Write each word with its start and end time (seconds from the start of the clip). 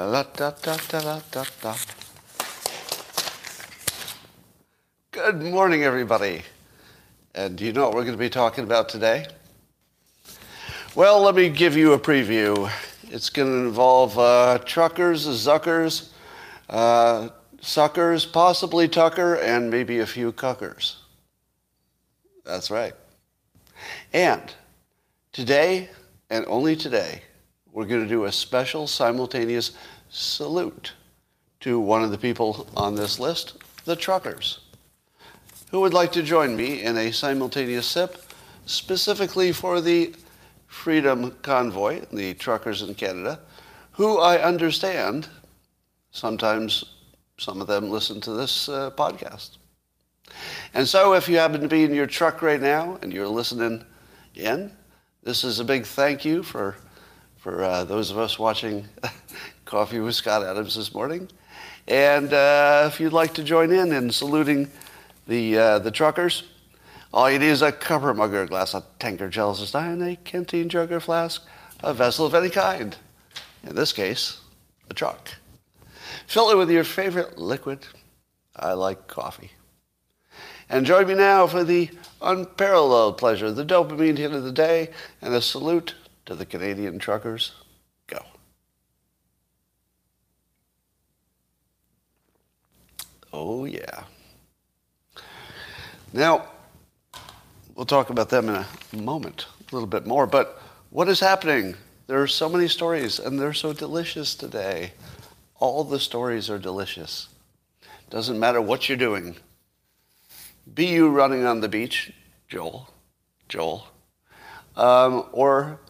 La, 0.00 0.22
da, 0.22 0.52
da, 0.52 0.76
da, 0.76 1.00
da, 1.00 1.20
da, 1.32 1.44
da. 1.60 1.74
Good 5.10 5.42
morning, 5.42 5.82
everybody. 5.82 6.42
And 7.34 7.58
do 7.58 7.64
you 7.64 7.72
know 7.72 7.86
what 7.86 7.94
we're 7.94 8.04
going 8.04 8.12
to 8.12 8.16
be 8.16 8.30
talking 8.30 8.62
about 8.62 8.88
today? 8.88 9.26
Well, 10.94 11.20
let 11.20 11.34
me 11.34 11.48
give 11.48 11.76
you 11.76 11.94
a 11.94 11.98
preview. 11.98 12.70
It's 13.10 13.28
going 13.28 13.48
to 13.48 13.66
involve 13.66 14.16
uh, 14.16 14.58
truckers, 14.64 15.26
zuckers, 15.26 16.10
uh, 16.70 17.30
suckers, 17.60 18.24
possibly 18.24 18.86
Tucker, 18.86 19.34
and 19.34 19.68
maybe 19.68 19.98
a 19.98 20.06
few 20.06 20.30
cuckers. 20.30 20.98
That's 22.44 22.70
right. 22.70 22.94
And 24.12 24.42
today, 25.32 25.88
and 26.30 26.44
only 26.46 26.76
today, 26.76 27.22
we're 27.78 27.86
going 27.86 28.02
to 28.02 28.08
do 28.08 28.24
a 28.24 28.32
special 28.32 28.88
simultaneous 28.88 29.70
salute 30.08 30.94
to 31.60 31.78
one 31.78 32.02
of 32.02 32.10
the 32.10 32.18
people 32.18 32.66
on 32.76 32.96
this 32.96 33.20
list, 33.20 33.54
the 33.84 33.94
truckers. 33.94 34.58
Who 35.70 35.78
would 35.82 35.94
like 35.94 36.10
to 36.14 36.22
join 36.24 36.56
me 36.56 36.82
in 36.82 36.96
a 36.96 37.12
simultaneous 37.12 37.86
sip 37.86 38.20
specifically 38.66 39.52
for 39.52 39.80
the 39.80 40.12
Freedom 40.66 41.30
Convoy, 41.42 42.04
the 42.12 42.34
truckers 42.34 42.82
in 42.82 42.96
Canada, 42.96 43.38
who 43.92 44.18
I 44.18 44.42
understand 44.42 45.28
sometimes 46.10 46.96
some 47.36 47.60
of 47.60 47.68
them 47.68 47.90
listen 47.90 48.20
to 48.22 48.32
this 48.32 48.68
uh, 48.68 48.90
podcast. 48.90 49.58
And 50.74 50.88
so 50.88 51.12
if 51.12 51.28
you 51.28 51.36
happen 51.36 51.60
to 51.60 51.68
be 51.68 51.84
in 51.84 51.94
your 51.94 52.08
truck 52.08 52.42
right 52.42 52.60
now 52.60 52.98
and 53.02 53.12
you're 53.12 53.28
listening 53.28 53.84
in, 54.34 54.72
this 55.22 55.44
is 55.44 55.60
a 55.60 55.64
big 55.64 55.86
thank 55.86 56.24
you 56.24 56.42
for, 56.42 56.74
for 57.48 57.64
uh, 57.64 57.82
those 57.82 58.10
of 58.10 58.18
us 58.18 58.38
watching 58.38 58.84
Coffee 59.64 60.00
with 60.00 60.14
Scott 60.14 60.42
Adams 60.42 60.74
this 60.74 60.92
morning. 60.92 61.30
And 61.86 62.30
uh, 62.30 62.90
if 62.92 63.00
you'd 63.00 63.14
like 63.14 63.32
to 63.34 63.42
join 63.42 63.72
in 63.72 63.90
in 63.90 64.10
saluting 64.10 64.70
the, 65.26 65.56
uh, 65.56 65.78
the 65.78 65.90
truckers, 65.90 66.42
all 67.10 67.30
you 67.30 67.38
need 67.38 67.46
is 67.46 67.62
a 67.62 67.72
copper 67.72 68.12
mug 68.12 68.34
or 68.34 68.42
a 68.42 68.46
glass, 68.46 68.74
a 68.74 68.84
tankard, 68.98 69.32
chalice, 69.32 69.62
a 69.62 69.66
stein, 69.66 70.02
a 70.02 70.16
canteen, 70.16 70.68
jug, 70.68 70.92
or 70.92 71.00
flask, 71.00 71.42
a 71.82 71.94
vessel 71.94 72.26
of 72.26 72.34
any 72.34 72.50
kind. 72.50 72.94
In 73.64 73.74
this 73.74 73.94
case, 73.94 74.42
a 74.90 74.92
truck. 74.92 75.30
Fill 76.26 76.50
it 76.50 76.58
with 76.58 76.70
your 76.70 76.84
favorite 76.84 77.38
liquid. 77.38 77.78
I 78.56 78.74
like 78.74 79.08
coffee. 79.08 79.52
And 80.68 80.84
join 80.84 81.08
me 81.08 81.14
now 81.14 81.46
for 81.46 81.64
the 81.64 81.88
unparalleled 82.20 83.16
pleasure, 83.16 83.50
the 83.50 83.64
dopamine 83.64 84.18
hit 84.18 84.32
of 84.32 84.44
the 84.44 84.52
day, 84.52 84.90
and 85.22 85.32
a 85.32 85.40
salute 85.40 85.94
to 86.28 86.34
the 86.34 86.44
Canadian 86.44 86.98
truckers. 86.98 87.52
Go. 88.06 88.22
Oh, 93.32 93.64
yeah. 93.64 94.04
Now, 96.12 96.48
we'll 97.74 97.86
talk 97.86 98.10
about 98.10 98.28
them 98.28 98.50
in 98.50 98.56
a 98.56 98.66
moment, 99.02 99.46
a 99.72 99.74
little 99.74 99.88
bit 99.88 100.06
more, 100.06 100.26
but 100.26 100.60
what 100.90 101.08
is 101.08 101.18
happening? 101.18 101.74
There 102.08 102.20
are 102.20 102.26
so 102.26 102.50
many 102.50 102.68
stories, 102.68 103.18
and 103.18 103.40
they're 103.40 103.54
so 103.54 103.72
delicious 103.72 104.34
today. 104.34 104.92
All 105.58 105.82
the 105.82 105.98
stories 105.98 106.50
are 106.50 106.58
delicious. 106.58 107.28
Doesn't 108.10 108.38
matter 108.38 108.60
what 108.60 108.86
you're 108.86 108.98
doing. 108.98 109.34
Be 110.74 110.88
you 110.88 111.08
running 111.08 111.46
on 111.46 111.60
the 111.60 111.70
beach, 111.70 112.12
Joel, 112.48 112.90
Joel, 113.48 113.86
um, 114.76 115.24
or 115.32 115.80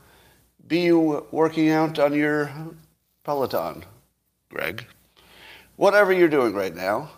be 0.69 0.81
you 0.81 1.27
working 1.31 1.71
out 1.71 1.99
on 1.99 2.13
your 2.13 2.53
Peloton, 3.25 3.85
Greg. 4.51 4.85
Whatever 5.77 6.13
you're 6.13 6.29
doing 6.29 6.53
right 6.55 6.75
now, 6.75 7.11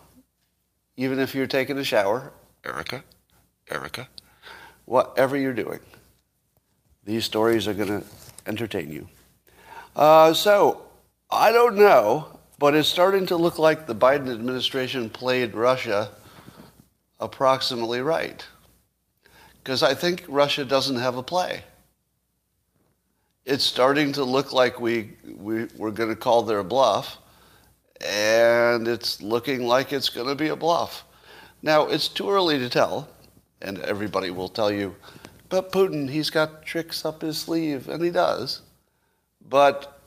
even 0.96 1.18
if 1.18 1.34
you're 1.34 1.48
taking 1.48 1.76
a 1.78 1.84
shower, 1.84 2.32
Erica, 2.64 3.02
Erica, 3.68 4.08
whatever 4.84 5.36
you're 5.36 5.52
doing, 5.52 5.80
these 7.04 7.24
stories 7.24 7.66
are 7.66 7.74
going 7.74 7.88
to 7.88 8.06
entertain 8.46 8.92
you. 8.92 9.08
Uh, 9.96 10.32
so, 10.32 10.82
I 11.30 11.50
don't 11.50 11.76
know, 11.76 12.38
but 12.58 12.74
it's 12.74 12.88
starting 12.88 13.26
to 13.26 13.36
look 13.36 13.58
like 13.58 13.86
the 13.86 13.94
Biden 13.94 14.30
administration 14.30 15.10
played 15.10 15.54
Russia 15.54 16.10
approximately 17.18 18.00
right. 18.00 18.44
Because 19.62 19.82
I 19.82 19.94
think 19.94 20.24
Russia 20.28 20.64
doesn't 20.64 20.96
have 20.96 21.16
a 21.16 21.22
play. 21.22 21.64
It's 23.46 23.64
starting 23.64 24.12
to 24.12 24.24
look 24.24 24.52
like 24.52 24.80
we, 24.80 25.12
we, 25.24 25.66
we're 25.76 25.90
going 25.90 26.10
to 26.10 26.16
call 26.16 26.42
their 26.42 26.62
bluff, 26.62 27.18
and 28.00 28.86
it's 28.86 29.22
looking 29.22 29.66
like 29.66 29.92
it's 29.92 30.10
going 30.10 30.28
to 30.28 30.34
be 30.34 30.48
a 30.48 30.56
bluff. 30.56 31.04
Now, 31.62 31.86
it's 31.86 32.08
too 32.08 32.30
early 32.30 32.58
to 32.58 32.68
tell, 32.68 33.08
and 33.62 33.78
everybody 33.80 34.30
will 34.30 34.48
tell 34.48 34.70
you, 34.70 34.94
but 35.48 35.72
Putin, 35.72 36.08
he's 36.08 36.30
got 36.30 36.64
tricks 36.64 37.04
up 37.04 37.22
his 37.22 37.38
sleeve, 37.38 37.88
and 37.88 38.02
he 38.02 38.10
does. 38.10 38.62
But 39.48 40.00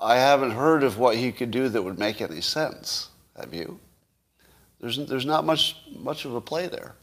I 0.00 0.16
haven't 0.16 0.52
heard 0.52 0.82
of 0.82 0.98
what 0.98 1.16
he 1.16 1.32
could 1.32 1.50
do 1.50 1.68
that 1.68 1.82
would 1.82 1.98
make 1.98 2.20
any 2.20 2.40
sense. 2.40 3.08
Have 3.38 3.52
you? 3.52 3.78
There's, 4.80 5.04
there's 5.06 5.26
not 5.26 5.44
much, 5.44 5.76
much 5.94 6.24
of 6.24 6.34
a 6.34 6.40
play 6.40 6.68
there. 6.68 6.94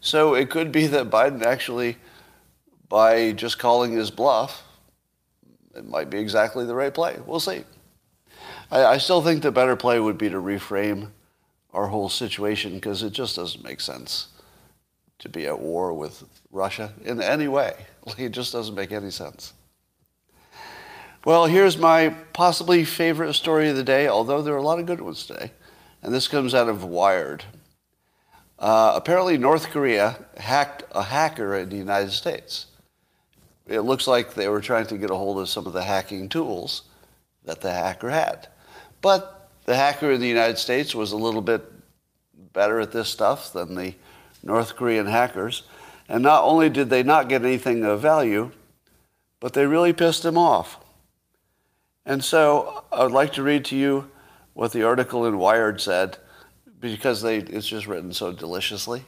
So 0.00 0.34
it 0.34 0.50
could 0.50 0.72
be 0.72 0.86
that 0.88 1.10
Biden 1.10 1.42
actually, 1.42 1.96
by 2.92 3.32
just 3.32 3.58
calling 3.58 3.90
his 3.92 4.10
bluff, 4.10 4.64
it 5.74 5.88
might 5.88 6.10
be 6.10 6.18
exactly 6.18 6.66
the 6.66 6.74
right 6.74 6.92
play. 6.92 7.16
We'll 7.24 7.40
see. 7.40 7.64
I, 8.70 8.84
I 8.84 8.98
still 8.98 9.22
think 9.22 9.42
the 9.42 9.50
better 9.50 9.76
play 9.76 9.98
would 9.98 10.18
be 10.18 10.28
to 10.28 10.36
reframe 10.36 11.08
our 11.72 11.86
whole 11.86 12.10
situation 12.10 12.74
because 12.74 13.02
it 13.02 13.14
just 13.14 13.34
doesn't 13.34 13.64
make 13.64 13.80
sense 13.80 14.28
to 15.20 15.30
be 15.30 15.46
at 15.46 15.58
war 15.58 15.94
with 15.94 16.22
Russia 16.50 16.92
in 17.02 17.22
any 17.22 17.48
way. 17.48 17.72
It 18.18 18.32
just 18.32 18.52
doesn't 18.52 18.74
make 18.74 18.92
any 18.92 19.10
sense. 19.10 19.54
Well, 21.24 21.46
here's 21.46 21.78
my 21.78 22.10
possibly 22.34 22.84
favorite 22.84 23.32
story 23.32 23.70
of 23.70 23.76
the 23.76 23.84
day, 23.84 24.06
although 24.06 24.42
there 24.42 24.52
are 24.52 24.58
a 24.58 24.62
lot 24.62 24.80
of 24.80 24.86
good 24.86 25.00
ones 25.00 25.24
today. 25.24 25.52
And 26.02 26.12
this 26.12 26.28
comes 26.28 26.52
out 26.52 26.68
of 26.68 26.84
Wired. 26.84 27.44
Uh, 28.58 28.92
apparently, 28.94 29.38
North 29.38 29.70
Korea 29.70 30.18
hacked 30.36 30.82
a 30.90 31.04
hacker 31.04 31.54
in 31.54 31.70
the 31.70 31.76
United 31.76 32.10
States. 32.10 32.66
It 33.66 33.80
looks 33.80 34.06
like 34.06 34.34
they 34.34 34.48
were 34.48 34.60
trying 34.60 34.86
to 34.88 34.98
get 34.98 35.10
a 35.10 35.14
hold 35.14 35.38
of 35.38 35.48
some 35.48 35.66
of 35.66 35.72
the 35.72 35.84
hacking 35.84 36.28
tools 36.28 36.82
that 37.44 37.60
the 37.60 37.72
hacker 37.72 38.10
had. 38.10 38.48
But 39.00 39.50
the 39.64 39.76
hacker 39.76 40.10
in 40.10 40.20
the 40.20 40.28
United 40.28 40.58
States 40.58 40.94
was 40.94 41.12
a 41.12 41.16
little 41.16 41.42
bit 41.42 41.62
better 42.52 42.80
at 42.80 42.92
this 42.92 43.08
stuff 43.08 43.52
than 43.52 43.74
the 43.74 43.94
North 44.42 44.76
Korean 44.76 45.06
hackers. 45.06 45.62
And 46.08 46.22
not 46.22 46.44
only 46.44 46.68
did 46.68 46.90
they 46.90 47.02
not 47.02 47.28
get 47.28 47.44
anything 47.44 47.84
of 47.84 48.00
value, 48.00 48.50
but 49.40 49.52
they 49.52 49.66
really 49.66 49.92
pissed 49.92 50.24
him 50.24 50.36
off. 50.36 50.78
And 52.04 52.22
so 52.24 52.84
I 52.92 53.04
would 53.04 53.12
like 53.12 53.32
to 53.34 53.42
read 53.42 53.64
to 53.66 53.76
you 53.76 54.10
what 54.54 54.72
the 54.72 54.82
article 54.82 55.24
in 55.24 55.38
Wired 55.38 55.80
said 55.80 56.18
because 56.80 57.22
they, 57.22 57.38
it's 57.38 57.66
just 57.66 57.86
written 57.86 58.12
so 58.12 58.32
deliciously. 58.32 59.04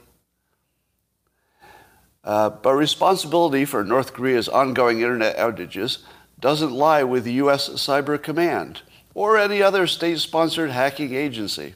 Uh, 2.25 2.49
but 2.49 2.73
responsibility 2.73 3.63
for 3.63 3.83
North 3.83 4.13
Korea's 4.13 4.49
ongoing 4.49 4.99
internet 4.99 5.37
outages 5.37 5.99
doesn't 6.39 6.73
lie 6.73 7.03
with 7.03 7.23
the 7.23 7.33
U.S. 7.33 7.69
Cyber 7.69 8.21
Command 8.21 8.81
or 9.13 9.37
any 9.37 9.61
other 9.61 9.87
state 9.87 10.19
sponsored 10.19 10.71
hacking 10.71 11.13
agency. 11.13 11.75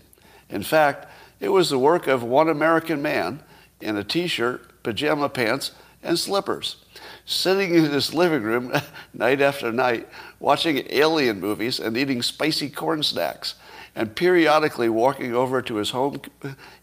In 0.50 0.64
fact, 0.64 1.08
it 1.40 1.50
was 1.50 1.70
the 1.70 1.80
work 1.80 2.08
of 2.08 2.24
one 2.24 2.50
American 2.50 3.02
man 3.02 3.42
in 3.80 3.96
a 3.96 4.04
t 4.04 4.28
shirt, 4.28 4.84
pajama 4.84 5.30
pants, 5.30 5.72
and 6.02 6.18
slippers 6.18 6.78
sitting 7.26 7.76
in 7.76 7.86
his 7.86 8.14
living 8.14 8.42
room 8.42 8.74
night 9.14 9.40
after 9.40 9.72
night, 9.72 10.08
watching 10.40 10.86
alien 10.90 11.40
movies 11.40 11.80
and 11.80 11.96
eating 11.96 12.22
spicy 12.22 12.70
corn 12.70 13.04
snacks, 13.04 13.56
and 14.00 14.16
periodically 14.16 14.88
walking 14.88 15.36
over 15.36 15.62
to 15.62 15.76
his 15.76 15.90
home, 15.90 16.22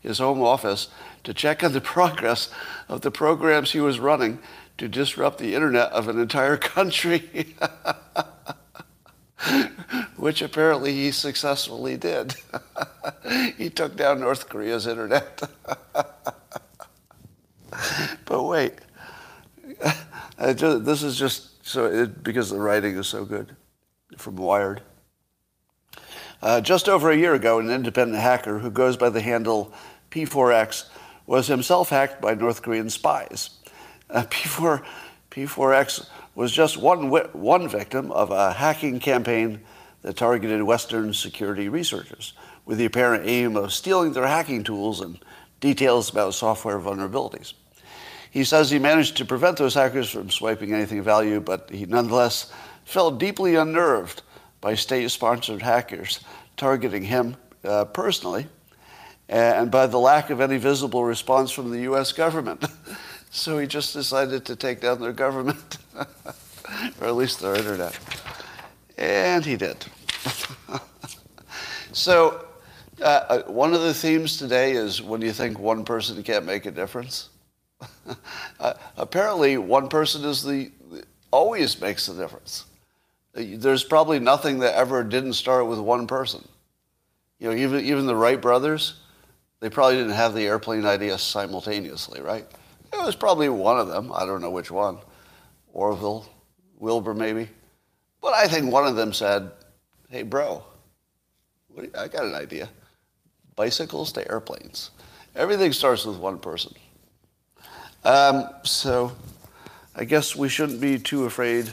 his 0.00 0.18
home 0.18 0.42
office 0.42 0.88
to 1.24 1.32
check 1.32 1.64
on 1.64 1.72
the 1.72 1.80
progress 1.96 2.50
of 2.90 3.00
the 3.00 3.10
programs 3.10 3.72
he 3.72 3.80
was 3.80 3.98
running 3.98 4.38
to 4.76 4.86
disrupt 4.86 5.38
the 5.38 5.54
internet 5.54 5.90
of 5.92 6.08
an 6.08 6.20
entire 6.20 6.58
country. 6.58 7.56
Which 10.16 10.42
apparently 10.42 10.92
he 10.92 11.10
successfully 11.10 11.96
did. 11.96 12.34
he 13.56 13.70
took 13.70 13.96
down 13.96 14.20
North 14.20 14.50
Korea's 14.50 14.86
internet. 14.86 15.40
but 18.26 18.42
wait, 18.42 18.74
just, 20.54 20.84
this 20.84 21.02
is 21.02 21.18
just 21.18 21.66
so 21.66 21.86
it, 21.86 22.22
because 22.22 22.50
the 22.50 22.58
writing 22.58 22.94
is 22.98 23.06
so 23.06 23.24
good 23.24 23.56
from 24.18 24.36
Wired. 24.36 24.82
Uh, 26.42 26.60
just 26.60 26.88
over 26.88 27.10
a 27.10 27.16
year 27.16 27.34
ago, 27.34 27.58
an 27.58 27.70
independent 27.70 28.20
hacker 28.20 28.58
who 28.58 28.70
goes 28.70 28.96
by 28.96 29.08
the 29.08 29.20
handle 29.20 29.72
P4X 30.10 30.88
was 31.26 31.46
himself 31.46 31.88
hacked 31.88 32.20
by 32.20 32.34
North 32.34 32.62
Korean 32.62 32.90
spies. 32.90 33.50
Uh, 34.10 34.22
P4, 34.24 34.84
P4X 35.30 36.08
was 36.34 36.52
just 36.52 36.76
one, 36.76 37.10
one 37.10 37.68
victim 37.68 38.12
of 38.12 38.30
a 38.30 38.52
hacking 38.52 39.00
campaign 39.00 39.60
that 40.02 40.16
targeted 40.16 40.62
Western 40.62 41.12
security 41.12 41.68
researchers 41.68 42.34
with 42.64 42.78
the 42.78 42.84
apparent 42.84 43.26
aim 43.26 43.56
of 43.56 43.72
stealing 43.72 44.12
their 44.12 44.26
hacking 44.26 44.62
tools 44.62 45.00
and 45.00 45.18
details 45.60 46.10
about 46.10 46.34
software 46.34 46.78
vulnerabilities. 46.78 47.54
He 48.30 48.44
says 48.44 48.70
he 48.70 48.78
managed 48.78 49.16
to 49.16 49.24
prevent 49.24 49.56
those 49.56 49.74
hackers 49.74 50.10
from 50.10 50.30
swiping 50.30 50.74
anything 50.74 50.98
of 50.98 51.04
value, 51.04 51.40
but 51.40 51.70
he 51.70 51.86
nonetheless 51.86 52.52
felt 52.84 53.18
deeply 53.18 53.56
unnerved 53.56 54.22
by 54.66 54.74
state 54.74 55.08
sponsored 55.12 55.62
hackers 55.62 56.18
targeting 56.56 57.04
him 57.04 57.36
uh, 57.62 57.84
personally 57.84 58.48
and 59.28 59.70
by 59.70 59.86
the 59.86 59.96
lack 59.96 60.28
of 60.28 60.40
any 60.40 60.56
visible 60.56 61.04
response 61.04 61.52
from 61.52 61.70
the 61.70 61.82
US 61.82 62.10
government. 62.10 62.64
so 63.30 63.58
he 63.58 63.68
just 63.68 63.92
decided 63.92 64.44
to 64.46 64.56
take 64.56 64.80
down 64.80 65.00
their 65.00 65.12
government, 65.12 65.78
or 67.00 67.06
at 67.06 67.14
least 67.14 67.38
their 67.38 67.54
internet. 67.54 67.96
And 68.98 69.44
he 69.44 69.54
did. 69.54 69.86
so, 71.92 72.44
uh, 73.00 73.04
uh, 73.04 73.42
one 73.44 73.72
of 73.72 73.82
the 73.82 73.94
themes 73.94 74.36
today 74.36 74.72
is 74.72 75.00
when 75.00 75.22
you 75.22 75.30
think 75.30 75.60
one 75.60 75.84
person 75.84 76.20
can't 76.24 76.44
make 76.44 76.66
a 76.66 76.72
difference. 76.72 77.28
uh, 78.58 78.74
apparently, 78.96 79.58
one 79.58 79.88
person 79.88 80.24
is 80.24 80.42
the 80.42 80.72
always 81.30 81.80
makes 81.80 82.08
a 82.08 82.14
difference. 82.14 82.64
There's 83.36 83.84
probably 83.84 84.18
nothing 84.18 84.60
that 84.60 84.74
ever 84.74 85.04
didn't 85.04 85.34
start 85.34 85.66
with 85.66 85.78
one 85.78 86.06
person. 86.06 86.46
You 87.38 87.50
know, 87.50 87.56
even 87.56 87.84
even 87.84 88.06
the 88.06 88.16
Wright 88.16 88.40
brothers, 88.40 88.94
they 89.60 89.68
probably 89.68 89.96
didn't 89.96 90.12
have 90.12 90.34
the 90.34 90.46
airplane 90.46 90.86
idea 90.86 91.18
simultaneously, 91.18 92.22
right? 92.22 92.46
It 92.92 93.04
was 93.04 93.14
probably 93.14 93.50
one 93.50 93.78
of 93.78 93.88
them. 93.88 94.10
I 94.14 94.24
don't 94.24 94.40
know 94.40 94.50
which 94.50 94.70
one. 94.70 94.98
Orville, 95.74 96.26
Wilbur, 96.78 97.12
maybe. 97.12 97.50
But 98.22 98.32
I 98.32 98.48
think 98.48 98.72
one 98.72 98.86
of 98.86 98.96
them 98.96 99.12
said, 99.12 99.50
"Hey, 100.08 100.22
bro, 100.22 100.64
you, 101.76 101.90
I 101.96 102.08
got 102.08 102.24
an 102.24 102.34
idea. 102.34 102.70
Bicycles 103.54 104.12
to 104.12 104.26
airplanes. 104.30 104.92
Everything 105.34 105.74
starts 105.74 106.06
with 106.06 106.16
one 106.16 106.38
person." 106.38 106.72
Um, 108.02 108.48
so, 108.62 109.14
I 109.94 110.04
guess 110.04 110.34
we 110.34 110.48
shouldn't 110.48 110.80
be 110.80 110.98
too 110.98 111.26
afraid 111.26 111.70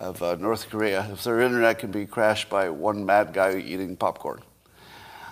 of 0.00 0.22
uh, 0.22 0.34
North 0.36 0.70
Korea 0.70 1.06
if 1.12 1.22
their 1.22 1.40
internet 1.40 1.78
can 1.78 1.90
be 1.90 2.06
crashed 2.06 2.48
by 2.48 2.70
one 2.70 3.04
mad 3.04 3.32
guy 3.32 3.58
eating 3.58 3.96
popcorn. 3.96 4.40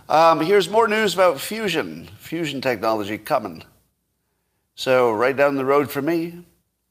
Um, 0.09 0.41
here's 0.41 0.69
more 0.69 0.87
news 0.87 1.15
about 1.15 1.41
fusion, 1.41 2.09
fusion 2.19 2.61
technology 2.61 3.19
coming. 3.19 3.65
So, 4.75 5.11
right 5.11 5.37
down 5.37 5.57
the 5.57 5.65
road 5.65 5.91
from 5.91 6.05
me, 6.05 6.45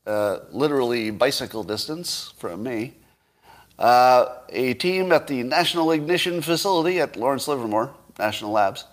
uh, 0.05 0.39
literally 0.51 1.11
bicycle 1.11 1.63
distance 1.63 2.33
from 2.37 2.63
me, 2.63 2.95
uh, 3.79 4.25
a 4.49 4.73
team 4.73 5.11
at 5.11 5.27
the 5.27 5.43
National 5.43 5.91
Ignition 5.91 6.41
Facility 6.41 6.99
at 6.99 7.15
Lawrence 7.15 7.47
Livermore 7.47 7.93
National 8.19 8.51
Labs, 8.51 8.85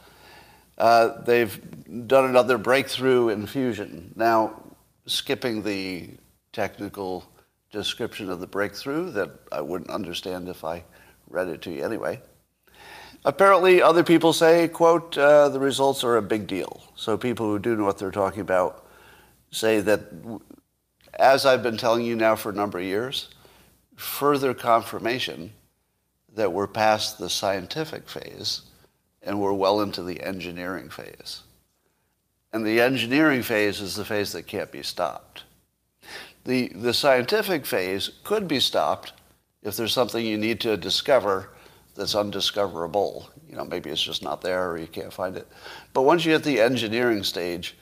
uh, 0.77 1.23
they've 1.23 2.07
done 2.07 2.27
another 2.27 2.59
breakthrough 2.59 3.31
in 3.31 3.47
fusion. 3.47 4.13
Now, 4.15 4.63
skipping 5.07 5.63
the 5.63 6.11
technical 6.53 7.25
description 7.75 8.31
of 8.31 8.41
the 8.41 8.47
breakthrough 8.47 9.11
that 9.11 9.31
I 9.53 9.61
wouldn't 9.61 9.91
understand 9.91 10.49
if 10.49 10.65
I 10.65 10.85
read 11.29 11.49
it 11.49 11.61
to 11.63 11.71
you 11.71 11.85
anyway. 11.85 12.23
Apparently, 13.25 13.83
other 13.83 14.05
people 14.05 14.33
say, 14.33 14.69
quote, 14.69 15.19
uh, 15.19 15.49
the 15.49 15.59
results 15.59 16.05
are 16.05 16.17
a 16.17 16.23
big 16.23 16.47
deal. 16.47 16.83
So 16.95 17.17
people 17.17 17.47
who 17.47 17.59
do 17.59 17.75
know 17.75 17.85
what 17.85 17.99
they're 17.99 18.11
talking 18.11 18.41
about 18.41 18.87
say 19.51 19.81
that, 19.81 20.01
as 21.15 21.45
I've 21.45 21.63
been 21.63 21.77
telling 21.77 22.05
you 22.05 22.17
now 22.17 22.37
for 22.37 22.51
a 22.51 22.55
number 22.55 22.79
of 22.79 22.85
years, 22.85 23.29
further 23.97 24.55
confirmation 24.55 25.53
that 26.35 26.53
we're 26.53 26.67
past 26.67 27.19
the 27.19 27.31
scientific 27.31 28.09
phase 28.09 28.63
and 29.23 29.41
we're 29.41 29.53
well 29.53 29.81
into 29.81 30.03
the 30.03 30.21
engineering 30.21 30.91
phase. 30.91 31.43
And 32.53 32.65
the 32.65 32.81
engineering 32.81 33.43
phase 33.43 33.81
is 33.81 33.97
the 33.97 34.05
phase 34.05 34.33
that 34.33 34.47
can't 34.47 34.71
be 34.71 34.83
stopped 34.83 35.44
the, 36.45 36.69
the 36.69 36.95
scientific 36.95 37.65
phase 37.65 38.11
could 38.23 38.47
be 38.47 38.61
stopped 38.61 39.13
if 39.63 39.77
there's 39.77 39.93
something 39.93 40.25
you 40.25 40.39
need 40.39 40.61
to 40.61 40.77
discover 40.77 41.51
that's 41.95 42.15
undiscoverable. 42.15 43.31
You 43.49 43.57
know, 43.57 43.65
maybe 43.65 43.91
it's 43.91 44.03
just 44.03 44.23
not 44.23 44.43
there 44.43 44.71
or 44.71 44.79
you 44.79 44.87
can't 44.87 45.13
find 45.13 45.37
it. 45.37 45.49
But 45.93 46.03
once 46.03 46.25
you 46.25 46.33
hit 46.33 46.45
the 46.45 46.61
engineering 46.61 47.23
stage, 47.23 47.77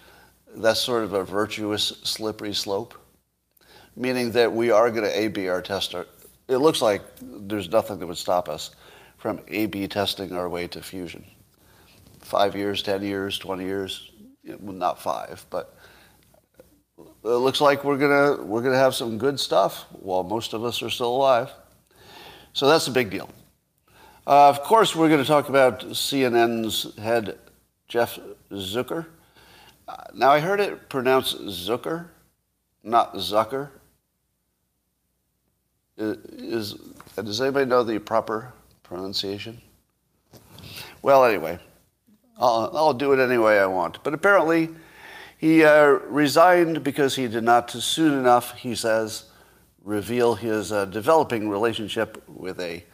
that's 0.55 0.81
sort 0.81 1.03
of 1.03 1.15
a 1.15 1.25
virtuous 1.25 1.85
slippery 2.05 2.53
slope, 2.53 2.95
meaning 3.97 4.33
that 4.33 4.53
we 4.53 4.71
are 4.71 4.91
going 4.91 5.05
to 5.05 5.19
A-B 5.19 5.49
our 5.49 5.63
tester. 5.63 6.07
It 6.49 6.59
looks 6.59 6.83
like 6.83 7.03
there's 7.21 7.71
nothing 7.71 7.99
that 7.99 8.07
would 8.07 8.19
stop 8.19 8.49
us 8.49 8.71
from 9.17 9.41
A-B 9.49 9.89
testing 9.89 10.33
our 10.33 10.49
way 10.49 10.67
to 10.69 10.83
fusion. 10.83 11.25
Five 12.21 12.55
years, 12.55 12.83
10 12.83 13.03
years, 13.03 13.39
20 13.39 13.65
years, 13.65 14.11
well, 14.61 14.75
not 14.75 15.01
five, 15.01 15.47
but 15.51 15.77
it 17.25 17.29
looks 17.29 17.61
like 17.61 17.85
we're 17.85 17.99
gonna 17.99 18.43
we're 18.43 18.63
gonna 18.63 18.77
have 18.77 18.95
some 18.95 19.19
good 19.19 19.39
stuff 19.39 19.87
while 19.91 20.23
most 20.23 20.53
of 20.55 20.65
us 20.65 20.83
are 20.83 20.91
still 20.91 21.15
alive. 21.15 21.51
So 22.53 22.69
that's 22.69 22.87
a 22.87 22.91
big 22.91 23.11
deal. 23.11 23.31
Uh, 24.27 24.49
of 24.49 24.63
course, 24.63 24.95
we're 24.95 25.09
going 25.09 25.21
to 25.21 25.27
talk 25.27 25.49
about 25.49 25.81
CNN's 25.81 26.97
head 26.97 27.39
Jeff 27.89 28.19
Zucker. 28.53 29.07
Uh, 29.89 29.97
now 30.15 30.31
I 30.31 30.39
heard 30.39 30.61
it 30.61 30.89
pronounced 30.89 31.39
Zucker, 31.45 32.07
not 32.85 33.15
Zucker. 33.15 33.71
Is, 35.97 36.75
does 37.17 37.41
anybody 37.41 37.67
know 37.67 37.83
the 37.83 37.99
proper 37.99 38.53
pronunciation? 38.83 39.61
Well, 41.03 41.25
anyway, 41.25 41.59
I'll, 42.39 42.71
I'll 42.75 42.95
do 42.95 43.13
it 43.13 43.19
any 43.19 43.39
way 43.39 43.59
I 43.59 43.67
want. 43.67 44.03
But 44.05 44.15
apparently, 44.15 44.69
he 45.43 45.65
uh, 45.65 45.87
resigned 46.07 46.85
because 46.85 47.17
he 47.17 47.27
did 47.27 47.43
not 47.43 47.69
soon 47.69 48.17
enough, 48.17 48.55
he 48.59 48.77
says, 48.77 49.25
reveal 49.83 50.37
his 50.37 50.71
uh, 50.71 50.85
developing 50.85 51.49
relationship 51.49 52.23
with 52.29 52.61
a 52.61 52.85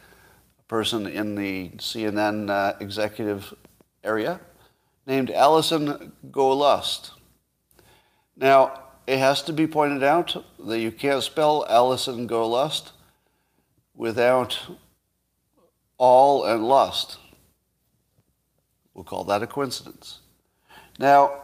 person 0.67 1.05
in 1.05 1.35
the 1.35 1.69
CNN 1.77 2.49
uh, 2.49 2.75
executive 2.79 3.53
area 4.03 4.39
named 5.05 5.29
Allison 5.29 6.11
Gollust. 6.31 7.11
Now, 8.35 8.81
it 9.05 9.19
has 9.19 9.43
to 9.43 9.53
be 9.53 9.67
pointed 9.67 10.01
out 10.01 10.43
that 10.57 10.79
you 10.79 10.91
can't 10.91 11.21
spell 11.21 11.67
Allison 11.69 12.27
Gollust 12.27 12.93
without 13.93 14.59
all 15.99 16.45
and 16.45 16.67
lust. 16.67 17.19
We'll 18.95 19.03
call 19.03 19.23
that 19.25 19.43
a 19.43 19.47
coincidence. 19.47 20.21
Now, 20.97 21.43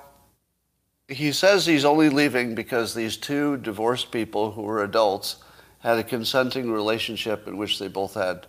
he 1.08 1.32
says 1.32 1.66
he's 1.66 1.86
only 1.86 2.10
leaving 2.10 2.56
because 2.56 2.94
these 2.94 3.18
two 3.18 3.58
divorced 3.58 4.12
people 4.12 4.52
who 4.52 4.64
were 4.64 4.84
adults 4.84 5.38
had 5.80 6.00
a 6.00 6.04
consenting 6.04 6.72
relationship 6.72 7.48
in 7.48 7.58
which 7.58 7.78
they 7.78 7.88
both 7.88 8.16
had 8.16 8.48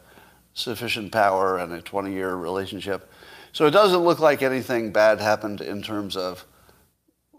sufficient 0.55 1.13
power 1.13 1.59
and 1.59 1.73
a 1.73 1.83
20 1.83 2.13
year 2.13 2.35
relationship. 2.35 3.11
So 3.53 3.67
it 3.67 3.73
doesn't 3.73 4.05
look 4.05 4.21
like 4.21 4.43
anything 4.43 4.91
bad 4.91 5.21
happened 5.21 5.61
in 5.61 5.83
terms 5.83 6.17
of 6.17 6.47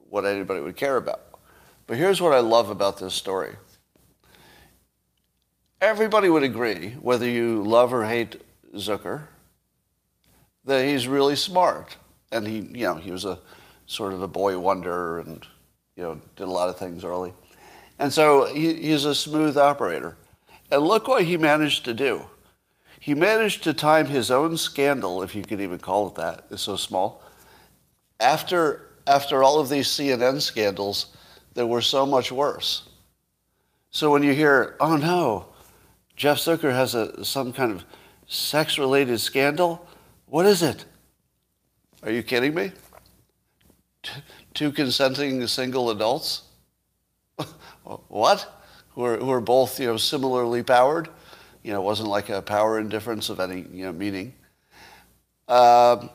what 0.10 0.26
anybody 0.26 0.62
would 0.62 0.76
care 0.76 0.98
about. 0.98 1.22
But 1.88 1.98
here's 1.98 2.22
what 2.22 2.34
I 2.34 2.40
love 2.40 2.70
about 2.70 3.00
this 3.00 3.14
story. 3.14 3.56
Everybody 5.82 6.30
would 6.30 6.44
agree, 6.44 6.92
whether 7.02 7.28
you 7.28 7.64
love 7.64 7.94
or 7.94 8.06
hate 8.06 8.42
Zucker, 8.76 9.24
that 10.66 10.86
he's 10.86 11.08
really 11.08 11.36
smart. 11.36 11.98
And 12.32 12.48
he, 12.48 12.60
you 12.60 12.86
know, 12.86 12.96
he 12.96 13.12
was 13.12 13.26
a 13.26 13.40
sort 13.88 14.14
of 14.14 14.22
a 14.22 14.28
boy 14.28 14.60
wonder 14.60 15.20
and 15.20 15.46
you 15.96 16.04
know 16.04 16.22
did 16.36 16.48
a 16.48 16.52
lot 16.52 16.70
of 16.70 16.78
things 16.78 17.04
early. 17.04 17.34
And 18.00 18.14
so 18.14 18.46
he, 18.46 18.76
he's 18.76 19.06
a 19.06 19.16
smooth 19.16 19.58
operator. 19.58 20.16
And 20.70 20.84
look 20.84 21.08
what 21.08 21.24
he 21.24 21.38
managed 21.38 21.86
to 21.86 21.94
do. 21.94 22.28
He 23.00 23.14
managed 23.14 23.64
to 23.64 23.74
time 23.74 24.08
his 24.08 24.30
own 24.30 24.58
scandal, 24.58 25.24
if 25.24 25.34
you 25.34 25.44
could 25.44 25.62
even 25.62 25.80
call 25.80 26.08
it 26.08 26.16
that, 26.16 26.46
it's 26.52 26.64
so 26.64 26.76
small, 26.76 27.24
after, 28.20 28.90
after 29.06 29.44
all 29.44 29.60
of 29.60 29.70
these 29.70 29.88
CNN 29.88 30.42
scandals 30.42 31.16
that 31.54 31.68
were 31.68 31.82
so 31.82 32.06
much 32.06 32.32
worse. 32.32 32.90
So 33.92 34.12
when 34.12 34.24
you 34.24 34.34
hear, 34.34 34.76
oh 34.80 34.98
no, 34.98 35.46
Jeff 36.16 36.38
Zucker 36.38 36.72
has 36.72 36.96
a, 36.96 37.24
some 37.24 37.54
kind 37.54 37.72
of 37.72 37.86
sex 38.28 38.78
related 38.78 39.20
scandal, 39.20 39.88
what 40.26 40.46
is 40.46 40.62
it? 40.62 40.84
Are 42.04 42.12
you 42.12 42.24
kidding 42.24 42.54
me? 42.54 42.72
Two 44.54 44.72
consenting 44.72 45.46
single 45.48 45.90
adults? 45.90 46.44
what? 48.08 48.66
Who 48.92 49.04
are, 49.04 49.18
who 49.18 49.30
are 49.32 49.42
both, 49.42 49.80
you 49.80 49.88
know, 49.88 49.98
similarly 49.98 50.64
powered? 50.64 51.10
You 51.64 51.74
know, 51.74 51.82
it 51.82 51.86
wasn't 51.86 52.10
like 52.10 52.30
a 52.30 52.42
power 52.42 52.80
indifference 52.80 53.30
of 53.30 53.40
any, 53.40 53.66
you 53.72 53.86
know, 53.86 53.94
meaning. 53.94 54.34
Um, 55.48 56.10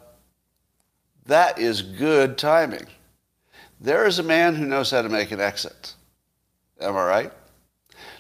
that 1.26 1.58
is 1.58 1.82
good 1.82 2.38
timing. 2.38 2.87
There 3.80 4.06
is 4.06 4.18
a 4.18 4.22
man 4.22 4.54
who 4.54 4.66
knows 4.66 4.90
how 4.90 5.02
to 5.02 5.08
make 5.08 5.30
an 5.30 5.40
exit. 5.40 5.94
Am 6.80 6.96
I 6.96 7.04
right? 7.04 7.32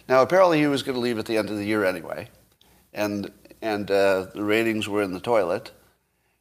Now, 0.08 0.22
apparently, 0.22 0.58
he 0.58 0.66
was 0.66 0.82
going 0.82 0.94
to 0.94 1.00
leave 1.00 1.18
at 1.18 1.26
the 1.26 1.36
end 1.36 1.50
of 1.50 1.56
the 1.56 1.64
year 1.64 1.84
anyway, 1.84 2.28
and 2.92 3.30
and 3.60 3.90
uh, 3.90 4.26
the 4.34 4.42
ratings 4.42 4.88
were 4.88 5.02
in 5.02 5.12
the 5.12 5.20
toilet. 5.20 5.70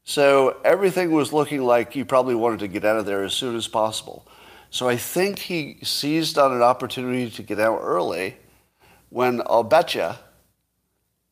So 0.03 0.57
everything 0.63 1.11
was 1.11 1.31
looking 1.31 1.61
like 1.61 1.93
he 1.93 2.03
probably 2.03 2.35
wanted 2.35 2.59
to 2.59 2.67
get 2.67 2.85
out 2.85 2.97
of 2.97 3.05
there 3.05 3.23
as 3.23 3.33
soon 3.33 3.55
as 3.55 3.67
possible. 3.67 4.27
So 4.69 4.87
I 4.87 4.97
think 4.97 5.39
he 5.39 5.77
seized 5.83 6.37
on 6.37 6.53
an 6.53 6.61
opportunity 6.61 7.29
to 7.29 7.43
get 7.43 7.59
out 7.59 7.79
early 7.81 8.37
when 9.09 9.41
I'll 9.45 9.63
bet 9.63 9.93
you, 9.93 10.11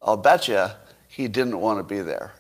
I'll 0.02 0.18
bet 0.18 0.48
you 0.48 0.68
he 1.08 1.28
didn't 1.28 1.60
want 1.60 1.80
to 1.80 1.84
be 1.84 2.02
there. 2.02 2.34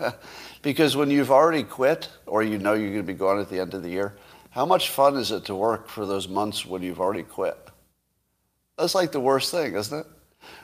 because 0.62 0.96
when 0.96 1.10
you've 1.10 1.30
already 1.30 1.64
quit 1.64 2.08
or 2.26 2.42
you 2.42 2.58
know 2.58 2.72
you're 2.72 2.90
going 2.90 3.06
to 3.06 3.12
be 3.12 3.18
gone 3.18 3.38
at 3.38 3.50
the 3.50 3.60
end 3.60 3.74
of 3.74 3.82
the 3.82 3.90
year, 3.90 4.16
how 4.50 4.64
much 4.64 4.90
fun 4.90 5.16
is 5.16 5.30
it 5.32 5.44
to 5.46 5.54
work 5.54 5.88
for 5.88 6.06
those 6.06 6.28
months 6.28 6.64
when 6.64 6.82
you've 6.82 7.00
already 7.00 7.22
quit? 7.22 7.58
That's 8.78 8.94
like 8.94 9.12
the 9.12 9.20
worst 9.20 9.50
thing, 9.50 9.74
isn't 9.74 9.98
it? 9.98 10.06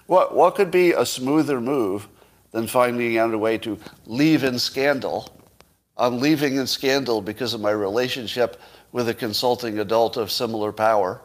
What, 0.07 0.35
what 0.35 0.55
could 0.55 0.71
be 0.71 0.93
a 0.93 1.05
smoother 1.05 1.61
move 1.61 2.09
than 2.51 2.67
finding 2.67 3.19
out 3.19 3.35
a 3.35 3.39
way 3.39 3.59
to 3.59 3.79
leave 4.07 4.45
in 4.45 4.59
scandal? 4.59 5.35
I'm 5.97 6.21
leaving 6.21 6.57
in 6.57 6.67
scandal 6.67 7.21
because 7.21 7.55
of 7.55 7.61
my 7.61 7.71
relationship 7.71 8.61
with 8.93 9.09
a 9.09 9.15
consulting 9.15 9.79
adult 9.79 10.17
of 10.17 10.31
similar 10.31 10.73
power. 10.73 11.21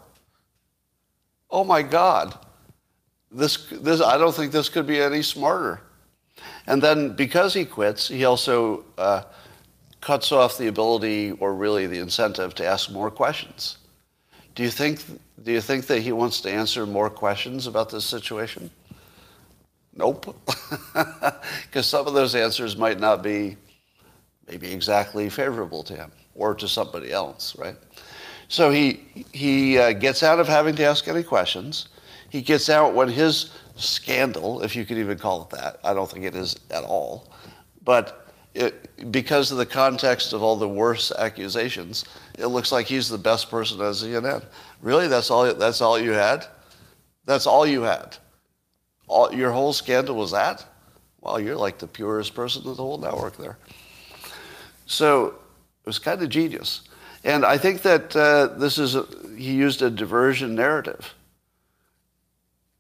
Oh 1.49 1.63
my 1.63 1.83
God. 1.83 2.37
This, 3.31 3.67
this, 3.71 4.01
I 4.01 4.17
don't 4.17 4.33
think 4.33 4.51
this 4.51 4.69
could 4.69 4.87
be 4.87 4.99
any 4.99 5.21
smarter. 5.21 5.81
And 6.67 6.81
then 6.81 7.15
because 7.15 7.53
he 7.53 7.65
quits, 7.65 8.07
he 8.07 8.25
also 8.25 8.85
uh, 8.97 9.23
cuts 10.01 10.31
off 10.31 10.57
the 10.57 10.67
ability 10.67 11.31
or 11.31 11.53
really 11.53 11.87
the 11.87 11.99
incentive 11.99 12.55
to 12.55 12.65
ask 12.65 12.91
more 12.91 13.09
questions. 13.09 13.77
Do 14.55 14.63
you 14.63 14.69
think, 14.69 15.03
do 15.41 15.51
you 15.51 15.61
think 15.61 15.87
that 15.87 16.01
he 16.01 16.11
wants 16.11 16.41
to 16.41 16.51
answer 16.51 16.85
more 16.85 17.09
questions 17.09 17.67
about 17.67 17.89
this 17.89 18.05
situation? 18.05 18.69
Nope. 19.95 20.35
Because 21.63 21.87
some 21.87 22.05
of 22.05 22.13
those 22.13 22.35
answers 22.35 22.77
might 22.77 22.99
not 22.99 23.23
be 23.23 23.57
maybe 24.47 24.71
exactly 24.71 25.29
favorable 25.29 25.83
to 25.83 25.95
him 25.95 26.11
or 26.35 26.53
to 26.53 26.67
somebody 26.67 27.11
else, 27.11 27.55
right? 27.57 27.75
So 28.47 28.69
he, 28.69 29.25
he 29.31 29.79
uh, 29.79 29.93
gets 29.93 30.21
out 30.21 30.39
of 30.39 30.47
having 30.47 30.75
to 30.75 30.83
ask 30.83 31.07
any 31.07 31.23
questions. 31.23 31.89
He 32.29 32.41
gets 32.41 32.69
out 32.69 32.93
when 32.93 33.07
his 33.07 33.51
scandal, 33.75 34.61
if 34.61 34.75
you 34.75 34.85
could 34.85 34.97
even 34.97 35.17
call 35.17 35.43
it 35.43 35.49
that, 35.51 35.79
I 35.83 35.93
don't 35.93 36.09
think 36.09 36.25
it 36.25 36.35
is 36.35 36.55
at 36.69 36.83
all, 36.83 37.31
but 37.83 38.27
it, 38.53 39.11
because 39.11 39.51
of 39.51 39.57
the 39.57 39.65
context 39.65 40.33
of 40.33 40.43
all 40.43 40.55
the 40.55 40.69
worse 40.69 41.11
accusations, 41.11 42.05
it 42.37 42.47
looks 42.47 42.71
like 42.71 42.85
he's 42.85 43.09
the 43.09 43.17
best 43.17 43.49
person 43.49 43.79
at 43.79 43.85
CNN. 43.93 44.43
Really, 44.81 45.07
that's 45.07 45.31
all. 45.31 45.51
That's 45.55 45.81
all 45.81 45.99
you 45.99 46.11
had. 46.11 46.45
That's 47.25 47.47
all 47.47 47.65
you 47.65 47.81
had. 47.81 48.17
All, 49.07 49.33
your 49.33 49.51
whole 49.51 49.73
scandal 49.73 50.15
was 50.15 50.31
that. 50.31 50.65
Well, 51.21 51.39
you're 51.39 51.55
like 51.55 51.77
the 51.77 51.87
purest 51.87 52.35
person 52.35 52.63
in 52.63 52.69
the 52.69 52.75
whole 52.75 52.97
network 52.97 53.37
there. 53.37 53.57
So 54.85 55.27
it 55.27 55.85
was 55.85 55.99
kind 55.99 56.21
of 56.21 56.29
genius, 56.29 56.81
and 57.23 57.45
I 57.45 57.57
think 57.57 57.81
that 57.83 58.15
uh, 58.15 58.47
this 58.57 58.77
is 58.77 58.95
a, 58.95 59.05
he 59.37 59.53
used 59.53 59.81
a 59.81 59.89
diversion 59.89 60.55
narrative. 60.55 61.13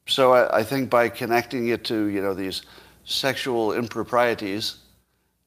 So 0.07 0.33
I, 0.33 0.59
I 0.59 0.63
think 0.63 0.89
by 0.89 1.09
connecting 1.09 1.69
it 1.69 1.85
to 1.85 2.05
you 2.07 2.21
know 2.21 2.33
these 2.33 2.63
sexual 3.05 3.73
improprieties 3.73 4.77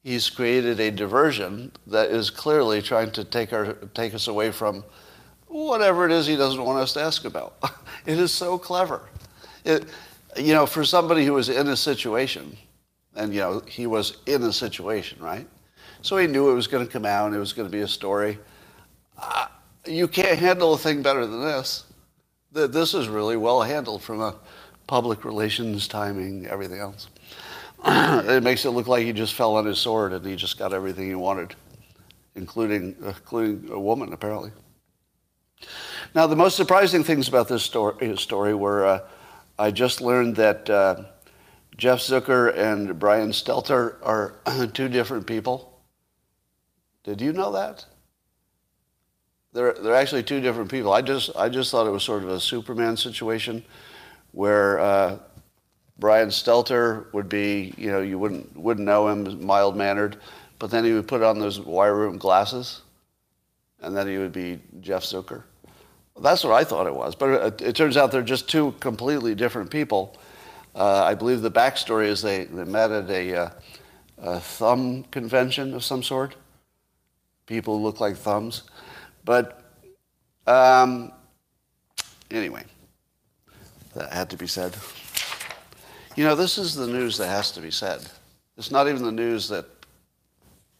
he's 0.07 0.29
created 0.29 0.79
a 0.79 0.89
diversion 0.89 1.69
that 1.85 2.09
is 2.09 2.29
clearly 2.29 2.81
trying 2.81 3.11
to 3.11 3.25
take, 3.25 3.51
our, 3.51 3.73
take 3.93 4.13
us 4.13 4.29
away 4.29 4.49
from 4.51 4.81
whatever 5.47 6.05
it 6.05 6.13
is 6.13 6.25
he 6.25 6.37
doesn't 6.37 6.63
want 6.63 6.79
us 6.79 6.93
to 6.93 7.01
ask 7.01 7.25
about. 7.25 7.57
it 8.05 8.17
is 8.17 8.31
so 8.31 8.57
clever. 8.57 9.01
It, 9.65 9.83
you 10.37 10.53
know, 10.53 10.65
for 10.65 10.83
somebody 10.83 11.25
who 11.25 11.33
was 11.33 11.49
in 11.49 11.67
a 11.67 11.77
situation, 11.77 12.57
and, 13.15 13.33
you 13.33 13.39
know, 13.39 13.61
he 13.67 13.87
was 13.87 14.17
in 14.25 14.43
a 14.43 14.53
situation, 14.53 15.21
right? 15.21 15.47
So 16.01 16.17
he 16.17 16.27
knew 16.27 16.51
it 16.51 16.53
was 16.53 16.67
going 16.67 16.85
to 16.85 16.91
come 16.91 17.05
out 17.05 17.27
and 17.27 17.35
it 17.35 17.39
was 17.39 17.53
going 17.53 17.67
to 17.67 17.71
be 17.71 17.81
a 17.81 17.87
story. 17.87 18.37
Uh, 19.17 19.47
you 19.85 20.07
can't 20.07 20.37
handle 20.37 20.73
a 20.73 20.77
thing 20.77 21.01
better 21.01 21.25
than 21.25 21.41
this. 21.41 21.85
This 22.51 22.93
is 22.93 23.07
really 23.07 23.37
well 23.37 23.61
handled 23.61 24.01
from 24.03 24.21
a 24.21 24.35
public 24.85 25.25
relations, 25.25 25.87
timing, 25.87 26.47
everything 26.47 26.79
else. 26.79 27.07
it 27.85 28.43
makes 28.43 28.65
it 28.65 28.71
look 28.71 28.87
like 28.87 29.03
he 29.03 29.13
just 29.13 29.33
fell 29.33 29.55
on 29.55 29.65
his 29.65 29.79
sword 29.79 30.13
and 30.13 30.25
he 30.25 30.35
just 30.35 30.57
got 30.57 30.73
everything 30.73 31.07
he 31.07 31.15
wanted, 31.15 31.55
including, 32.35 32.95
including 33.03 33.69
a 33.71 33.79
woman, 33.79 34.13
apparently. 34.13 34.51
Now, 36.15 36.27
the 36.27 36.35
most 36.35 36.55
surprising 36.55 37.03
things 37.03 37.27
about 37.27 37.47
this 37.47 37.63
story, 37.63 38.17
story 38.17 38.53
were 38.53 38.85
uh, 38.85 38.99
I 39.59 39.71
just 39.71 40.01
learned 40.01 40.35
that 40.35 40.69
uh, 40.69 41.03
Jeff 41.77 41.99
Zucker 41.99 42.55
and 42.55 42.99
Brian 42.99 43.31
Stelter 43.31 43.95
are 44.03 44.35
two 44.73 44.89
different 44.89 45.25
people. 45.25 45.79
Did 47.03 47.21
you 47.21 47.33
know 47.33 47.51
that? 47.53 47.85
They're, 49.53 49.73
they're 49.73 49.95
actually 49.95 50.23
two 50.23 50.41
different 50.41 50.69
people. 50.69 50.93
I 50.93 51.01
just, 51.01 51.35
I 51.35 51.49
just 51.49 51.71
thought 51.71 51.87
it 51.87 51.91
was 51.91 52.03
sort 52.03 52.23
of 52.23 52.29
a 52.29 52.39
Superman 52.39 52.97
situation 52.97 53.63
where 54.31 54.79
uh, 54.79 55.17
Brian 55.97 56.29
Stelter 56.29 57.11
would 57.13 57.27
be, 57.27 57.73
you 57.77 57.89
know, 57.89 58.01
you 58.01 58.19
wouldn't 58.19 58.55
wouldn't 58.55 58.85
know 58.85 59.07
him, 59.07 59.43
mild 59.43 59.75
mannered, 59.75 60.17
but 60.59 60.69
then 60.69 60.83
he 60.83 60.93
would 60.93 61.07
put 61.07 61.23
on 61.23 61.39
those 61.39 61.59
wire 61.59 61.95
room 61.95 62.17
glasses, 62.17 62.81
and 63.81 63.97
then 63.97 64.07
he 64.07 64.17
would 64.17 64.33
be 64.33 64.59
Jeff 64.81 65.03
Zucker. 65.03 65.43
That's 66.21 66.43
what 66.43 66.53
I 66.53 66.63
thought 66.63 66.87
it 66.87 66.95
was, 66.95 67.15
but 67.15 67.29
it, 67.29 67.61
it, 67.61 67.75
turns 67.75 67.97
out 67.97 68.11
they're 68.11 68.21
just 68.21 68.49
two 68.49 68.73
completely 68.79 69.35
different 69.35 69.69
people. 69.69 70.17
Uh, 70.73 71.03
I 71.03 71.13
believe 71.13 71.41
the 71.41 71.51
backstory 71.51 72.07
is 72.07 72.21
they, 72.21 72.45
they 72.45 72.63
met 72.63 72.91
at 72.91 73.09
a, 73.09 73.35
uh, 73.35 73.49
a 74.17 74.39
thumb 74.39 75.03
convention 75.11 75.73
of 75.73 75.83
some 75.83 76.03
sort. 76.03 76.35
People 77.45 77.81
look 77.81 77.99
like 77.99 78.17
thumbs, 78.17 78.63
but 79.25 79.63
um, 80.47 81.11
anyway, 82.31 82.63
that 83.93 84.11
had 84.11 84.29
to 84.31 84.37
be 84.37 84.47
said. 84.47 84.75
You 86.15 86.23
know, 86.23 86.35
this 86.35 86.57
is 86.57 86.73
the 86.73 86.87
news 86.87 87.17
that 87.17 87.27
has 87.27 87.51
to 87.51 87.61
be 87.61 87.71
said. 87.71 88.01
It's 88.57 88.71
not 88.71 88.87
even 88.87 89.03
the 89.03 89.11
news 89.11 89.47
that 89.49 89.65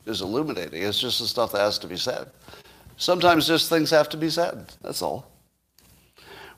is 0.05 0.21
illuminating. 0.21 0.81
It's 0.81 0.99
just 0.99 1.19
the 1.19 1.27
stuff 1.27 1.51
that 1.51 1.59
has 1.59 1.77
to 1.79 1.87
be 1.87 1.97
said. 1.97 2.31
Sometimes 2.97 3.45
just 3.47 3.69
things 3.69 3.91
have 3.91 4.09
to 4.09 4.17
be 4.17 4.29
said. 4.29 4.73
That's 4.81 5.03
all. 5.03 5.31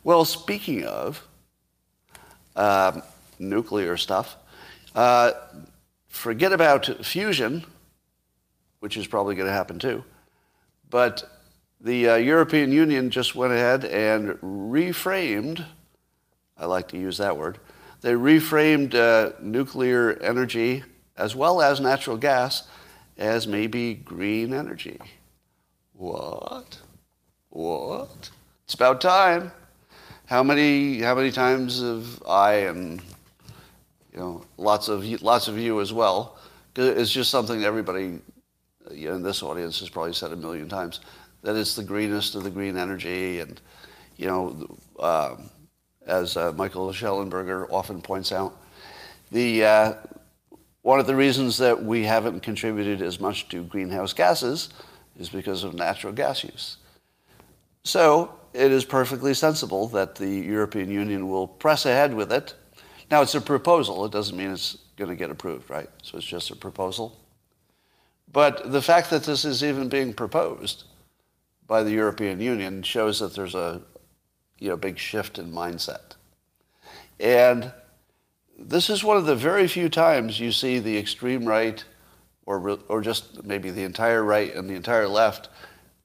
Well, 0.06 0.24
speaking 0.24 0.86
of 0.86 1.28
um, 2.56 3.04
nuclear 3.38 3.98
stuff, 3.98 4.38
uh, 4.96 5.32
forget 6.08 6.54
about 6.54 7.06
fusion, 7.06 7.66
which 8.80 8.96
is 8.96 9.06
probably 9.06 9.36
going 9.36 9.48
to 9.48 9.54
happen 9.54 9.80
too. 9.80 10.04
But 10.90 11.30
the 11.82 12.10
uh, 12.10 12.16
European 12.16 12.72
Union 12.72 13.10
just 13.10 13.36
went 13.36 13.52
ahead 13.52 13.84
and 13.84 14.30
reframed, 14.42 15.66
I 16.58 16.66
like 16.66 16.88
to 16.90 16.98
use 16.98 17.18
that 17.18 17.38
word, 17.38 17.60
they 18.00 18.14
reframed 18.14 18.96
uh, 18.96 19.34
nuclear 19.42 20.14
energy 20.22 20.84
as 21.18 21.36
well 21.36 21.62
as 21.62 21.82
natural 21.82 22.16
gas 22.16 22.66
as 23.18 23.46
maybe 23.46 23.94
green 23.94 24.54
energy. 24.54 25.00
What? 26.00 26.80
What? 27.50 28.30
It's 28.64 28.74
about 28.74 29.02
time. 29.02 29.52
How 30.28 30.44
many 30.44 31.02
how 31.02 31.14
many 31.14 31.30
times 31.30 31.82
have 31.82 32.24
I 32.26 32.54
and 32.70 33.02
you 34.14 34.20
know 34.20 34.46
lots 34.56 34.88
of 34.88 35.04
lots 35.22 35.50
of 35.50 35.58
you 35.60 35.82
as 35.82 35.92
well? 35.92 36.38
It's 36.78 37.12
just 37.12 37.30
something 37.30 37.66
everybody 37.66 38.20
you 38.92 39.10
know, 39.10 39.16
in 39.16 39.24
this 39.24 39.44
audience 39.44 39.82
has 39.82 39.90
probably 39.90 40.14
said 40.14 40.32
a 40.32 40.38
million 40.38 40.70
times 40.70 41.02
that 41.42 41.58
it's 41.58 41.76
the 41.76 41.84
greenest 41.84 42.34
of 42.34 42.44
the 42.44 42.50
green 42.50 42.78
energy, 42.78 43.42
and 43.42 43.60
you 44.16 44.28
know. 44.28 44.78
Um, 45.00 45.50
as 46.08 46.36
uh, 46.38 46.52
Michael 46.54 46.90
Shellenberger 46.90 47.68
often 47.70 48.02
points 48.02 48.32
out. 48.32 48.58
The, 49.32 49.64
uh, 49.64 49.94
one 50.82 51.00
of 51.00 51.06
the 51.06 51.16
reasons 51.16 51.60
that 51.60 51.84
we 51.84 52.04
haven't 52.04 52.40
contributed 52.40 53.04
as 53.04 53.20
much 53.20 53.48
to 53.50 53.62
greenhouse 53.62 54.12
gases 54.12 54.70
is 55.20 55.30
because 55.30 55.64
of 55.64 55.76
natural 55.76 56.14
gas 56.14 56.44
use. 56.44 56.78
So 57.84 58.34
it 58.54 58.72
is 58.72 58.86
perfectly 58.86 59.34
sensible 59.34 59.88
that 59.90 60.16
the 60.16 60.30
European 60.30 60.90
Union 60.90 61.30
will 61.30 61.48
press 61.48 61.86
ahead 61.86 62.14
with 62.14 62.32
it. 62.32 62.56
Now, 63.12 63.22
it's 63.22 63.36
a 63.36 63.42
proposal. 63.42 64.06
It 64.06 64.12
doesn't 64.12 64.38
mean 64.38 64.52
it's 64.52 64.78
going 64.98 65.10
to 65.10 65.16
get 65.16 65.30
approved, 65.30 65.70
right? 65.70 65.90
So 66.02 66.18
it's 66.18 66.28
just 66.28 66.52
a 66.52 66.56
proposal. 66.56 67.18
But 68.32 68.72
the 68.72 68.82
fact 68.82 69.10
that 69.10 69.24
this 69.24 69.46
is 69.46 69.64
even 69.64 69.90
being 69.90 70.14
proposed 70.14 70.86
by 71.68 71.84
the 71.84 71.92
European 71.92 72.40
Union 72.40 72.84
shows 72.84 73.20
that 73.20 73.36
there's 73.36 73.56
a, 73.56 73.82
you 74.60 74.70
know, 74.70 74.78
big 74.78 74.98
shift 74.98 75.40
in 75.40 75.52
mindset. 75.52 76.16
And 77.20 77.72
this 78.58 78.90
is 78.90 79.04
one 79.04 79.18
of 79.18 79.26
the 79.26 79.36
very 79.36 79.68
few 79.68 79.90
times 79.90 80.40
you 80.40 80.52
see 80.52 80.80
the 80.80 80.98
extreme 80.98 81.46
right 81.46 81.84
or, 82.50 82.80
or 82.88 83.00
just 83.00 83.44
maybe 83.44 83.70
the 83.70 83.84
entire 83.84 84.24
right 84.24 84.56
and 84.56 84.68
the 84.68 84.74
entire 84.74 85.08
left 85.08 85.50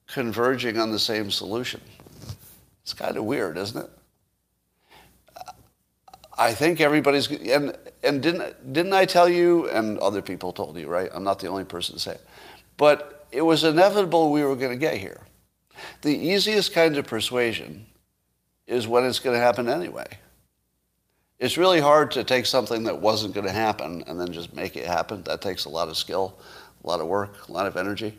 converging 0.07 0.77
on 0.77 0.91
the 0.91 0.99
same 0.99 1.31
solution. 1.31 1.81
It's 2.83 2.93
kind 2.93 3.17
of 3.17 3.23
weird, 3.23 3.57
isn't 3.57 3.83
it? 3.83 3.89
I 6.37 6.53
think 6.53 6.81
everybody's 6.81 7.31
and 7.31 7.75
and 8.03 8.21
didn't 8.21 8.73
didn't 8.73 8.93
I 8.93 9.05
tell 9.05 9.27
you 9.27 9.67
and 9.69 9.97
other 9.97 10.21
people 10.21 10.53
told 10.53 10.77
you 10.77 10.87
right? 10.87 11.09
I'm 11.11 11.23
not 11.23 11.39
the 11.39 11.47
only 11.47 11.63
person 11.63 11.95
to 11.95 11.99
say 11.99 12.11
it, 12.11 12.21
but 12.77 13.25
it 13.31 13.41
was 13.41 13.63
inevitable 13.63 14.31
we 14.31 14.43
were 14.43 14.55
going 14.55 14.71
to 14.71 14.77
get 14.77 14.97
here. 14.97 15.21
The 16.03 16.15
easiest 16.15 16.73
kind 16.73 16.95
of 16.97 17.07
persuasion 17.07 17.87
is 18.67 18.87
when 18.87 19.03
it's 19.05 19.19
going 19.19 19.35
to 19.35 19.41
happen 19.41 19.67
anyway. 19.67 20.19
It's 21.39 21.57
really 21.57 21.81
hard 21.81 22.11
to 22.11 22.23
take 22.23 22.45
something 22.45 22.83
that 22.83 23.01
wasn't 23.01 23.33
going 23.33 23.45
to 23.45 23.51
happen 23.51 24.03
and 24.07 24.19
then 24.19 24.31
just 24.31 24.53
make 24.53 24.77
it 24.77 24.85
happen. 24.85 25.23
That 25.23 25.41
takes 25.41 25.65
a 25.65 25.69
lot 25.69 25.89
of 25.89 25.97
skill, 25.97 26.39
a 26.83 26.87
lot 26.87 27.01
of 27.01 27.07
work, 27.07 27.49
a 27.49 27.51
lot 27.51 27.67
of 27.67 27.75
energy. 27.75 28.17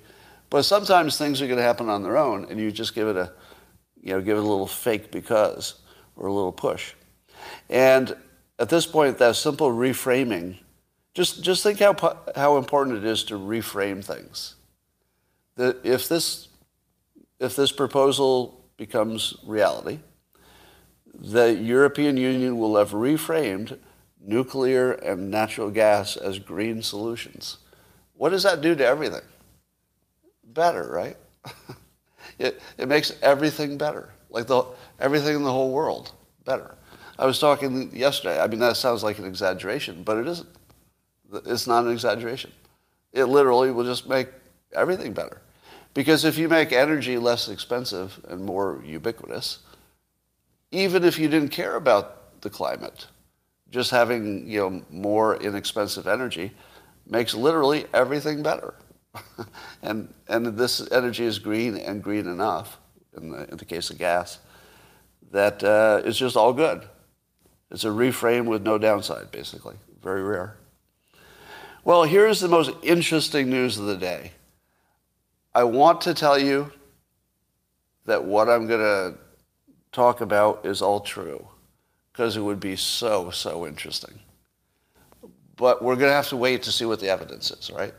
But 0.51 0.63
sometimes 0.63 1.17
things 1.17 1.41
are 1.41 1.47
going 1.47 1.59
to 1.59 1.63
happen 1.63 1.89
on 1.89 2.03
their 2.03 2.17
own, 2.17 2.47
and 2.51 2.61
you 2.61 2.71
just 2.71 2.95
give 2.95 3.09
it 3.09 3.17
a, 3.17 3.33
you 4.01 4.13
know, 4.13 4.21
give 4.21 4.37
it 4.37 4.41
a 4.41 4.47
little 4.47 4.67
fake 4.67 5.11
because 5.11 5.81
or 6.17 6.29
a 6.29 6.33
little 6.33 6.53
push. 6.53 6.93
And 7.69 8.15
at 8.59 8.69
this 8.69 8.87
point, 8.87 9.19
that 9.19 9.37
simple 9.37 9.71
reframing, 9.71 10.59
just, 11.15 11.43
just 11.43 11.63
think 11.63 11.81
how, 11.81 12.19
how 12.37 12.59
important 12.59 12.99
it 12.99 13.05
is 13.05 13.25
to 13.25 13.35
reframe 13.35 14.05
things. 14.05 14.55
That 15.57 15.79
if 15.85 16.09
this, 16.09 16.49
if 17.41 17.57
this 17.57 17.73
proposal 17.73 18.63
becomes 18.77 19.35
reality, 19.45 20.01
the 21.19 21.55
European 21.55 22.17
Union 22.17 22.59
will 22.59 22.77
have 22.77 22.91
reframed 22.91 23.79
nuclear 24.21 24.93
and 24.93 25.31
natural 25.31 25.71
gas 25.71 26.17
as 26.17 26.39
green 26.39 26.83
solutions. 26.83 27.59
What 28.15 28.31
does 28.31 28.43
that 28.43 28.61
do 28.61 28.75
to 28.75 28.85
everything? 28.85 29.23
Better, 30.45 30.89
right? 30.91 31.17
it, 32.39 32.61
it 32.79 32.89
makes 32.89 33.13
everything 33.23 33.79
better, 33.79 34.11
like 34.31 34.47
the, 34.47 34.65
everything 34.99 35.37
in 35.37 35.43
the 35.43 35.53
whole 35.53 35.71
world 35.71 36.13
better. 36.45 36.75
I 37.19 37.27
was 37.27 37.39
talking 37.39 37.95
yesterday. 37.95 38.41
I 38.41 38.47
mean, 38.47 38.61
that 38.61 38.77
sounds 38.77 39.03
like 39.03 39.19
an 39.19 39.25
exaggeration, 39.25 40.03
but 40.03 40.19
it 40.19 40.27
isn't. 40.27 40.49
It's 41.47 41.67
not 41.67 41.85
an 41.85 41.93
exaggeration. 41.93 42.53
It 43.13 43.25
literally 43.25 43.71
will 43.71 43.85
just 43.85 44.09
make 44.09 44.29
everything 44.73 45.13
better. 45.13 45.41
Because 45.95 46.25
if 46.25 46.37
you 46.37 46.49
make 46.49 46.73
energy 46.73 47.17
less 47.17 47.49
expensive 47.49 48.21
and 48.29 48.45
more 48.45 48.83
ubiquitous, 48.85 49.61
even 50.71 51.05
if 51.05 51.19
you 51.19 51.29
didn't 51.29 51.51
care 51.51 51.77
about 51.77 52.41
the 52.43 52.51
climate, 52.51 53.07
just 53.71 53.91
having 53.91 54.47
you 54.49 54.61
know 54.61 54.83
more 54.91 55.37
inexpensive 55.37 56.07
energy 56.07 56.53
makes 57.07 57.35
literally 57.35 57.87
everything 57.93 58.43
better. 58.43 58.75
and 59.83 60.13
and 60.29 60.47
this 60.59 60.91
energy 60.93 61.25
is 61.25 61.39
green 61.39 61.77
and 61.77 62.03
green 62.03 62.27
enough 62.27 62.79
in 63.17 63.31
the, 63.31 63.51
in 63.51 63.57
the 63.57 63.65
case 63.65 63.91
of 63.91 63.99
gas 63.99 64.39
that 65.33 65.63
uh, 65.65 66.03
it's 66.05 66.19
just 66.19 66.37
all 66.37 66.53
good. 66.53 66.87
It's 67.71 67.85
a 67.85 67.89
reframe 67.89 68.45
with 68.47 68.63
no 68.63 68.79
downside, 68.79 69.31
basically. 69.31 69.77
Very 70.03 70.23
rare. 70.23 70.57
Well, 71.85 72.05
here's 72.05 72.41
the 72.41 72.49
most 72.49 72.71
interesting 72.83 73.51
news 73.51 73.79
of 73.79 73.87
the 73.87 73.97
day. 73.97 74.33
I 75.55 75.65
want 75.65 76.01
to 76.03 76.15
tell 76.15 76.39
you 76.39 76.73
that 78.05 78.25
what 78.25 78.49
I'm 78.49 78.67
going 78.67 78.81
to 78.81 79.19
talk 79.97 80.21
about 80.21 80.67
is 80.67 80.83
all 80.83 81.01
true 81.01 81.49
because 82.13 82.37
it 82.37 82.41
would 82.43 82.61
be 82.61 82.77
so, 82.77 83.31
so 83.31 83.67
interesting. 83.67 84.19
But 85.57 85.83
we're 85.83 85.97
going 85.97 86.11
to 86.11 86.15
have 86.15 86.29
to 86.29 86.37
wait 86.37 86.63
to 86.65 86.73
see 86.73 86.85
what 86.85 87.01
the 87.01 87.09
evidence 87.09 87.51
is, 87.51 87.71
right? 87.71 87.95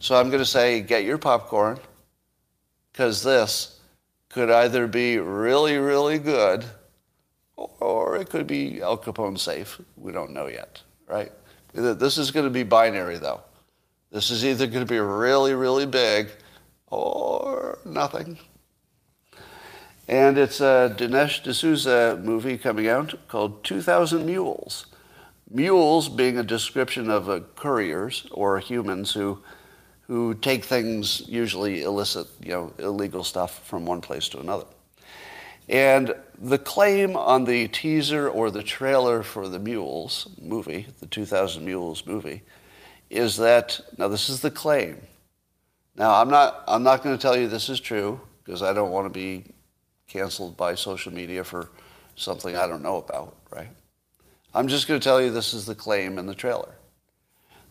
So 0.00 0.16
I'm 0.16 0.28
going 0.28 0.42
to 0.42 0.52
say, 0.58 0.80
get 0.80 1.04
your 1.04 1.18
popcorn 1.18 1.78
because 2.92 3.22
this 3.22 3.78
could 4.28 4.50
either 4.50 4.88
be 4.88 5.18
really, 5.18 5.78
really 5.78 6.18
good 6.18 6.64
or 7.56 8.16
it 8.16 8.28
could 8.28 8.48
be 8.48 8.82
Al 8.82 8.98
Capone 8.98 9.38
safe. 9.38 9.80
We 9.96 10.10
don't 10.10 10.32
know 10.32 10.48
yet, 10.48 10.82
right? 11.06 11.30
This 11.72 12.18
is 12.18 12.32
going 12.32 12.46
to 12.46 12.50
be 12.50 12.64
binary, 12.64 13.18
though. 13.18 13.40
This 14.10 14.30
is 14.30 14.44
either 14.44 14.66
going 14.66 14.84
to 14.84 14.92
be 14.92 14.98
really, 14.98 15.54
really 15.54 15.86
big 15.86 16.28
or 16.88 17.78
nothing. 17.84 18.36
And 20.08 20.38
it's 20.38 20.60
a 20.60 20.94
Dinesh 20.96 21.42
D'Souza 21.42 22.20
movie 22.22 22.58
coming 22.58 22.86
out 22.86 23.14
called 23.26 23.64
2000 23.64 24.24
Mules. 24.24 24.86
Mules 25.50 26.08
being 26.08 26.38
a 26.38 26.44
description 26.44 27.10
of 27.10 27.56
couriers 27.56 28.26
or 28.30 28.58
humans 28.58 29.12
who, 29.12 29.40
who 30.02 30.34
take 30.34 30.64
things, 30.64 31.22
usually 31.26 31.82
illicit, 31.82 32.28
you 32.40 32.50
know, 32.50 32.72
illegal 32.78 33.24
stuff 33.24 33.66
from 33.66 33.84
one 33.84 34.00
place 34.00 34.28
to 34.28 34.38
another. 34.38 34.66
And 35.68 36.14
the 36.40 36.58
claim 36.58 37.16
on 37.16 37.44
the 37.44 37.66
teaser 37.68 38.28
or 38.28 38.52
the 38.52 38.62
trailer 38.62 39.24
for 39.24 39.48
the 39.48 39.58
Mules 39.58 40.28
movie, 40.40 40.86
the 41.00 41.06
2000 41.06 41.64
Mules 41.64 42.06
movie, 42.06 42.42
is 43.10 43.36
that 43.38 43.80
now 43.98 44.06
this 44.06 44.28
is 44.28 44.40
the 44.40 44.50
claim. 44.50 45.00
Now 45.96 46.20
I'm 46.20 46.28
not 46.28 46.62
I'm 46.68 46.82
not 46.82 47.02
going 47.02 47.16
to 47.16 47.22
tell 47.22 47.36
you 47.36 47.48
this 47.48 47.68
is 47.68 47.80
true 47.80 48.20
because 48.44 48.62
I 48.62 48.72
don't 48.72 48.90
want 48.90 49.06
to 49.06 49.10
be 49.10 49.44
canceled 50.06 50.56
by 50.56 50.74
social 50.74 51.12
media 51.12 51.44
for 51.44 51.70
something 52.14 52.56
I 52.56 52.66
don't 52.66 52.82
know 52.82 52.96
about, 52.96 53.36
right? 53.50 53.68
I'm 54.54 54.68
just 54.68 54.88
going 54.88 54.98
to 54.98 55.04
tell 55.04 55.20
you 55.20 55.30
this 55.30 55.52
is 55.54 55.66
the 55.66 55.74
claim 55.74 56.18
in 56.18 56.26
the 56.26 56.34
trailer 56.34 56.76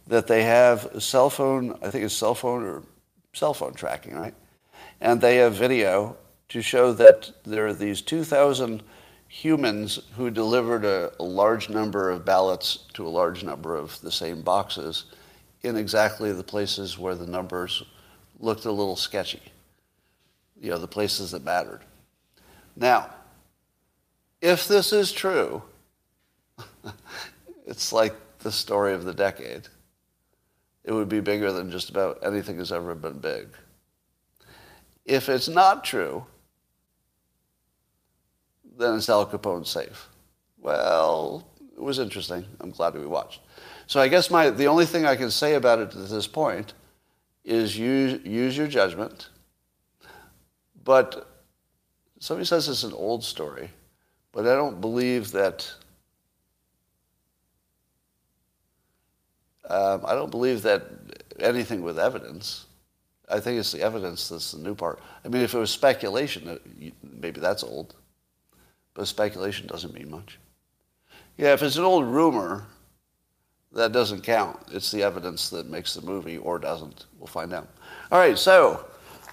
that 0.08 0.28
they 0.28 0.43
have 0.43 0.89
cell 1.00 1.30
phone, 1.30 1.78
I 1.82 1.89
think 1.89 2.04
it's 2.06 2.13
cell 2.13 2.36
phone 2.36 2.63
or 2.63 2.84
cell 3.34 3.54
phone 3.54 3.74
tracking, 3.74 4.15
right? 4.15 4.36
And 5.02 5.19
they 5.19 5.38
have 5.38 5.54
video 5.54 6.15
to 6.50 6.62
show 6.62 6.93
that 6.93 7.32
there 7.43 7.65
are 7.67 7.74
these 7.74 8.02
2,000 8.02 8.84
humans 9.28 10.00
who 10.15 10.30
delivered 10.30 10.86
a, 10.86 11.12
a, 11.19 11.24
large 11.24 11.69
number 11.69 12.10
of 12.10 12.24
ballots 12.24 12.86
to 12.93 13.06
a 13.06 13.10
large 13.10 13.43
number 13.43 13.76
of 13.76 14.00
the 14.02 14.12
same 14.12 14.41
boxes 14.41 15.06
in 15.63 15.76
exactly 15.76 16.32
the 16.32 16.43
places 16.43 16.98
where 16.98 17.15
the 17.15 17.26
numbers 17.26 17.84
looked 18.39 18.65
a 18.65 18.71
little 18.71 18.95
sketchy, 18.95 19.41
you 20.62 20.69
know, 20.69 20.78
the 20.78 20.88
places 20.88 21.32
that 21.32 21.43
mattered. 21.43 21.82
Now, 22.76 23.10
if 24.42 24.68
this 24.68 24.92
is 24.92 25.12
true, 25.12 25.64
it's 27.66 27.94
like 27.94 28.14
the 28.40 28.52
story 28.52 28.94
of 28.94 29.06
the 29.06 29.14
decade. 29.14 29.68
It 30.84 30.92
would 30.92 31.10
be 31.10 31.20
bigger 31.20 31.52
than 31.52 31.72
just 31.72 31.90
about 31.90 32.20
anything 32.24 32.58
has 32.60 32.72
ever 32.72 32.94
been 32.94 33.18
big. 33.18 33.48
If 35.04 35.30
it's 35.30 35.48
not 35.48 35.84
true, 35.84 36.26
then 38.78 38.96
it's 38.96 39.10
Al 39.10 39.26
Capone 39.26 39.66
safe. 39.66 40.10
Well, 40.60 41.48
it 41.76 41.82
was 41.82 42.00
interesting. 42.00 42.46
I'm 42.60 42.72
glad 42.72 42.94
we 42.94 43.06
watched. 43.06 43.42
So 43.88 44.00
I 44.00 44.08
guess 44.08 44.30
my, 44.30 44.50
the 44.50 44.68
only 44.68 44.86
thing 44.86 45.06
I 45.06 45.16
can 45.16 45.32
say 45.32 45.56
about 45.56 45.80
it 45.80 45.96
at 45.96 46.10
this 46.10 46.28
point 46.28 46.74
is 47.44 47.78
use, 47.78 48.20
use 48.26 48.58
your 48.58 48.68
judgment. 48.68 49.30
But 50.84 51.35
somebody 52.19 52.45
says 52.45 52.67
it's 52.67 52.84
an 52.84 52.93
old 52.93 53.23
story, 53.23 53.69
but 54.32 54.47
I 54.47 54.56
don't 54.56 54.82
believe 54.82 55.32
that. 55.32 55.71
Um, 59.67 60.01
I 60.06 60.13
don't 60.13 60.30
believe 60.30 60.62
that 60.62 60.84
anything 61.39 61.82
with 61.82 61.97
evidence. 61.97 62.65
I 63.28 63.39
think 63.39 63.60
it's 63.60 63.71
the 63.71 63.82
evidence 63.82 64.30
that's 64.30 64.51
the 64.51 64.60
new 64.60 64.75
part. 64.75 64.99
I 65.23 65.30
mean, 65.30 65.41
if 65.41 65.56
it 65.56 65.58
was 65.58 65.71
speculation, 65.71 66.60
maybe 67.01 67.39
that's 67.39 67.63
old. 67.63 67.95
But 68.93 69.08
speculation 69.08 69.67
doesn't 69.67 69.93
mean 69.93 70.12
much. 70.12 70.38
Yeah, 71.38 71.54
if 71.54 71.63
it's 71.63 71.78
an 71.78 71.84
old 71.84 72.06
rumor, 72.06 72.65
that 73.73 73.91
doesn't 73.91 74.21
count. 74.21 74.58
It's 74.71 74.91
the 74.91 75.04
evidence 75.04 75.49
that 75.49 75.69
makes 75.69 75.93
the 75.93 76.01
movie 76.01 76.38
or 76.38 76.60
doesn't. 76.60 77.06
We'll 77.19 77.28
find 77.28 77.54
out. 77.54 77.67
All 78.12 78.19
right, 78.19 78.38
so 78.38 78.86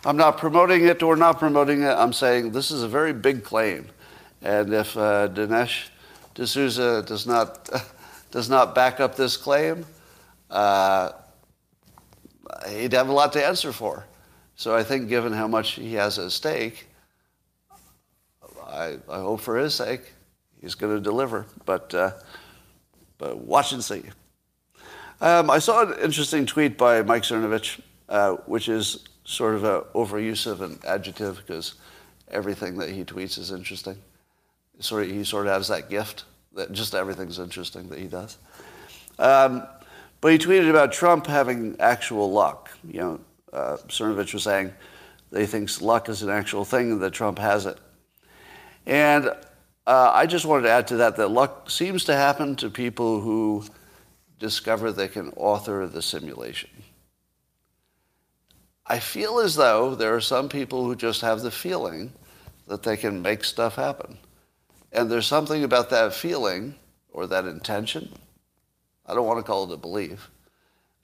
I'm 0.04 0.16
not 0.16 0.36
promoting 0.36 0.84
it 0.84 1.00
or 1.02 1.14
not 1.14 1.38
promoting 1.38 1.82
it. 1.82 1.90
I'm 1.90 2.12
saying 2.12 2.50
this 2.50 2.72
is 2.72 2.82
a 2.82 2.88
very 2.88 3.12
big 3.12 3.44
claim. 3.44 3.86
And 4.40 4.74
if 4.74 4.96
uh, 4.96 5.28
Dinesh 5.28 5.90
D'Souza 6.34 7.02
does 7.02 7.24
not, 7.24 7.70
does 8.32 8.50
not 8.50 8.74
back 8.74 8.98
up 8.98 9.14
this 9.14 9.36
claim, 9.36 9.86
uh, 10.50 11.12
he'd 12.68 12.92
have 12.92 13.08
a 13.08 13.12
lot 13.12 13.32
to 13.34 13.46
answer 13.46 13.72
for. 13.72 14.04
So 14.56 14.74
I 14.74 14.82
think 14.82 15.08
given 15.08 15.32
how 15.32 15.46
much 15.46 15.72
he 15.72 15.94
has 15.94 16.18
at 16.18 16.32
stake, 16.32 16.88
I, 18.66 18.98
I 19.08 19.18
hope 19.18 19.40
for 19.40 19.56
his 19.56 19.74
sake 19.74 20.12
he's 20.60 20.74
going 20.74 20.94
to 20.96 21.00
deliver. 21.00 21.46
But, 21.64 21.94
uh, 21.94 22.12
but 23.18 23.38
watch 23.38 23.72
and 23.72 23.84
see. 23.84 24.02
Um, 25.20 25.48
I 25.48 25.60
saw 25.60 25.86
an 25.86 26.00
interesting 26.00 26.44
tweet 26.44 26.76
by 26.76 27.02
Mike 27.02 27.22
Cernovich, 27.22 27.80
uh, 28.08 28.32
which 28.46 28.68
is 28.68 29.04
sort 29.24 29.54
of 29.54 29.64
an 29.64 29.82
overuse 29.94 30.46
of 30.46 30.60
an 30.60 30.78
adjective 30.86 31.38
because 31.38 31.74
everything 32.30 32.78
that 32.78 32.90
he 32.90 33.04
tweets 33.04 33.38
is 33.38 33.50
interesting. 33.50 33.96
Sort 34.80 35.04
of, 35.04 35.10
he 35.10 35.22
sort 35.24 35.46
of 35.46 35.52
has 35.52 35.68
that 35.68 35.88
gift 35.90 36.24
that 36.54 36.72
just 36.72 36.94
everything's 36.94 37.38
interesting 37.38 37.88
that 37.88 37.98
he 37.98 38.06
does. 38.06 38.38
Um, 39.18 39.66
but 40.20 40.32
he 40.32 40.38
tweeted 40.38 40.70
about 40.70 40.92
Trump 40.92 41.26
having 41.26 41.76
actual 41.78 42.30
luck. 42.30 42.70
You 42.84 43.00
know, 43.00 43.20
uh, 43.52 43.76
Cernovich 43.88 44.34
was 44.34 44.42
saying 44.42 44.72
that 45.30 45.40
he 45.40 45.46
thinks 45.46 45.80
luck 45.80 46.08
is 46.08 46.22
an 46.22 46.30
actual 46.30 46.64
thing 46.64 46.92
and 46.92 47.02
that 47.02 47.12
Trump 47.12 47.38
has 47.38 47.66
it. 47.66 47.78
And 48.86 49.28
uh, 49.86 50.10
I 50.14 50.26
just 50.26 50.44
wanted 50.44 50.62
to 50.62 50.70
add 50.70 50.86
to 50.88 50.96
that 50.96 51.16
that 51.16 51.28
luck 51.28 51.70
seems 51.70 52.04
to 52.04 52.14
happen 52.14 52.56
to 52.56 52.70
people 52.70 53.20
who 53.20 53.64
discover 54.38 54.92
they 54.92 55.08
can 55.08 55.30
author 55.36 55.86
the 55.86 56.02
simulation. 56.02 56.70
I 58.86 58.98
feel 58.98 59.38
as 59.38 59.54
though 59.54 59.94
there 59.94 60.14
are 60.14 60.20
some 60.20 60.48
people 60.48 60.84
who 60.84 60.96
just 60.96 61.20
have 61.20 61.40
the 61.40 61.50
feeling 61.50 62.12
that 62.66 62.82
they 62.82 62.96
can 62.96 63.22
make 63.22 63.44
stuff 63.44 63.76
happen. 63.76 64.18
And 64.92 65.10
there's 65.10 65.26
something 65.26 65.64
about 65.64 65.90
that 65.90 66.14
feeling 66.14 66.74
or 67.12 67.26
that 67.26 67.44
intention, 67.44 68.12
I 69.06 69.14
don't 69.14 69.26
want 69.26 69.38
to 69.38 69.42
call 69.42 69.64
it 69.64 69.74
a 69.74 69.76
belief, 69.76 70.30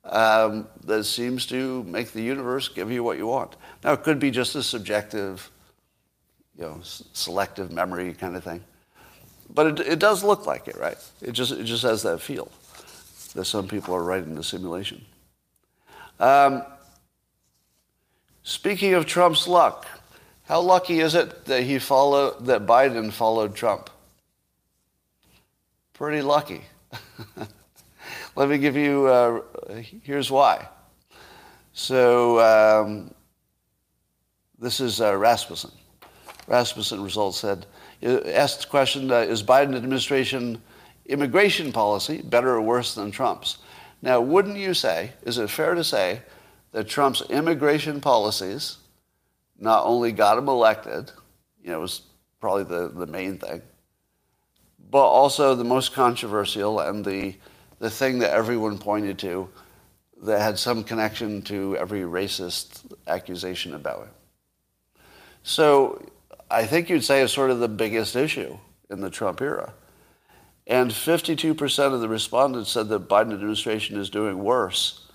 um, 0.05 0.67
that 0.85 1.05
seems 1.05 1.47
to 1.47 1.83
make 1.85 2.13
the 2.13 2.23
universe 2.23 2.69
give 2.69 2.91
you 2.91 3.03
what 3.05 3.19
you 3.19 3.27
want. 3.27 3.57
Now, 3.85 3.93
it 3.93 4.03
could 4.03 4.19
be 4.19 4.31
just 4.31 4.55
a 4.55 4.63
subjective, 4.63 5.51
you 6.57 6.65
know, 6.65 6.79
selective 6.83 7.71
memory 7.71 8.15
kind 8.15 8.37
of 8.37 8.45
thing. 8.45 8.65
But 9.51 9.81
it, 9.81 9.87
it 9.87 9.99
does 9.99 10.25
look 10.25 10.47
like 10.47 10.69
it, 10.69 10.77
right? 10.77 10.99
It 11.21 11.33
just, 11.33 11.53
it 11.53 11.65
just 11.65 11.83
has 11.83 12.03
that 12.03 12.21
feel 12.21 12.51
that 13.35 13.45
some 13.45 13.69
people 13.69 13.95
are 13.95 14.03
right 14.03 14.23
in 14.23 14.35
the 14.35 14.45
simulation. 14.45 15.05
Um, 16.21 16.65
speaking 18.49 18.95
of 18.95 19.05
Trump's 19.05 19.47
luck, 19.47 19.87
how 20.45 20.63
lucky 20.63 21.01
is 21.01 21.15
it 21.15 21.45
that 21.45 21.65
he 21.65 21.79
followed, 21.79 22.47
that 22.47 22.65
Biden 22.65 23.13
followed 23.13 23.55
Trump? 23.55 23.91
Pretty 25.93 26.23
lucky. 26.23 26.63
Let 28.37 28.49
me 28.49 28.57
give 28.57 28.75
you, 28.75 29.07
uh, 29.07 29.43
here's 30.03 30.31
why. 30.31 30.67
So 31.75 32.41
um, 32.41 33.15
this 34.59 34.81
is 34.81 35.03
uh, 35.03 35.15
Rasmussen. 35.15 35.73
Rasmussen 36.47 37.03
results 37.03 37.39
said, 37.39 37.67
uh, 38.03 38.21
asked 38.29 38.63
the 38.63 38.67
question, 38.69 39.11
uh, 39.11 39.17
is 39.17 39.43
Biden 39.43 39.77
administration 39.77 40.63
immigration 41.05 41.71
policy 41.71 42.23
better 42.23 42.55
or 42.55 42.63
worse 42.63 42.95
than 42.95 43.11
Trump's? 43.11 43.59
Now, 44.01 44.23
wouldn't 44.23 44.57
you 44.57 44.73
say, 44.73 45.13
is 45.27 45.37
it 45.37 45.51
fair 45.51 45.75
to 45.75 45.85
say 45.85 46.23
that 46.73 46.89
Trump's 46.89 47.23
immigration 47.31 48.01
policies 48.01 48.79
not 49.59 49.85
only 49.85 50.13
got 50.13 50.39
him 50.39 50.49
elected, 50.49 51.11
you 51.63 51.71
know, 51.71 51.81
was 51.81 52.03
probably 52.41 52.65
the, 52.65 52.89
the 52.89 53.07
main 53.07 53.39
thing, 53.39 53.61
but 54.91 55.05
also 55.05 55.55
the 55.55 55.65
most 55.65 55.93
controversial 55.93 56.81
and 56.81 57.05
the, 57.05 57.35
the 57.79 57.91
thing 57.91 58.21
that 58.21 58.31
everyone 58.31 58.79
pointed 58.79 59.19
to 59.19 59.49
that 60.23 60.41
had 60.41 60.59
some 60.59 60.85
connection 60.85 61.43
to 61.43 61.77
every 61.77 62.01
racist 62.01 62.85
accusation 63.07 63.75
about 63.75 64.03
him. 64.05 64.11
So 65.43 66.05
I 66.51 66.67
think 66.67 66.89
you'd 66.89 67.05
say 67.05 67.23
it's 67.23 67.33
sort 67.33 67.51
of 67.51 67.61
the 67.61 67.69
biggest 67.69 68.17
issue 68.17 68.59
in 68.91 69.01
the 69.01 69.11
Trump 69.11 69.41
era. 69.41 69.73
And 70.67 70.91
52% 70.91 71.95
of 71.95 72.01
the 72.01 72.09
respondents 72.09 72.71
said 72.71 72.89
the 72.89 73.01
Biden 73.01 73.33
administration 73.33 73.97
is 73.97 74.11
doing 74.11 74.39
worse 74.39 75.08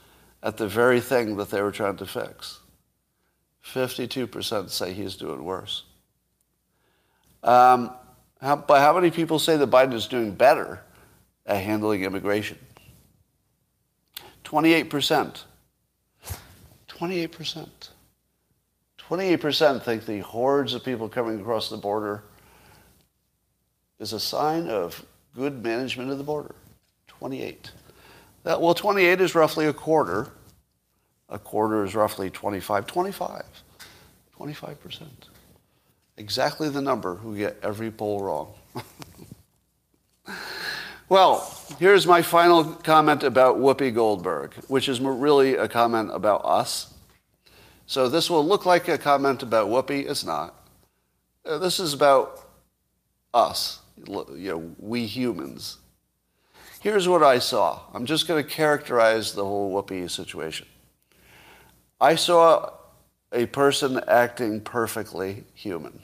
at 0.44 0.58
the 0.58 0.68
very 0.68 1.00
thing 1.00 1.38
that 1.38 1.50
they 1.50 1.62
were 1.62 1.72
trying 1.72 1.96
to 1.98 2.06
fix. 2.06 2.60
52% 3.66 4.70
say 4.70 4.94
he's 4.94 5.16
doing 5.16 5.44
worse. 5.44 5.84
Um, 7.42 7.92
how, 8.42 8.58
but 8.58 8.82
how 8.82 8.94
many 8.94 9.10
people 9.10 9.40
say 9.40 9.56
that 9.56 9.72
Biden 9.72 9.94
is 9.94 10.08
doing 10.08 10.36
better 10.36 10.82
at 11.46 11.64
handling 11.64 12.04
immigration? 12.04 12.60
28%. 14.44 15.44
28%. 16.90 17.70
28% 19.10 19.82
think 19.82 20.06
the 20.06 20.20
hordes 20.20 20.74
of 20.74 20.84
people 20.84 21.08
coming 21.08 21.40
across 21.40 21.70
the 21.70 21.78
border 21.78 22.24
is 24.00 24.12
a 24.12 24.20
sign 24.20 24.68
of 24.68 25.06
good 25.36 25.64
management 25.64 26.12
of 26.12 26.18
the 26.18 26.24
border. 26.24 26.56
28. 27.08 27.72
That, 28.44 28.62
well, 28.62 28.74
28 28.74 29.22
is 29.22 29.36
roughly 29.36 29.66
a 29.66 29.74
quarter. 29.74 30.30
A 31.30 31.40
quarter 31.40 31.84
is 31.84 31.96
roughly 31.96 32.30
25. 32.30 32.86
25. 32.86 33.44
25%. 34.40 35.08
Exactly 36.18 36.70
the 36.70 36.82
number 36.82 37.16
who 37.16 37.36
get 37.38 37.58
every 37.64 37.90
poll 37.90 38.22
wrong. 38.22 38.54
well, 41.10 41.50
here's 41.80 42.06
my 42.06 42.22
final 42.22 42.64
comment 42.66 43.24
about 43.24 43.58
Whoopi 43.58 43.94
Goldberg, 43.94 44.54
which 44.68 44.90
is 44.90 45.00
really 45.02 45.56
a 45.56 45.68
comment 45.68 46.12
about 46.14 46.46
us. 46.46 46.94
So 47.86 48.10
this 48.10 48.30
will 48.30 48.46
look 48.46 48.66
like 48.66 48.88
a 48.88 48.98
comment 48.98 49.44
about 49.44 49.70
Whoopi. 49.70 50.10
It's 50.10 50.24
not. 50.24 50.56
Uh, 51.46 51.58
This 51.58 51.80
is 51.80 51.94
about 51.94 52.48
us, 53.34 53.80
you 54.08 54.26
know, 54.52 54.76
we 54.80 55.06
humans. 55.06 55.78
Here's 56.84 57.08
what 57.08 57.24
I 57.24 57.40
saw. 57.40 57.80
I'm 57.94 58.06
just 58.06 58.28
going 58.28 58.44
to 58.44 58.50
characterize 58.50 59.32
the 59.32 59.46
whole 59.46 59.72
Whoopi 59.72 60.12
situation. 60.12 60.68
I 62.02 62.16
saw 62.16 62.72
a 63.32 63.46
person 63.46 64.02
acting 64.06 64.60
perfectly 64.60 65.46
human. 65.54 66.02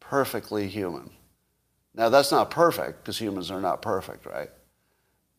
Perfectly 0.00 0.68
human. 0.68 1.10
Now, 1.94 2.08
that's 2.08 2.32
not 2.32 2.50
perfect 2.50 3.04
because 3.04 3.18
humans 3.18 3.50
are 3.50 3.60
not 3.60 3.82
perfect, 3.82 4.24
right? 4.24 4.48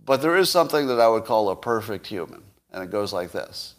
But 0.06 0.22
there 0.22 0.38
is 0.38 0.52
something 0.52 0.86
that 0.90 1.00
I 1.00 1.08
would 1.08 1.26
call 1.26 1.50
a 1.50 1.56
perfect 1.56 2.06
human, 2.06 2.44
and 2.72 2.84
it 2.84 2.92
goes 2.92 3.12
like 3.12 3.32
this 3.32 3.74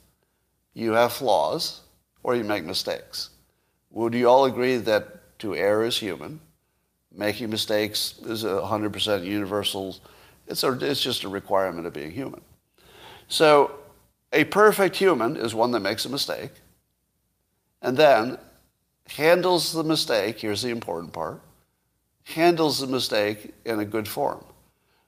You 0.75 0.95
have 0.95 1.13
flaws 1.13 1.83
or 2.25 2.35
you 2.35 2.43
make 2.43 2.65
mistakes. 2.65 3.31
Would 3.93 4.15
you 4.15 4.29
all 4.29 4.47
agree 4.47 4.79
that 4.79 5.39
to 5.39 5.55
err 5.55 5.85
is 5.85 5.99
human? 5.99 6.41
Making 7.15 7.51
mistakes 7.51 8.19
is 8.27 8.43
a 8.43 8.49
100% 8.49 9.25
universal, 9.25 9.97
it's, 10.47 10.63
a, 10.63 10.73
it's 10.73 11.01
just 11.01 11.25
a 11.25 11.29
requirement 11.29 11.87
of 11.87 11.93
being 11.93 12.11
human. 12.11 12.41
So, 13.29 13.73
a 14.33 14.45
perfect 14.45 14.97
human 14.97 15.37
is 15.37 15.55
one 15.55 15.71
that 15.73 15.81
makes 15.81 16.05
a 16.05 16.09
mistake 16.09 16.51
and 17.81 17.97
then 17.97 18.39
handles 19.09 19.73
the 19.73 19.85
mistake, 19.85 20.41
here's 20.41 20.63
the 20.63 20.71
important 20.71 21.13
part, 21.13 21.41
handles 22.25 22.81
the 22.81 22.87
mistake 22.87 23.55
in 23.65 23.79
a 23.79 23.85
good 23.85 24.09
form. 24.09 24.45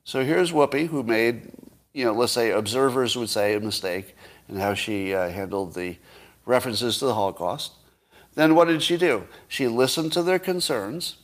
So 0.05 0.25
here's 0.25 0.53
Whoopi, 0.53 0.87
who 0.87 1.03
made, 1.03 1.51
you 1.93 2.05
know, 2.05 2.13
let's 2.13 2.33
say 2.33 2.51
observers 2.51 3.17
would 3.17 3.29
say 3.29 3.55
a 3.55 3.61
mistake 3.61 4.15
in 4.49 4.57
how 4.57 4.75
she 4.75 5.13
uh, 5.13 5.29
handled 5.29 5.75
the 5.75 5.97
references 6.47 6.99
to 6.99 7.07
the 7.07 7.15
Holocaust. 7.15 7.73
Then 8.35 8.55
what 8.55 8.69
did 8.69 8.83
she 8.83 8.97
do? 8.97 9.27
She 9.49 9.67
listened 9.67 10.13
to 10.13 10.23
their 10.23 10.39
concerns. 10.39 11.17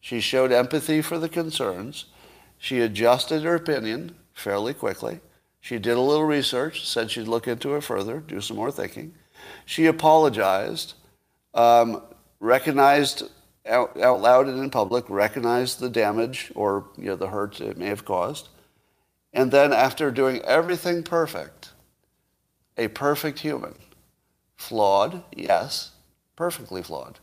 She 0.00 0.20
showed 0.20 0.52
empathy 0.52 1.02
for 1.02 1.18
the 1.18 1.28
concerns. 1.28 2.06
She 2.58 2.80
adjusted 2.80 3.42
her 3.42 3.54
opinion 3.54 4.16
fairly 4.32 4.74
quickly. 4.74 5.20
She 5.60 5.78
did 5.78 5.96
a 5.96 6.00
little 6.00 6.24
research, 6.24 6.86
said 6.86 7.10
she'd 7.10 7.28
look 7.28 7.48
into 7.48 7.74
it 7.74 7.82
further, 7.82 8.20
do 8.20 8.40
some 8.40 8.56
more 8.56 8.70
thinking. 8.70 9.14
She 9.64 9.86
apologized, 9.86 10.94
um, 11.54 12.02
recognized 12.40 13.24
out, 13.66 14.00
out 14.00 14.20
loud 14.20 14.46
and 14.46 14.60
in 14.60 14.70
public, 14.70 15.08
recognized 15.10 15.80
the 15.80 15.90
damage 15.90 16.52
or 16.54 16.86
you 16.96 17.06
know, 17.06 17.16
the 17.16 17.28
hurt 17.28 17.60
it 17.60 17.76
may 17.76 17.86
have 17.86 18.04
caused. 18.04 18.48
And 19.32 19.50
then 19.50 19.72
after 19.72 20.10
doing 20.10 20.40
everything 20.42 21.02
perfect, 21.02 21.70
a 22.76 22.88
perfect 22.88 23.40
human, 23.40 23.74
flawed, 24.56 25.22
yes, 25.36 25.92
perfectly 26.36 26.82
flawed. 26.82 27.18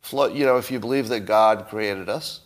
Flaw, 0.00 0.26
you 0.26 0.44
know, 0.44 0.56
if 0.56 0.70
you 0.70 0.80
believe 0.80 1.08
that 1.08 1.20
God 1.20 1.68
created 1.68 2.08
us, 2.08 2.40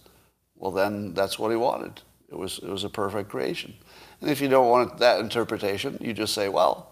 well, 0.56 0.70
then 0.70 1.14
that's 1.14 1.38
what 1.38 1.50
he 1.50 1.56
wanted. 1.56 2.00
It 2.32 2.38
was, 2.38 2.58
it 2.58 2.68
was 2.68 2.82
a 2.82 2.88
perfect 2.88 3.28
creation. 3.28 3.74
And 4.22 4.30
if 4.30 4.40
you 4.40 4.48
don't 4.48 4.70
want 4.70 4.96
that 4.98 5.20
interpretation, 5.20 5.98
you 6.00 6.14
just 6.14 6.32
say, 6.32 6.48
well, 6.48 6.90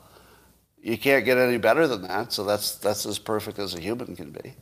you 0.82 0.98
can't 0.98 1.24
get 1.24 1.38
any 1.38 1.56
better 1.56 1.86
than 1.86 2.02
that, 2.02 2.32
so 2.32 2.44
that's, 2.44 2.74
that's 2.76 3.06
as 3.06 3.18
perfect 3.18 3.58
as 3.58 3.74
a 3.74 3.80
human 3.80 4.14
can 4.14 4.32
be. 4.32 4.54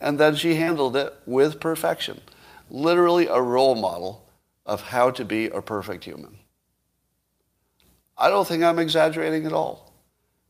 And 0.00 0.18
then 0.18 0.34
she 0.34 0.56
handled 0.56 0.96
it 0.96 1.14
with 1.26 1.60
perfection. 1.60 2.20
Literally 2.68 3.28
a 3.28 3.40
role 3.40 3.76
model 3.76 4.28
of 4.66 4.82
how 4.82 5.12
to 5.12 5.24
be 5.24 5.46
a 5.46 5.62
perfect 5.62 6.02
human. 6.02 6.38
I 8.18 8.28
don't 8.28 8.48
think 8.48 8.64
I'm 8.64 8.80
exaggerating 8.80 9.46
at 9.46 9.52
all. 9.52 9.92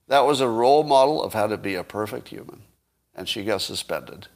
That 0.09 0.25
was 0.25 0.41
a 0.41 0.49
role 0.49 0.85
model 0.85 1.23
of 1.23 1.35
how 1.35 1.49
to 1.49 1.59
be 1.59 1.75
a 1.75 1.85
perfect 1.85 2.29
human. 2.29 2.63
And 3.15 3.29
she 3.29 3.45
got 3.45 3.61
suspended. 3.61 4.29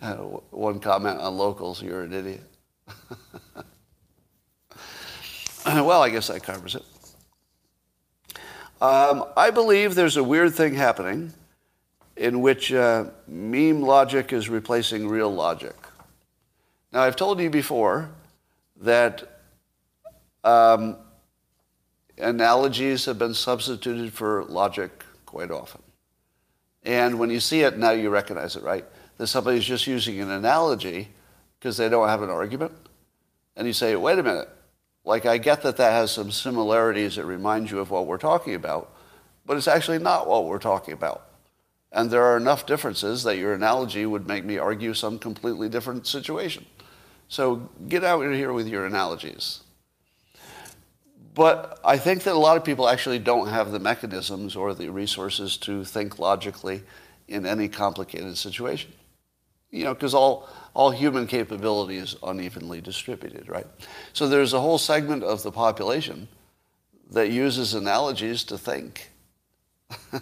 Uh, 0.00 0.14
One 0.50 0.80
comment 0.80 1.20
on 1.20 1.36
locals, 1.36 1.82
you're 1.82 2.02
an 2.02 2.12
idiot. 2.12 2.42
well, 5.66 6.02
I 6.02 6.10
guess 6.10 6.28
that 6.28 6.42
covers 6.42 6.74
it. 6.74 6.84
Um, 8.80 9.24
I 9.36 9.50
believe 9.50 9.94
there's 9.94 10.16
a 10.16 10.24
weird 10.24 10.54
thing 10.54 10.74
happening 10.74 11.32
in 12.16 12.40
which 12.40 12.72
uh, 12.72 13.06
meme 13.26 13.82
logic 13.82 14.32
is 14.32 14.48
replacing 14.48 15.08
real 15.08 15.32
logic. 15.32 15.74
Now, 16.92 17.02
I've 17.02 17.16
told 17.16 17.40
you 17.40 17.50
before 17.50 18.10
that 18.80 19.40
um, 20.44 20.96
analogies 22.18 23.04
have 23.06 23.18
been 23.18 23.34
substituted 23.34 24.12
for 24.12 24.44
logic 24.44 25.04
quite 25.26 25.50
often. 25.50 25.82
And 26.84 27.18
when 27.18 27.30
you 27.30 27.40
see 27.40 27.62
it, 27.62 27.78
now 27.78 27.90
you 27.90 28.10
recognize 28.10 28.56
it, 28.56 28.62
right? 28.62 28.84
That 29.18 29.26
somebody's 29.26 29.64
just 29.64 29.86
using 29.86 30.20
an 30.20 30.30
analogy 30.30 31.08
because 31.58 31.76
they 31.76 31.88
don't 31.88 32.08
have 32.08 32.22
an 32.22 32.30
argument. 32.30 32.72
And 33.56 33.66
you 33.66 33.72
say, 33.72 33.96
wait 33.96 34.18
a 34.18 34.22
minute, 34.22 34.48
like 35.04 35.24
I 35.24 35.38
get 35.38 35.62
that 35.62 35.76
that 35.78 35.92
has 35.92 36.10
some 36.10 36.30
similarities, 36.30 37.16
it 37.16 37.24
reminds 37.24 37.70
you 37.70 37.78
of 37.78 37.90
what 37.90 38.06
we're 38.06 38.18
talking 38.18 38.54
about, 38.54 38.92
but 39.46 39.56
it's 39.56 39.68
actually 39.68 39.98
not 39.98 40.28
what 40.28 40.44
we're 40.46 40.58
talking 40.58 40.92
about. 40.92 41.22
And 41.92 42.10
there 42.10 42.24
are 42.24 42.36
enough 42.36 42.66
differences 42.66 43.22
that 43.22 43.38
your 43.38 43.54
analogy 43.54 44.04
would 44.04 44.26
make 44.26 44.44
me 44.44 44.58
argue 44.58 44.92
some 44.92 45.18
completely 45.18 45.68
different 45.68 46.06
situation. 46.06 46.66
So 47.28 47.68
get 47.88 48.04
out 48.04 48.22
of 48.22 48.32
here 48.32 48.52
with 48.52 48.68
your 48.68 48.84
analogies. 48.84 49.62
But 51.34 51.78
I 51.84 51.98
think 51.98 52.22
that 52.24 52.34
a 52.34 52.38
lot 52.38 52.56
of 52.56 52.64
people 52.64 52.88
actually 52.88 53.18
don't 53.18 53.48
have 53.48 53.70
the 53.70 53.78
mechanisms 53.78 54.56
or 54.56 54.74
the 54.74 54.88
resources 54.88 55.56
to 55.58 55.84
think 55.84 56.18
logically 56.18 56.82
in 57.28 57.46
any 57.46 57.68
complicated 57.68 58.36
situation. 58.38 58.92
You 59.70 59.84
know, 59.84 59.94
because 59.94 60.14
all, 60.14 60.48
all 60.74 60.90
human 60.90 61.26
capability 61.26 61.96
is 61.96 62.16
unevenly 62.22 62.80
distributed, 62.80 63.48
right? 63.48 63.66
So 64.12 64.28
there's 64.28 64.52
a 64.52 64.60
whole 64.60 64.78
segment 64.78 65.24
of 65.24 65.42
the 65.42 65.52
population 65.52 66.28
that 67.10 67.30
uses 67.30 67.74
analogies 67.74 68.44
to 68.44 68.58
think, 68.58 69.10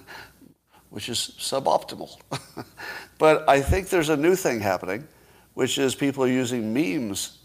which 0.90 1.08
is 1.08 1.32
suboptimal. 1.38 2.18
but 3.18 3.48
I 3.48 3.60
think 3.60 3.88
there's 3.88 4.08
a 4.08 4.16
new 4.16 4.36
thing 4.36 4.60
happening, 4.60 5.06
which 5.54 5.78
is 5.78 5.94
people 5.94 6.24
are 6.24 6.28
using 6.28 6.72
memes 6.74 7.38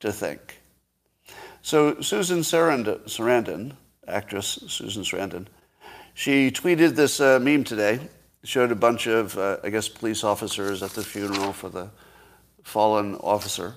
to 0.00 0.12
think. 0.12 0.60
So 1.62 2.00
Susan 2.00 2.40
Sarandon, 2.40 3.72
actress 4.06 4.64
Susan 4.68 5.02
Sarandon, 5.02 5.46
she 6.14 6.50
tweeted 6.50 6.94
this 6.96 7.20
uh, 7.20 7.38
meme 7.40 7.64
today. 7.64 8.00
Showed 8.44 8.70
a 8.70 8.76
bunch 8.76 9.06
of, 9.06 9.36
uh, 9.36 9.58
I 9.64 9.70
guess, 9.70 9.88
police 9.88 10.24
officers 10.24 10.82
at 10.82 10.90
the 10.90 11.02
funeral 11.02 11.52
for 11.52 11.68
the 11.68 11.90
fallen 12.62 13.16
officer. 13.16 13.74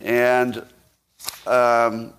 And 0.00 0.64
um, 1.46 2.14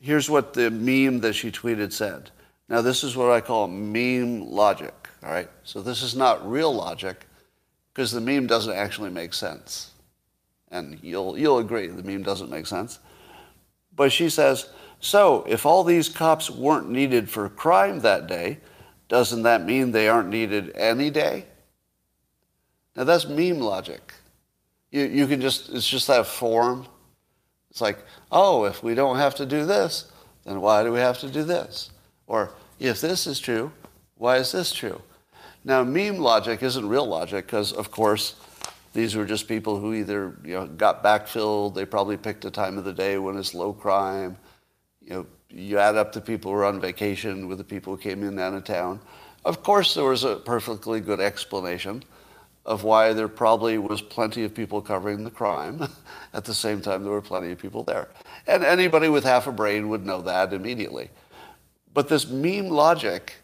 here's 0.00 0.28
what 0.28 0.52
the 0.52 0.70
meme 0.70 1.20
that 1.20 1.34
she 1.34 1.50
tweeted 1.50 1.92
said. 1.92 2.30
Now, 2.68 2.80
this 2.80 3.04
is 3.04 3.16
what 3.16 3.30
I 3.30 3.40
call 3.40 3.68
meme 3.68 4.50
logic, 4.50 5.08
all 5.22 5.30
right? 5.30 5.48
So 5.64 5.82
this 5.82 6.02
is 6.02 6.16
not 6.16 6.48
real 6.48 6.74
logic 6.74 7.26
because 7.92 8.10
the 8.10 8.20
meme 8.20 8.46
doesn't 8.46 8.74
actually 8.74 9.10
make 9.10 9.34
sense. 9.34 9.92
And 10.70 10.98
you'll, 11.02 11.38
you'll 11.38 11.58
agree 11.58 11.86
the 11.86 12.02
meme 12.02 12.22
doesn't 12.22 12.50
make 12.50 12.66
sense. 12.66 12.98
But 13.94 14.10
she 14.10 14.28
says, 14.28 14.68
so 14.98 15.44
if 15.46 15.64
all 15.66 15.84
these 15.84 16.08
cops 16.08 16.50
weren't 16.50 16.90
needed 16.90 17.30
for 17.30 17.48
crime 17.48 18.00
that 18.00 18.26
day, 18.26 18.58
doesn't 19.08 19.42
that 19.42 19.64
mean 19.64 19.92
they 19.92 20.08
aren't 20.08 20.28
needed 20.28 20.72
any 20.74 21.10
day? 21.10 21.46
Now 22.96 23.04
that's 23.04 23.26
meme 23.26 23.60
logic. 23.60 24.14
You, 24.90 25.04
you 25.04 25.26
can 25.26 25.40
just, 25.40 25.70
it's 25.70 25.88
just 25.88 26.06
that 26.06 26.26
form. 26.26 26.86
It's 27.70 27.80
like, 27.80 27.98
oh, 28.30 28.64
if 28.64 28.82
we 28.82 28.94
don't 28.94 29.16
have 29.16 29.34
to 29.36 29.46
do 29.46 29.66
this, 29.66 30.10
then 30.44 30.60
why 30.60 30.84
do 30.84 30.92
we 30.92 31.00
have 31.00 31.18
to 31.18 31.28
do 31.28 31.42
this? 31.42 31.90
Or 32.26 32.52
if 32.78 33.00
this 33.00 33.26
is 33.26 33.40
true, 33.40 33.72
why 34.16 34.36
is 34.36 34.52
this 34.52 34.72
true? 34.72 35.02
Now, 35.64 35.82
meme 35.82 36.18
logic 36.18 36.62
isn't 36.62 36.88
real 36.88 37.06
logic 37.06 37.46
because, 37.46 37.72
of 37.72 37.90
course, 37.90 38.36
these 38.92 39.16
were 39.16 39.24
just 39.24 39.48
people 39.48 39.80
who 39.80 39.94
either 39.94 40.36
you 40.44 40.54
know, 40.54 40.66
got 40.66 41.02
backfilled, 41.02 41.74
they 41.74 41.84
probably 41.84 42.16
picked 42.16 42.44
a 42.44 42.50
time 42.50 42.78
of 42.78 42.84
the 42.84 42.92
day 42.92 43.18
when 43.18 43.36
it's 43.36 43.54
low 43.54 43.72
crime. 43.72 44.36
You 45.02 45.10
know, 45.10 45.26
you 45.54 45.78
add 45.78 45.96
up 45.96 46.12
the 46.12 46.20
people 46.20 46.50
who 46.50 46.56
were 46.56 46.64
on 46.64 46.80
vacation 46.80 47.46
with 47.46 47.58
the 47.58 47.64
people 47.64 47.94
who 47.94 48.02
came 48.02 48.22
in 48.22 48.38
out 48.38 48.54
of 48.54 48.64
town. 48.64 49.00
Of 49.44 49.62
course, 49.62 49.94
there 49.94 50.04
was 50.04 50.24
a 50.24 50.36
perfectly 50.36 51.00
good 51.00 51.20
explanation 51.20 52.02
of 52.66 52.82
why 52.82 53.12
there 53.12 53.28
probably 53.28 53.76
was 53.76 54.00
plenty 54.00 54.42
of 54.44 54.54
people 54.54 54.80
covering 54.80 55.22
the 55.22 55.30
crime. 55.30 55.86
At 56.32 56.44
the 56.44 56.54
same 56.54 56.80
time, 56.80 57.02
there 57.02 57.12
were 57.12 57.20
plenty 57.20 57.52
of 57.52 57.58
people 57.58 57.84
there. 57.84 58.08
And 58.46 58.64
anybody 58.64 59.08
with 59.08 59.24
half 59.24 59.46
a 59.46 59.52
brain 59.52 59.88
would 59.90 60.04
know 60.04 60.22
that 60.22 60.52
immediately. 60.52 61.10
But 61.92 62.08
this 62.08 62.28
meme 62.28 62.68
logic, 62.68 63.34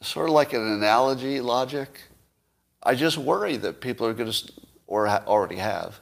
sort 0.00 0.28
of 0.28 0.34
like 0.34 0.52
an 0.52 0.66
analogy 0.66 1.40
logic, 1.40 2.00
I 2.82 2.94
just 2.94 3.18
worry 3.18 3.56
that 3.56 3.80
people 3.80 4.06
are 4.06 4.14
going 4.14 4.30
to, 4.30 4.52
or 4.86 5.08
ha- 5.08 5.24
already 5.26 5.56
have, 5.56 6.00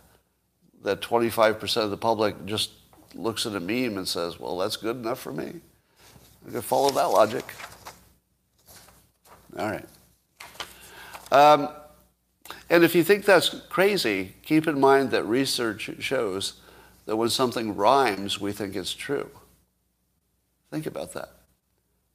that 0.83 1.01
25% 1.01 1.77
of 1.79 1.91
the 1.91 1.97
public 1.97 2.45
just 2.45 2.71
looks 3.17 3.47
at 3.47 3.55
a 3.55 3.61
meme 3.61 3.97
and 3.97 4.07
says, 4.07 4.39
well, 4.39 4.59
that's 4.59 4.77
good 4.77 4.97
enough 4.97 5.19
for 5.19 5.33
me. 5.33 5.47
I'm 5.47 6.53
going 6.53 6.55
to 6.55 6.63
follow 6.63 6.91
that 6.91 7.05
logic. 7.05 7.45
All 9.59 9.71
right. 9.71 9.87
Um, 11.33 11.69
and 12.71 12.85
if 12.85 12.95
you 12.95 13.03
think 13.03 13.25
that's 13.25 13.49
crazy, 13.69 14.35
keep 14.43 14.67
in 14.67 14.79
mind 14.79 15.11
that 15.11 15.25
research 15.25 15.91
shows 15.99 16.55
that 17.07 17.17
when 17.17 17.31
something 17.31 17.75
rhymes, 17.75 18.41
we 18.41 18.53
think 18.53 18.77
it's 18.77 18.95
true. 18.95 19.31
Think 20.71 20.87
about 20.87 21.13
that. 21.15 21.31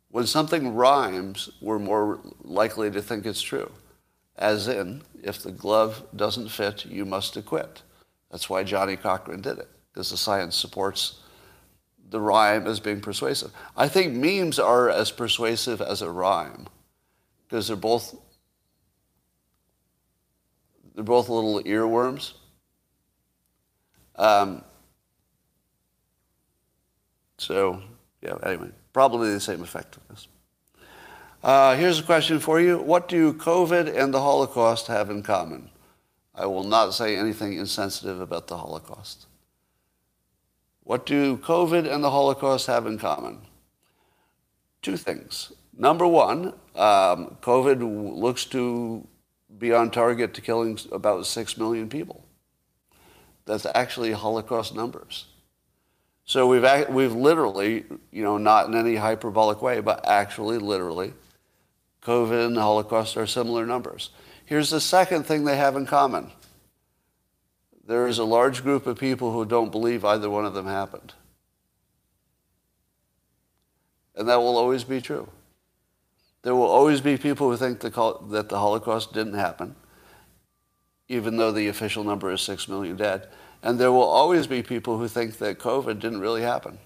When 0.09 0.27
something 0.27 0.75
rhymes, 0.75 1.49
we're 1.61 1.79
more 1.79 2.19
likely 2.43 2.91
to 2.91 3.01
think 3.01 3.25
it's 3.25 3.41
true 3.41 3.71
as 4.41 4.67
in, 4.67 5.03
if 5.23 5.41
the 5.41 5.51
glove 5.51 6.03
doesn't 6.15 6.49
fit, 6.49 6.85
you 6.85 7.05
must 7.05 7.37
acquit. 7.37 7.83
That's 8.31 8.49
why 8.49 8.63
Johnnie 8.63 8.97
Cochran 8.97 9.41
did 9.41 9.59
it, 9.59 9.69
because 9.91 10.09
the 10.09 10.17
science 10.17 10.55
supports 10.55 11.19
the 12.09 12.19
rhyme 12.19 12.67
as 12.67 12.79
being 12.79 13.01
persuasive. 13.01 13.51
I 13.75 13.87
think 13.87 14.13
memes 14.13 14.59
are 14.59 14.89
as 14.89 15.11
persuasive 15.11 15.81
as 15.81 16.01
a 16.01 16.09
rhyme, 16.09 16.67
because 17.47 17.67
they're 17.67 17.75
both 17.75 18.15
they're 20.93 21.03
both 21.03 21.29
little 21.29 21.61
earworms. 21.63 22.33
Um, 24.17 24.63
so, 27.37 27.81
yeah, 28.21 28.35
anyway, 28.43 28.69
probably 28.93 29.31
the 29.31 29.39
same 29.39 29.63
effectiveness. 29.63 30.27
Uh, 31.43 31.75
here's 31.75 31.99
a 31.99 32.03
question 32.03 32.39
for 32.39 32.59
you. 32.59 32.77
What 32.77 33.07
do 33.07 33.33
COVID 33.33 33.97
and 33.97 34.13
the 34.13 34.21
Holocaust 34.21 34.87
have 34.87 35.09
in 35.09 35.23
common? 35.23 35.69
I 36.35 36.45
will 36.45 36.63
not 36.63 36.93
say 36.93 37.15
anything 37.15 37.53
insensitive 37.53 38.21
about 38.21 38.47
the 38.47 38.57
Holocaust. 38.57 39.25
What 40.83 41.05
do 41.05 41.37
COVID 41.37 41.91
and 41.91 42.03
the 42.03 42.09
Holocaust 42.09 42.67
have 42.67 42.85
in 42.85 42.97
common? 42.97 43.39
Two 44.81 44.97
things. 44.97 45.51
Number 45.77 46.07
one, 46.07 46.53
um, 46.75 47.37
COVID 47.41 48.19
looks 48.19 48.45
to 48.45 49.07
be 49.57 49.73
on 49.73 49.91
target 49.91 50.33
to 50.33 50.41
killing 50.41 50.79
about 50.91 51.25
6 51.25 51.57
million 51.57 51.89
people. 51.89 52.25
That's 53.45 53.65
actually 53.75 54.11
Holocaust 54.11 54.75
numbers. 54.75 55.25
So 56.25 56.47
we've, 56.47 56.65
we've 56.89 57.13
literally, 57.13 57.85
you 58.11 58.23
know, 58.23 58.37
not 58.37 58.67
in 58.67 58.75
any 58.75 58.95
hyperbolic 58.95 59.61
way, 59.61 59.81
but 59.81 60.07
actually 60.07 60.57
literally 60.57 61.13
COVID 62.03 62.47
and 62.47 62.55
the 62.55 62.61
Holocaust 62.61 63.17
are 63.17 63.27
similar 63.27 63.65
numbers. 63.65 64.09
Here's 64.45 64.69
the 64.69 64.81
second 64.81 65.25
thing 65.25 65.45
they 65.45 65.57
have 65.57 65.75
in 65.75 65.85
common 65.85 66.31
there 67.91 68.07
is 68.07 68.19
a 68.19 68.23
large 68.23 68.63
group 68.63 68.87
of 68.87 68.97
people 68.97 69.33
who 69.33 69.43
don't 69.43 69.69
believe 69.69 70.05
either 70.05 70.29
one 70.29 70.45
of 70.45 70.53
them 70.53 70.65
happened. 70.65 71.13
And 74.15 74.29
that 74.29 74.37
will 74.37 74.55
always 74.55 74.85
be 74.85 75.01
true. 75.01 75.27
There 76.43 76.55
will 76.55 76.69
always 76.69 77.01
be 77.01 77.17
people 77.17 77.51
who 77.51 77.57
think 77.57 77.81
the, 77.81 77.89
that 78.29 78.47
the 78.47 78.59
Holocaust 78.59 79.11
didn't 79.11 79.33
happen, 79.33 79.75
even 81.09 81.35
though 81.35 81.51
the 81.51 81.67
official 81.67 82.05
number 82.05 82.31
is 82.31 82.39
6 82.39 82.69
million 82.69 82.95
dead. 82.95 83.27
And 83.61 83.77
there 83.77 83.91
will 83.91 84.03
always 84.03 84.47
be 84.47 84.63
people 84.63 84.97
who 84.97 85.09
think 85.09 85.37
that 85.39 85.59
COVID 85.59 85.99
didn't 85.99 86.21
really 86.21 86.43
happen, 86.43 86.77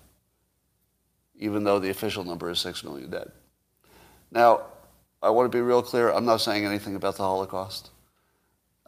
even 1.38 1.66
though 1.66 1.78
the 1.78 1.92
official 1.92 2.24
number 2.24 2.50
is 2.50 2.60
6 2.62 2.84
million 2.84 3.12
dead. 3.12 3.32
Now, 4.32 4.62
I 5.22 5.30
want 5.30 5.52
to 5.52 5.56
be 5.56 5.62
real 5.62 5.84
clear. 5.84 6.10
I'm 6.12 6.26
not 6.26 6.42
saying 6.42 6.66
anything 6.66 6.96
about 6.96 7.18
the 7.18 7.24
Holocaust. 7.24 7.92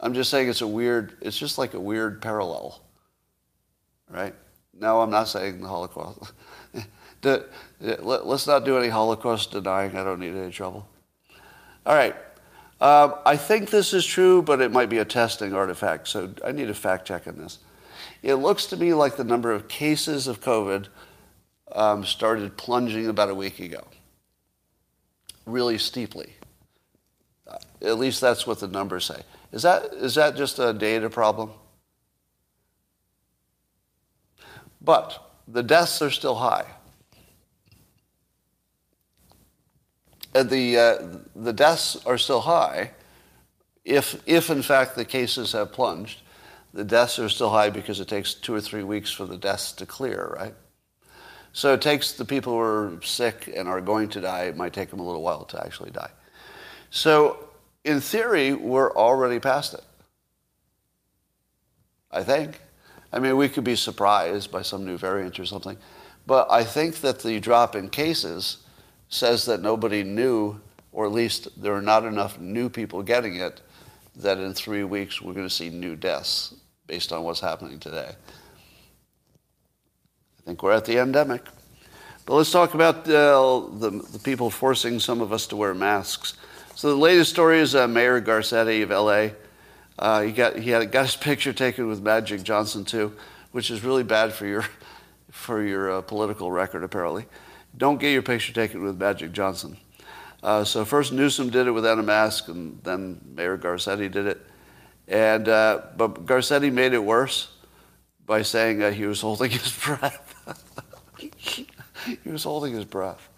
I'm 0.00 0.14
just 0.14 0.30
saying 0.30 0.48
it's 0.48 0.60
a 0.60 0.66
weird, 0.66 1.16
it's 1.20 1.38
just 1.38 1.58
like 1.58 1.74
a 1.74 1.80
weird 1.80 2.22
parallel, 2.22 2.80
right? 4.08 4.34
No, 4.78 5.00
I'm 5.00 5.10
not 5.10 5.28
saying 5.28 5.60
the 5.60 5.68
Holocaust. 5.68 6.32
let, 7.22 7.46
us 7.80 8.46
not 8.46 8.64
do 8.64 8.78
any 8.78 8.88
Holocaust 8.88 9.50
denying. 9.50 9.96
I 9.96 10.04
don't 10.04 10.20
need 10.20 10.34
any 10.34 10.52
trouble. 10.52 10.88
All 11.84 11.94
right. 11.94 12.14
Um, 12.80 13.14
I 13.26 13.36
think 13.36 13.70
this 13.70 13.92
is 13.92 14.06
true, 14.06 14.40
but 14.40 14.60
it 14.60 14.70
might 14.70 14.88
be 14.88 14.98
a 14.98 15.04
testing 15.04 15.52
artifact, 15.52 16.06
so 16.06 16.32
I 16.44 16.52
need 16.52 16.70
a 16.70 16.74
fact 16.74 17.06
check 17.06 17.26
on 17.26 17.36
this. 17.36 17.58
It 18.22 18.34
looks 18.34 18.66
to 18.66 18.76
me 18.76 18.94
like 18.94 19.16
the 19.16 19.24
number 19.24 19.50
of 19.50 19.66
cases 19.66 20.28
of 20.28 20.40
COVID 20.40 20.86
um, 21.72 22.04
started 22.04 22.56
plunging 22.56 23.08
about 23.08 23.30
a 23.30 23.34
week 23.34 23.58
ago 23.58 23.82
really 25.48 25.78
steeply. 25.78 26.34
At 27.80 27.98
least 27.98 28.20
that's 28.20 28.46
what 28.46 28.60
the 28.60 28.68
numbers 28.68 29.06
say. 29.06 29.22
Is 29.52 29.62
that, 29.62 29.92
is 29.94 30.14
that 30.16 30.36
just 30.36 30.58
a 30.58 30.72
data 30.72 31.08
problem? 31.08 31.50
But 34.80 35.32
the 35.46 35.62
deaths 35.62 36.02
are 36.02 36.10
still 36.10 36.36
high. 36.36 36.66
And 40.34 40.50
the, 40.50 40.78
uh, 40.78 41.18
the 41.34 41.52
deaths 41.52 41.96
are 42.04 42.18
still 42.18 42.40
high 42.40 42.90
if, 43.88 44.22
if 44.26 44.50
in 44.50 44.60
fact 44.60 44.96
the 44.96 45.04
cases 45.04 45.52
have 45.52 45.72
plunged, 45.72 46.20
the 46.74 46.84
deaths 46.84 47.18
are 47.18 47.30
still 47.30 47.48
high 47.48 47.70
because 47.70 48.00
it 48.00 48.08
takes 48.08 48.34
two 48.34 48.54
or 48.54 48.60
three 48.60 48.82
weeks 48.82 49.10
for 49.10 49.24
the 49.24 49.38
deaths 49.38 49.72
to 49.72 49.86
clear, 49.86 50.34
right? 50.38 50.54
So 51.54 51.72
it 51.72 51.80
takes 51.80 52.12
the 52.12 52.26
people 52.26 52.52
who 52.52 52.60
are 52.60 53.00
sick 53.02 53.50
and 53.56 53.66
are 53.66 53.80
going 53.80 54.10
to 54.10 54.20
die, 54.20 54.44
it 54.44 54.56
might 54.56 54.74
take 54.74 54.90
them 54.90 55.00
a 55.00 55.06
little 55.06 55.22
while 55.22 55.44
to 55.46 55.64
actually 55.64 55.90
die. 55.90 56.10
So 56.90 57.47
in 57.84 58.00
theory, 58.00 58.52
we're 58.54 58.92
already 58.94 59.38
past 59.38 59.74
it. 59.74 59.84
I 62.10 62.22
think. 62.22 62.60
I 63.12 63.18
mean, 63.18 63.36
we 63.36 63.48
could 63.48 63.64
be 63.64 63.76
surprised 63.76 64.50
by 64.50 64.62
some 64.62 64.84
new 64.84 64.98
variant 64.98 65.38
or 65.38 65.46
something. 65.46 65.78
But 66.26 66.50
I 66.50 66.64
think 66.64 66.96
that 66.96 67.20
the 67.20 67.40
drop 67.40 67.74
in 67.74 67.88
cases 67.88 68.58
says 69.08 69.46
that 69.46 69.62
nobody 69.62 70.02
knew, 70.02 70.60
or 70.92 71.06
at 71.06 71.12
least 71.12 71.48
there 71.60 71.74
are 71.74 71.82
not 71.82 72.04
enough 72.04 72.38
new 72.38 72.68
people 72.68 73.02
getting 73.02 73.36
it, 73.36 73.62
that 74.16 74.38
in 74.38 74.52
three 74.52 74.84
weeks 74.84 75.22
we're 75.22 75.32
going 75.32 75.48
to 75.48 75.54
see 75.54 75.70
new 75.70 75.96
deaths 75.96 76.54
based 76.86 77.12
on 77.12 77.22
what's 77.22 77.40
happening 77.40 77.78
today. 77.78 78.10
I 80.38 80.42
think 80.44 80.62
we're 80.62 80.72
at 80.72 80.84
the 80.84 80.98
endemic. 80.98 81.42
But 82.26 82.34
let's 82.34 82.50
talk 82.50 82.74
about 82.74 83.08
uh, 83.08 83.68
the, 83.72 84.06
the 84.12 84.18
people 84.18 84.50
forcing 84.50 85.00
some 85.00 85.22
of 85.22 85.32
us 85.32 85.46
to 85.46 85.56
wear 85.56 85.72
masks. 85.72 86.34
So 86.78 86.90
the 86.90 86.96
latest 86.96 87.30
story 87.30 87.58
is 87.58 87.74
uh, 87.74 87.88
Mayor 87.88 88.20
Garcetti 88.20 88.84
of 88.84 88.90
LA. 88.90 89.34
Uh, 89.98 90.22
he 90.22 90.30
got 90.30 90.56
he 90.56 90.70
had 90.70 90.92
got 90.92 91.06
his 91.06 91.16
picture 91.28 91.52
taken 91.52 91.88
with 91.88 92.00
Magic 92.00 92.44
Johnson 92.44 92.84
too, 92.84 93.14
which 93.50 93.72
is 93.72 93.82
really 93.82 94.04
bad 94.04 94.32
for 94.32 94.46
your 94.46 94.64
for 95.32 95.60
your 95.60 95.90
uh, 95.90 96.02
political 96.02 96.52
record 96.52 96.84
apparently. 96.84 97.26
Don't 97.76 97.98
get 97.98 98.12
your 98.12 98.22
picture 98.22 98.52
taken 98.52 98.84
with 98.84 98.96
Magic 98.96 99.32
Johnson. 99.32 99.76
Uh, 100.40 100.62
so 100.62 100.84
first 100.84 101.12
Newsom 101.12 101.50
did 101.50 101.66
it 101.66 101.72
without 101.72 101.98
a 101.98 102.02
mask, 102.04 102.46
and 102.46 102.80
then 102.84 103.20
Mayor 103.34 103.58
Garcetti 103.58 104.08
did 104.08 104.28
it. 104.28 104.46
And 105.08 105.48
uh, 105.48 105.80
but 105.96 106.26
Garcetti 106.26 106.72
made 106.72 106.92
it 106.92 107.02
worse 107.02 107.56
by 108.24 108.42
saying 108.42 108.92
he 108.92 109.04
was 109.04 109.20
holding 109.28 109.50
his 109.50 109.72
breath. 109.72 110.32
he 111.18 112.30
was 112.30 112.44
holding 112.44 112.72
his 112.72 112.84
breath. 112.84 113.28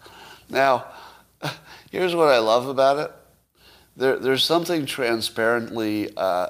Now, 0.47 0.85
here's 1.89 2.13
what 2.13 2.27
I 2.27 2.37
love 2.37 2.67
about 2.67 2.99
it 2.99 3.11
there, 3.95 4.17
there's 4.17 4.43
something 4.43 4.85
transparently 4.85 6.15
uh, 6.15 6.47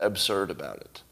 absurd 0.00 0.50
about 0.50 0.78
it. 0.78 1.02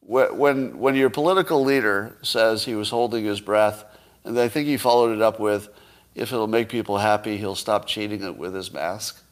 When, 0.00 0.78
when 0.78 0.94
your 0.94 1.10
political 1.10 1.62
leader 1.62 2.16
says 2.22 2.64
he 2.64 2.74
was 2.74 2.88
holding 2.88 3.24
his 3.24 3.42
breath, 3.42 3.84
and 4.24 4.38
I 4.38 4.48
think 4.48 4.66
he 4.66 4.78
followed 4.78 5.14
it 5.14 5.20
up 5.20 5.38
with, 5.38 5.68
if 6.14 6.32
it'll 6.32 6.46
make 6.46 6.68
people 6.68 6.98
happy, 6.98 7.36
he'll 7.36 7.54
stop 7.54 7.86
cheating 7.86 8.22
it 8.22 8.36
with 8.36 8.54
his 8.54 8.72
mask. 8.72 9.22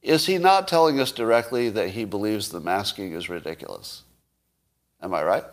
Is 0.00 0.26
he 0.26 0.38
not 0.38 0.68
telling 0.68 1.00
us 1.00 1.12
directly 1.12 1.68
that 1.70 1.90
he 1.90 2.04
believes 2.04 2.48
the 2.48 2.60
masking 2.60 3.12
is 3.12 3.28
ridiculous? 3.28 4.02
Am 5.00 5.12
I 5.14 5.22
right? 5.22 5.44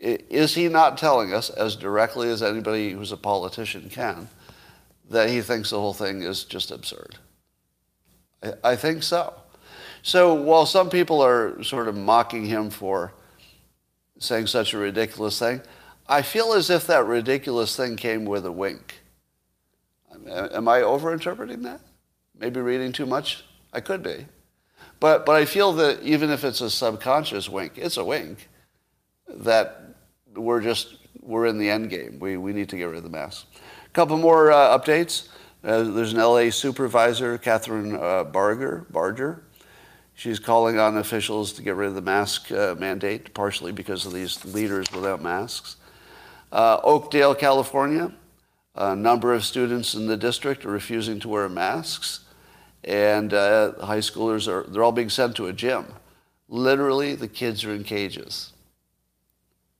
Is 0.00 0.54
he 0.54 0.68
not 0.68 0.98
telling 0.98 1.32
us, 1.32 1.50
as 1.50 1.74
directly 1.74 2.28
as 2.28 2.42
anybody 2.42 2.90
who's 2.90 3.10
a 3.10 3.16
politician 3.16 3.88
can, 3.90 4.28
that 5.10 5.30
he 5.30 5.40
thinks 5.40 5.70
the 5.70 5.80
whole 5.80 5.94
thing 5.94 6.22
is 6.22 6.44
just 6.44 6.70
absurd? 6.70 7.16
I 8.62 8.76
think 8.76 9.02
so. 9.02 9.34
So 10.02 10.34
while 10.34 10.66
some 10.66 10.90
people 10.90 11.20
are 11.20 11.62
sort 11.62 11.88
of 11.88 11.96
mocking 11.96 12.46
him 12.46 12.70
for 12.70 13.12
saying 14.18 14.46
such 14.46 14.72
a 14.74 14.78
ridiculous 14.78 15.38
thing, 15.38 15.60
I 16.08 16.22
feel 16.22 16.52
as 16.52 16.70
if 16.70 16.86
that 16.86 17.04
ridiculous 17.04 17.76
thing 17.76 17.96
came 17.96 18.24
with 18.24 18.46
a 18.46 18.52
wink. 18.52 19.00
Am 20.28 20.68
I 20.68 20.80
overinterpreting 20.80 21.62
that? 21.62 21.80
Maybe 22.38 22.60
reading 22.60 22.92
too 22.92 23.06
much? 23.06 23.44
I 23.72 23.80
could 23.80 24.02
be. 24.02 24.26
But, 25.00 25.26
but 25.26 25.36
I 25.36 25.44
feel 25.44 25.72
that 25.74 26.02
even 26.02 26.30
if 26.30 26.44
it's 26.44 26.60
a 26.60 26.70
subconscious 26.70 27.48
wink, 27.48 27.72
it's 27.76 27.96
a 27.96 28.04
wink, 28.04 28.48
that 29.28 29.94
we're 30.34 30.60
just, 30.60 30.96
we're 31.20 31.46
in 31.46 31.58
the 31.58 31.70
end 31.70 31.90
game. 31.90 32.18
We, 32.18 32.36
we 32.36 32.52
need 32.52 32.68
to 32.70 32.76
get 32.76 32.84
rid 32.84 32.96
of 32.96 33.04
the 33.04 33.10
mask. 33.10 33.46
A 33.86 33.90
couple 33.90 34.16
more 34.18 34.50
uh, 34.50 34.78
updates. 34.78 35.28
Uh, 35.64 35.82
there's 35.82 36.12
an 36.12 36.20
LA 36.20 36.50
supervisor, 36.50 37.36
Kathryn 37.36 38.00
uh, 38.00 38.24
Barger, 38.24 38.86
Barger. 38.90 39.42
She's 40.14 40.38
calling 40.38 40.78
on 40.78 40.96
officials 40.96 41.52
to 41.54 41.62
get 41.62 41.74
rid 41.74 41.88
of 41.88 41.94
the 41.96 42.02
mask 42.02 42.52
uh, 42.52 42.76
mandate, 42.78 43.34
partially 43.34 43.72
because 43.72 44.06
of 44.06 44.12
these 44.12 44.44
leaders 44.44 44.90
without 44.92 45.20
masks. 45.20 45.76
Uh, 46.52 46.80
Oakdale, 46.84 47.34
California, 47.34 48.12
a 48.76 48.94
number 48.94 49.34
of 49.34 49.44
students 49.44 49.94
in 49.94 50.06
the 50.06 50.16
district 50.16 50.64
are 50.64 50.70
refusing 50.70 51.18
to 51.20 51.28
wear 51.28 51.48
masks, 51.48 52.20
and 52.84 53.34
uh, 53.34 53.72
high 53.84 53.98
schoolers 53.98 54.46
are 54.46 54.62
they're 54.70 54.84
all 54.84 54.92
being 54.92 55.10
sent 55.10 55.34
to 55.36 55.46
a 55.48 55.52
gym. 55.52 55.86
Literally, 56.48 57.16
the 57.16 57.28
kids 57.28 57.64
are 57.64 57.74
in 57.74 57.82
cages. 57.82 58.52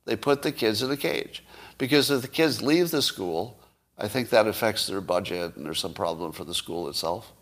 They 0.07 0.17
put 0.17 0.43
the 0.43 0.53
kids 0.53 0.83
in 0.83 0.91
a 0.91 0.97
cage 0.97 1.45
because 1.79 2.11
if 2.11 2.23
the 2.23 2.29
kids 2.29 2.63
leave 2.63 2.91
the 2.91 3.03
school, 3.03 3.58
I 3.99 4.07
think 4.07 4.31
that 4.31 4.47
affects 4.47 4.87
their 4.87 5.01
budget 5.01 5.57
and 5.57 5.67
there's 5.67 5.81
some 5.81 5.93
problem 5.93 6.33
for 6.33 6.45
the 6.45 6.55
school 6.55 6.89
itself. 6.89 7.33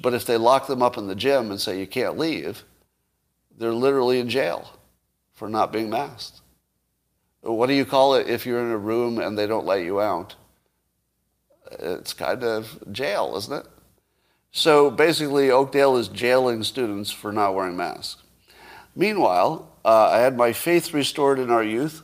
But 0.00 0.14
if 0.14 0.24
they 0.24 0.36
lock 0.36 0.66
them 0.68 0.82
up 0.82 0.96
in 0.96 1.08
the 1.08 1.14
gym 1.14 1.50
and 1.50 1.60
say 1.60 1.80
you 1.80 1.86
can't 1.86 2.16
leave, 2.16 2.64
they're 3.56 3.72
literally 3.72 4.20
in 4.20 4.28
jail 4.28 4.70
for 5.34 5.48
not 5.48 5.72
being 5.72 5.90
masked. 5.90 6.40
What 7.40 7.66
do 7.66 7.74
you 7.74 7.84
call 7.84 8.14
it 8.14 8.28
if 8.28 8.46
you're 8.46 8.60
in 8.60 8.70
a 8.70 8.78
room 8.78 9.18
and 9.18 9.36
they 9.36 9.46
don't 9.46 9.66
let 9.66 9.82
you 9.84 10.00
out? 10.00 10.36
It's 11.72 12.12
kind 12.12 12.42
of 12.44 12.78
jail, 12.92 13.34
isn't 13.36 13.52
it? 13.52 13.66
So 14.50 14.90
basically, 14.90 15.50
Oakdale 15.50 15.96
is 15.96 16.08
jailing 16.08 16.62
students 16.62 17.10
for 17.10 17.32
not 17.32 17.54
wearing 17.54 17.76
masks. 17.76 18.22
Meanwhile, 18.96 19.70
uh, 19.84 20.08
I 20.08 20.18
had 20.18 20.36
my 20.36 20.52
faith 20.52 20.92
restored 20.92 21.38
in 21.38 21.50
our 21.50 21.62
youth 21.62 22.02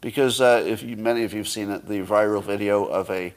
because 0.00 0.40
uh, 0.40 0.62
if 0.66 0.82
you, 0.82 0.96
many 0.96 1.24
of 1.24 1.32
you 1.32 1.38
have 1.38 1.48
seen 1.48 1.70
it, 1.70 1.86
the 1.86 2.00
viral 2.00 2.42
video 2.42 2.84
of 2.84 3.10
a 3.10 3.34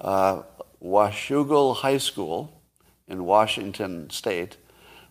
uh, 0.00 0.42
Washougal 0.82 1.76
High 1.76 1.98
School 1.98 2.52
in 3.08 3.24
Washington 3.24 4.10
State, 4.10 4.56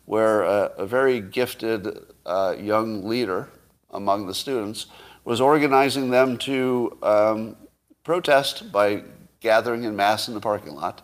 where 0.06 0.44
a, 0.44 0.72
a 0.78 0.86
very 0.86 1.20
gifted 1.20 1.88
uh, 2.26 2.56
young 2.58 3.08
leader 3.08 3.50
among 3.92 4.28
the 4.28 4.34
students 4.34 4.88
was 5.24 5.40
organizing 5.40 6.10
them 6.10 6.38
to 6.38 6.98
um, 7.02 7.56
protest 8.04 8.72
by 8.72 9.04
gathering 9.40 9.84
in 9.84 9.96
mass 9.96 10.28
in 10.28 10.34
the 10.34 10.40
parking 10.40 10.76
lot, 10.76 11.02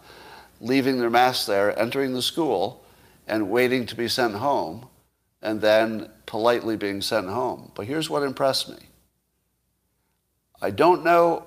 leaving 0.60 1.00
their 1.00 1.10
masks 1.10 1.46
there, 1.46 1.78
entering 1.80 2.14
the 2.14 2.22
school, 2.22 2.84
and 3.28 3.50
waiting 3.50 3.86
to 3.86 3.96
be 3.96 4.08
sent 4.08 4.36
home, 4.36 4.88
and 5.42 5.62
then 5.62 6.10
politely 6.26 6.76
being 6.76 7.02
sent 7.02 7.28
home. 7.28 7.72
But 7.76 7.86
here's 7.86 8.10
what 8.10 8.24
impressed 8.24 8.70
me 8.70 8.89
I 10.62 10.72
don't 10.72 11.04
know 11.04 11.46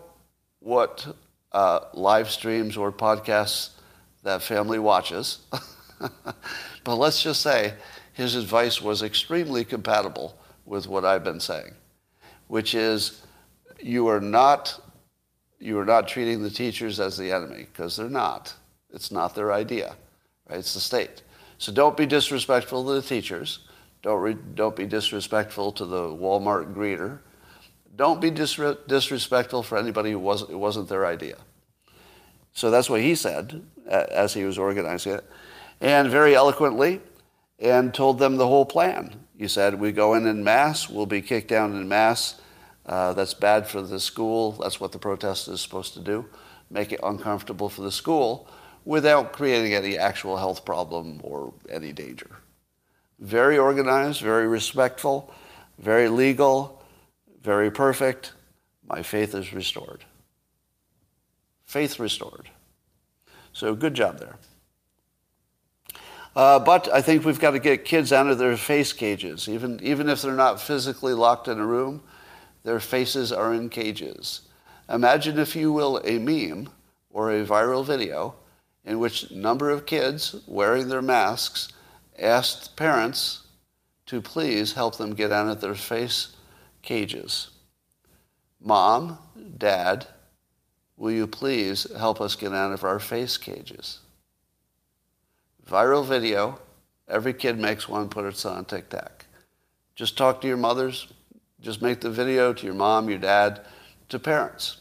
what 0.61 1.07
uh, 1.53 1.81
live 1.93 2.31
streams 2.31 2.77
or 2.77 2.91
podcasts 2.91 3.71
that 4.23 4.43
family 4.43 4.79
watches, 4.79 5.41
but 6.85 6.97
let's 6.97 7.23
just 7.23 7.43
say 7.43 7.75
his 8.15 8.37
advice 8.37 8.81
was 8.81 9.03
extremely 9.03 9.65
compatible 9.65 10.39
with 10.65 10.87
what 10.87 11.05
I've 11.05 11.25
been 11.25 11.41
saying, 11.41 11.75
which 12.47 12.75
is 12.75 13.23
you 13.81 14.09
are 14.09 14.21
not 14.21 14.81
you 15.59 15.79
are 15.79 15.85
not 15.85 16.09
treating 16.09 16.43
the 16.43 16.51
teachers 16.51 16.99
as 16.99 17.17
the 17.17 17.31
enemy 17.31 17.67
because 17.73 17.97
they're 17.97 18.09
not. 18.09 18.55
It's 18.93 19.13
not 19.13 19.35
their 19.35 19.53
idea, 19.53 19.95
right? 20.49 20.59
It's 20.59 20.75
the 20.75 20.81
state. 20.81 21.23
So 21.59 21.71
don't 21.71 21.97
be 21.97 22.07
disrespectful 22.07 22.85
to 22.85 22.95
the 22.95 23.03
teachers. 23.03 23.61
Don't 24.03 24.21
re- 24.21 24.37
don't 24.55 24.75
be 24.75 24.87
disrespectful 24.87 25.71
to 25.73 25.85
the 25.85 26.03
Walmart 26.09 26.75
greeter 26.75 27.21
don't 27.95 28.21
be 28.21 28.31
disrespectful 28.31 29.63
for 29.63 29.77
anybody 29.77 30.13
who 30.13 30.19
wasn't, 30.19 30.51
it 30.51 30.57
wasn't 30.57 30.89
their 30.89 31.07
idea. 31.07 31.37
So 32.55 32.71
that's 32.71 32.89
what 32.89 33.01
he 33.01 33.15
said 33.15 33.63
as 33.87 34.35
he 34.35 34.45
was 34.45 34.59
organizing 34.59 35.15
it. 35.15 35.25
And 35.81 36.09
very 36.09 36.35
eloquently, 36.35 37.01
and 37.59 37.95
told 37.95 38.19
them 38.19 38.37
the 38.37 38.47
whole 38.47 38.67
plan. 38.67 39.25
He 39.39 39.49
said, 39.49 39.79
We 39.79 39.93
go 39.93 40.15
in 40.15 40.27
in 40.27 40.43
mass, 40.43 40.89
we'll 40.89 41.07
be 41.07 41.23
kicked 41.23 41.49
down 41.49 41.77
in 41.77 41.89
mass. 41.89 42.41
Uh, 42.85 43.13
that's 43.13 43.35
bad 43.35 43.69
for 43.69 43.81
the 43.81 44.01
school. 44.01 44.53
That's 44.53 44.81
what 44.81 44.91
the 44.91 44.99
protest 44.99 45.47
is 45.49 45.61
supposed 45.61 45.95
to 45.95 46.01
do 46.01 46.29
make 46.73 46.93
it 46.93 47.01
uncomfortable 47.03 47.69
for 47.69 47.83
the 47.83 47.93
school 47.93 48.49
without 48.85 49.33
creating 49.33 49.75
any 49.75 49.97
actual 49.97 50.37
health 50.37 50.65
problem 50.65 51.21
or 51.23 51.53
any 51.69 51.93
danger. 51.93 52.31
Very 53.21 53.59
organized, 53.59 54.21
very 54.21 54.49
respectful, 54.49 55.33
very 55.79 56.09
legal 56.09 56.82
very 57.43 57.71
perfect, 57.71 58.33
my 58.87 59.03
faith 59.03 59.35
is 59.35 59.53
restored. 59.53 60.05
Faith 61.65 61.99
restored. 61.99 62.51
So 63.53 63.75
good 63.75 63.95
job 63.95 64.19
there. 64.19 64.37
Uh, 66.35 66.59
but 66.59 66.89
I 66.93 67.03
think 67.03 67.25
we've 67.25 67.41
got 67.41 67.51
to 67.51 67.59
get 67.59 67.85
kids 67.85 68.13
out 68.13 68.29
of 68.29 68.39
their 68.39 68.57
face 68.57 68.93
cages. 68.93 69.49
Even, 69.49 69.81
even 69.83 70.09
if 70.09 70.23
they're 70.23 70.33
not 70.33 70.61
physically 70.61 71.13
locked 71.13 71.49
in 71.49 71.59
a 71.59 71.67
room, 71.67 72.03
their 72.63 72.81
faces 72.81 73.33
are 73.33 73.53
in 73.53 73.69
cages. 73.69 74.43
Imagine, 74.89 75.39
if 75.39 75.55
you 75.55 75.73
will, 75.73 76.01
a 76.05 76.19
meme 76.19 76.71
or 77.11 77.31
a 77.31 77.45
viral 77.45 77.85
video 77.85 78.35
in 78.85 78.99
which 78.99 79.31
a 79.31 79.37
number 79.37 79.71
of 79.71 79.87
kids 79.87 80.37
wearing 80.47 80.89
their 80.89 81.03
masks 81.03 81.69
asked 82.19 82.77
parents 82.77 83.47
to 84.07 84.21
please 84.21 84.73
help 84.73 84.97
them 84.97 85.15
get 85.15 85.33
out 85.33 85.49
of 85.49 85.61
their 85.61 85.75
face 85.75 86.35
cages. 86.83 87.51
Mom, 88.61 89.19
Dad, 89.59 90.07
will 90.97 91.11
you 91.11 91.27
please 91.27 91.87
help 91.97 92.21
us 92.21 92.37
get 92.37 92.53
out 92.53 92.73
of 92.73 92.85
our 92.85 92.99
face 92.99 93.37
cages? 93.37 94.01
Viral 95.69 96.05
video. 96.05 96.61
Every 97.09 97.35
kid 97.35 97.59
makes 97.59 97.89
one, 97.89 98.09
put 98.09 98.25
it 98.25 98.47
on 98.47 98.65
TikTok. 98.65 99.27
Just 99.95 100.17
talk 100.17 100.41
to 100.41 100.49
your 100.49 100.57
mothers. 100.57 101.09
Just 101.61 101.83
make 101.83 102.01
the 102.01 102.11
video 102.11 102.53
to 102.53 102.67
your 102.67 102.75
mom, 102.75 103.09
your 103.09 103.19
dad, 103.19 103.61
to 104.09 104.19
parents. 104.19 104.79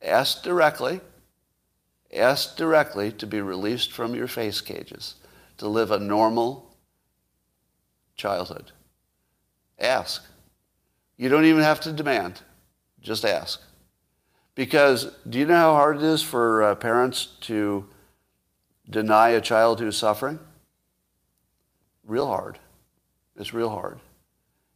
Ask 0.00 0.42
directly. 0.42 1.00
Ask 2.12 2.56
directly 2.56 3.10
to 3.12 3.26
be 3.26 3.40
released 3.40 3.92
from 3.92 4.14
your 4.14 4.28
face 4.28 4.60
cages, 4.60 5.14
to 5.58 5.66
live 5.66 5.90
a 5.90 5.98
normal 5.98 6.76
childhood. 8.16 8.72
Ask. 9.78 10.24
You 11.22 11.28
don't 11.28 11.44
even 11.44 11.62
have 11.62 11.78
to 11.82 11.92
demand. 11.92 12.40
Just 13.00 13.24
ask. 13.24 13.62
Because 14.56 15.12
do 15.30 15.38
you 15.38 15.46
know 15.46 15.54
how 15.54 15.74
hard 15.74 15.98
it 15.98 16.02
is 16.02 16.20
for 16.20 16.64
uh, 16.64 16.74
parents 16.74 17.26
to 17.42 17.86
deny 18.90 19.28
a 19.28 19.40
child 19.40 19.78
who's 19.78 19.96
suffering? 19.96 20.40
Real 22.04 22.26
hard. 22.26 22.58
It's 23.36 23.54
real 23.54 23.68
hard. 23.68 24.00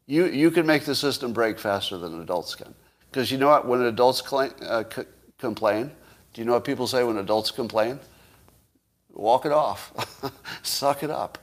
You, 0.07 0.27
you 0.27 0.53
can 0.53 0.67
make 0.67 0.85
the 0.85 0.95
system 0.95 1.33
break 1.33 1.59
faster 1.59 1.99
than 1.99 2.23
adults 2.23 2.55
can. 2.55 2.77
Because 3.11 3.33
you 3.33 3.39
know 3.39 3.49
what? 3.49 3.67
When 3.67 3.83
adults 3.83 4.23
uh, 4.33 4.85
c- 4.95 5.03
complain, 5.39 5.91
do 6.33 6.41
you 6.41 6.45
know 6.45 6.53
what 6.53 6.63
people 6.63 6.87
say 6.87 7.03
when 7.03 7.17
adults 7.17 7.51
complain? 7.51 7.99
Walk 9.13 9.47
it 9.47 9.53
off. 9.53 9.93
Suck 10.63 11.03
it 11.03 11.11
up. 11.11 11.39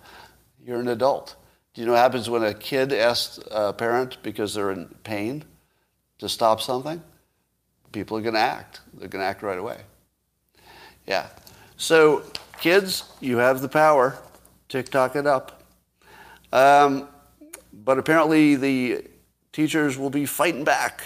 You're 0.66 0.80
an 0.80 0.88
adult. 0.88 1.36
Do 1.74 1.82
you 1.82 1.88
know 1.88 1.93
what 1.93 2.01
happens 2.01 2.30
when 2.30 2.43
a 2.43 2.53
kid 2.53 2.93
asks 2.93 3.39
a 3.49 3.74
parent 3.74 4.17
because 4.21 4.53
they're 4.53 4.71
in 4.71 4.86
pain 5.03 5.43
to 6.19 6.30
stop 6.30 6.61
something? 6.61 7.01
People 7.91 8.17
are 8.17 8.21
going 8.21 8.36
to 8.36 8.39
act. 8.39 8.82
They're 8.93 9.07
going 9.07 9.24
to 9.24 9.28
act 9.28 9.41
right 9.41 9.57
away. 9.57 9.82
Yeah. 11.07 11.28
So, 11.78 12.24
kids, 12.59 13.03
you 13.19 13.38
have 13.38 13.61
the 13.61 13.69
power. 13.69 14.19
TikTok 14.69 15.15
it 15.15 15.26
up. 15.26 15.63
Um, 16.51 17.07
but 17.71 17.97
apparently, 17.97 18.55
the 18.55 19.05
teachers 19.51 19.97
will 19.97 20.11
be 20.11 20.26
fighting 20.28 20.63
back. 20.63 21.01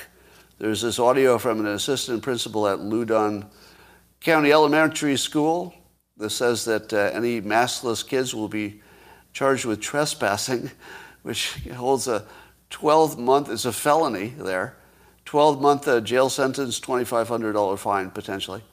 There's 0.60 0.82
this 0.82 1.00
audio 1.00 1.38
from 1.38 1.62
an 1.62 1.68
assistant 1.68 2.24
principal 2.24 2.68
at 2.68 2.80
Loudoun 2.80 3.46
County 4.20 4.52
Elementary 4.52 5.16
School 5.16 5.74
that 6.18 6.32
says 6.32 6.66
that 6.66 6.92
uh, 6.92 7.12
any 7.14 7.42
maskless 7.42 8.06
kids 8.06 8.34
will 8.34 8.48
be 8.50 8.82
charged 9.38 9.66
with 9.66 9.80
trespassing, 9.80 10.72
which 11.22 11.58
holds 11.76 12.08
a 12.08 12.26
12 12.72 13.20
month, 13.20 13.52
it's 13.52 13.66
a 13.66 13.72
felony 13.72 14.30
there, 14.30 14.76
12 15.26 15.62
month 15.62 15.88
uh, 15.88 16.02
jail 16.02 16.28
sentence, 16.28 16.80
$2,500 16.80 17.78
fine 17.78 18.10
potentially. 18.10 18.64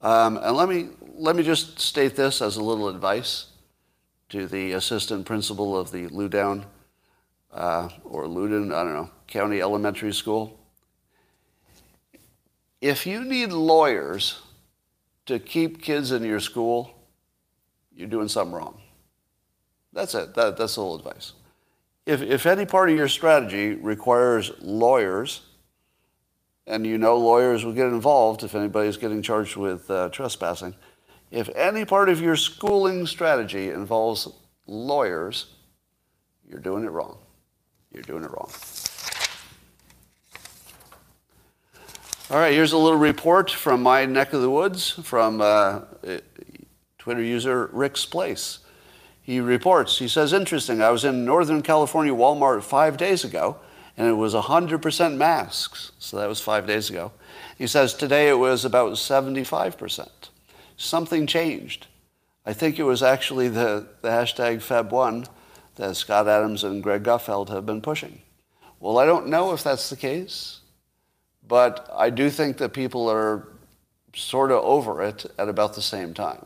Um, 0.00 0.36
and 0.38 0.56
let 0.56 0.68
me, 0.68 0.88
let 1.14 1.36
me 1.36 1.44
just 1.44 1.78
state 1.78 2.16
this 2.16 2.42
as 2.42 2.56
a 2.56 2.64
little 2.64 2.88
advice 2.88 3.46
to 4.30 4.48
the 4.48 4.72
assistant 4.72 5.26
principal 5.26 5.78
of 5.78 5.92
the 5.92 6.08
Loudoun 6.08 6.66
uh, 7.52 7.88
or 8.02 8.26
Loudoun, 8.26 8.72
I 8.72 8.82
don't 8.82 8.94
know, 8.94 9.10
County 9.28 9.60
Elementary 9.60 10.12
School. 10.12 10.58
If 12.80 13.06
you 13.06 13.22
need 13.22 13.52
lawyers 13.52 14.40
to 15.26 15.38
keep 15.38 15.80
kids 15.80 16.10
in 16.10 16.24
your 16.24 16.40
school, 16.40 16.96
you're 17.94 18.08
doing 18.08 18.26
something 18.26 18.56
wrong. 18.56 18.80
That's 19.92 20.14
it. 20.14 20.34
That, 20.34 20.56
that's 20.56 20.74
the 20.74 20.82
whole 20.82 20.96
advice. 20.96 21.32
If, 22.06 22.22
if 22.22 22.46
any 22.46 22.66
part 22.66 22.90
of 22.90 22.96
your 22.96 23.08
strategy 23.08 23.74
requires 23.74 24.52
lawyers, 24.60 25.42
and 26.66 26.86
you 26.86 26.98
know 26.98 27.16
lawyers 27.16 27.64
will 27.64 27.72
get 27.72 27.86
involved 27.86 28.42
if 28.42 28.54
anybody's 28.54 28.96
getting 28.96 29.22
charged 29.22 29.56
with 29.56 29.90
uh, 29.90 30.08
trespassing, 30.10 30.74
if 31.30 31.48
any 31.50 31.84
part 31.84 32.08
of 32.08 32.20
your 32.20 32.36
schooling 32.36 33.06
strategy 33.06 33.70
involves 33.70 34.28
lawyers, 34.66 35.46
you're 36.48 36.60
doing 36.60 36.84
it 36.84 36.90
wrong. 36.90 37.18
You're 37.92 38.02
doing 38.02 38.24
it 38.24 38.30
wrong. 38.30 38.50
All 42.30 42.38
right, 42.38 42.52
here's 42.52 42.72
a 42.72 42.78
little 42.78 42.98
report 42.98 43.50
from 43.50 43.82
my 43.82 44.06
neck 44.06 44.32
of 44.32 44.40
the 44.40 44.50
woods 44.50 44.90
from 45.02 45.40
uh, 45.40 45.80
Twitter 46.98 47.22
user 47.22 47.68
Rick's 47.72 48.06
Place. 48.06 48.60
He 49.30 49.38
reports, 49.38 49.98
he 49.98 50.08
says, 50.08 50.32
interesting, 50.32 50.82
I 50.82 50.90
was 50.90 51.04
in 51.04 51.24
Northern 51.24 51.62
California 51.62 52.12
Walmart 52.12 52.64
five 52.64 52.96
days 52.96 53.22
ago, 53.22 53.58
and 53.96 54.08
it 54.08 54.14
was 54.14 54.34
100% 54.34 55.16
masks. 55.16 55.92
So 56.00 56.16
that 56.16 56.28
was 56.28 56.40
five 56.40 56.66
days 56.66 56.90
ago. 56.90 57.12
He 57.56 57.68
says, 57.68 57.94
today 57.94 58.28
it 58.28 58.40
was 58.40 58.64
about 58.64 58.94
75%. 58.94 60.08
Something 60.76 61.28
changed. 61.28 61.86
I 62.44 62.52
think 62.52 62.80
it 62.80 62.82
was 62.82 63.04
actually 63.04 63.46
the, 63.46 63.86
the 64.02 64.08
hashtag 64.08 64.56
Feb1 64.56 65.28
that 65.76 65.94
Scott 65.94 66.26
Adams 66.26 66.64
and 66.64 66.82
Greg 66.82 67.04
Gutfeld 67.04 67.50
have 67.50 67.64
been 67.64 67.80
pushing. 67.80 68.22
Well, 68.80 68.98
I 68.98 69.06
don't 69.06 69.28
know 69.28 69.52
if 69.52 69.62
that's 69.62 69.90
the 69.90 69.96
case, 69.96 70.58
but 71.46 71.88
I 71.94 72.10
do 72.10 72.30
think 72.30 72.56
that 72.56 72.72
people 72.72 73.08
are 73.08 73.46
sort 74.12 74.50
of 74.50 74.64
over 74.64 75.04
it 75.04 75.24
at 75.38 75.48
about 75.48 75.74
the 75.74 75.82
same 75.82 76.14
time. 76.14 76.44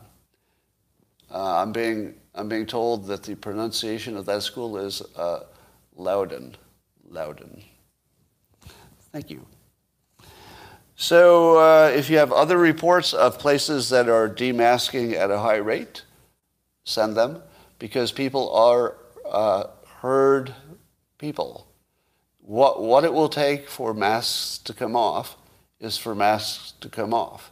Uh, 1.31 1.63
I'm 1.63 1.71
being 1.71 2.13
I'm 2.35 2.49
being 2.49 2.65
told 2.65 3.07
that 3.07 3.23
the 3.23 3.35
pronunciation 3.35 4.17
of 4.17 4.25
that 4.25 4.43
school 4.43 4.77
is 4.77 5.01
uh, 5.15 5.45
Loudon. 5.95 6.55
Loudon. 7.09 7.63
Thank 9.13 9.29
you. 9.29 9.45
So, 10.97 11.57
uh, 11.57 11.89
if 11.89 12.09
you 12.09 12.17
have 12.17 12.31
other 12.31 12.57
reports 12.57 13.13
of 13.13 13.39
places 13.39 13.89
that 13.89 14.09
are 14.09 14.29
demasking 14.29 15.13
at 15.13 15.31
a 15.31 15.39
high 15.39 15.57
rate, 15.57 16.03
send 16.83 17.15
them 17.15 17.41
because 17.79 18.11
people 18.11 18.53
are 18.53 18.97
uh, 19.29 19.67
herd 20.01 20.53
people. 21.17 21.67
What, 22.39 22.81
what 22.81 23.03
it 23.03 23.13
will 23.13 23.29
take 23.29 23.69
for 23.69 23.93
masks 23.93 24.57
to 24.59 24.73
come 24.73 24.95
off 24.95 25.37
is 25.79 25.97
for 25.97 26.13
masks 26.13 26.73
to 26.81 26.89
come 26.89 27.13
off. 27.13 27.51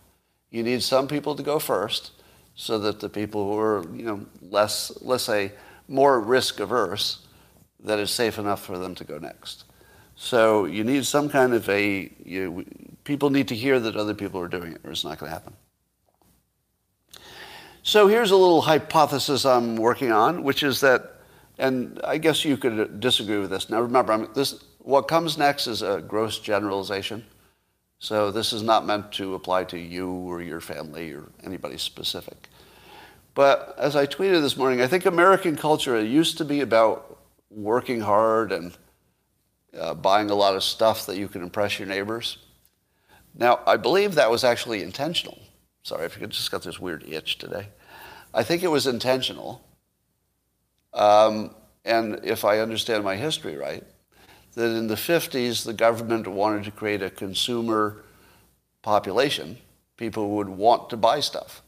You 0.49 0.63
need 0.63 0.83
some 0.83 1.07
people 1.07 1.35
to 1.35 1.43
go 1.43 1.59
first 1.59 2.11
so 2.55 2.77
that 2.79 2.99
the 2.99 3.09
people 3.09 3.45
who 3.45 3.57
are, 3.57 3.83
you 3.95 4.05
know, 4.05 4.25
less, 4.53 4.91
let's 5.01 5.23
say, 5.23 5.51
more 5.87 6.19
risk 6.21 6.59
averse, 6.59 7.27
that 7.81 7.99
is 7.99 8.11
safe 8.11 8.39
enough 8.39 8.63
for 8.63 8.77
them 8.77 8.95
to 8.95 9.03
go 9.03 9.17
next. 9.17 9.65
So 10.15 10.65
you 10.65 10.83
need 10.83 11.05
some 11.05 11.27
kind 11.27 11.53
of 11.53 11.67
a, 11.69 12.11
you, 12.23 12.65
people 13.03 13.29
need 13.29 13.47
to 13.49 13.55
hear 13.55 13.79
that 13.79 13.95
other 13.97 14.13
people 14.13 14.39
are 14.39 14.47
doing 14.47 14.73
it, 14.73 14.81
or 14.83 14.91
it's 14.91 15.03
not 15.03 15.19
going 15.19 15.29
to 15.29 15.33
happen. 15.33 15.53
So 17.81 18.07
here's 18.07 18.31
a 18.31 18.37
little 18.37 18.61
hypothesis 18.61 19.45
I'm 19.45 19.75
working 19.75 20.11
on, 20.11 20.43
which 20.43 20.63
is 20.63 20.79
that, 20.81 21.19
and 21.57 21.99
I 22.03 22.17
guess 22.17 22.45
you 22.45 22.55
could 22.55 23.01
disagree 23.01 23.39
with 23.39 23.49
this. 23.49 23.69
Now 23.69 23.81
remember, 23.81 24.13
I'm, 24.13 24.29
this, 24.33 24.63
what 24.79 25.09
comes 25.09 25.37
next 25.37 25.67
is 25.67 25.81
a 25.81 25.99
gross 25.99 26.39
generalization. 26.39 27.25
So 27.99 28.31
this 28.31 28.53
is 28.53 28.63
not 28.63 28.85
meant 28.85 29.11
to 29.13 29.33
apply 29.33 29.65
to 29.65 29.77
you 29.77 30.09
or 30.09 30.41
your 30.41 30.61
family 30.61 31.11
or 31.11 31.23
anybody 31.43 31.77
specific. 31.77 32.49
But 33.35 33.75
as 33.77 33.95
I 33.95 34.05
tweeted 34.05 34.41
this 34.41 34.57
morning, 34.57 34.81
I 34.81 34.87
think 34.87 35.05
American 35.05 35.55
culture 35.55 35.99
used 36.03 36.37
to 36.37 36.45
be 36.45 36.61
about 36.61 37.19
working 37.49 38.01
hard 38.01 38.51
and 38.51 38.77
uh, 39.77 39.93
buying 39.95 40.29
a 40.29 40.35
lot 40.35 40.55
of 40.55 40.63
stuff 40.63 41.07
that 41.07 41.17
you 41.17 41.27
can 41.27 41.41
impress 41.41 41.79
your 41.79 41.87
neighbors. 41.87 42.37
Now, 43.35 43.61
I 43.65 43.77
believe 43.77 44.15
that 44.15 44.29
was 44.29 44.43
actually 44.43 44.83
intentional. 44.83 45.39
Sorry, 45.81 46.05
if 46.05 46.19
you 46.19 46.27
just 46.27 46.51
got 46.51 46.61
this 46.61 46.79
weird 46.79 47.03
itch 47.07 47.39
today. 47.39 47.69
I 48.33 48.43
think 48.43 48.61
it 48.61 48.67
was 48.67 48.85
intentional. 48.85 49.65
Um, 50.93 51.55
and 51.83 52.19
if 52.23 52.45
I 52.45 52.59
understand 52.59 53.03
my 53.03 53.15
history 53.15 53.57
right, 53.57 53.83
that 54.53 54.75
in 54.77 54.87
the 54.87 54.95
50s, 54.95 55.65
the 55.65 55.73
government 55.73 56.27
wanted 56.27 56.65
to 56.65 56.71
create 56.71 57.01
a 57.01 57.09
consumer 57.09 58.03
population, 58.83 59.57
people 59.97 60.29
who 60.29 60.35
would 60.35 60.49
want 60.49 60.91
to 60.91 60.97
buy 60.97 61.19
stuff. 61.19 61.62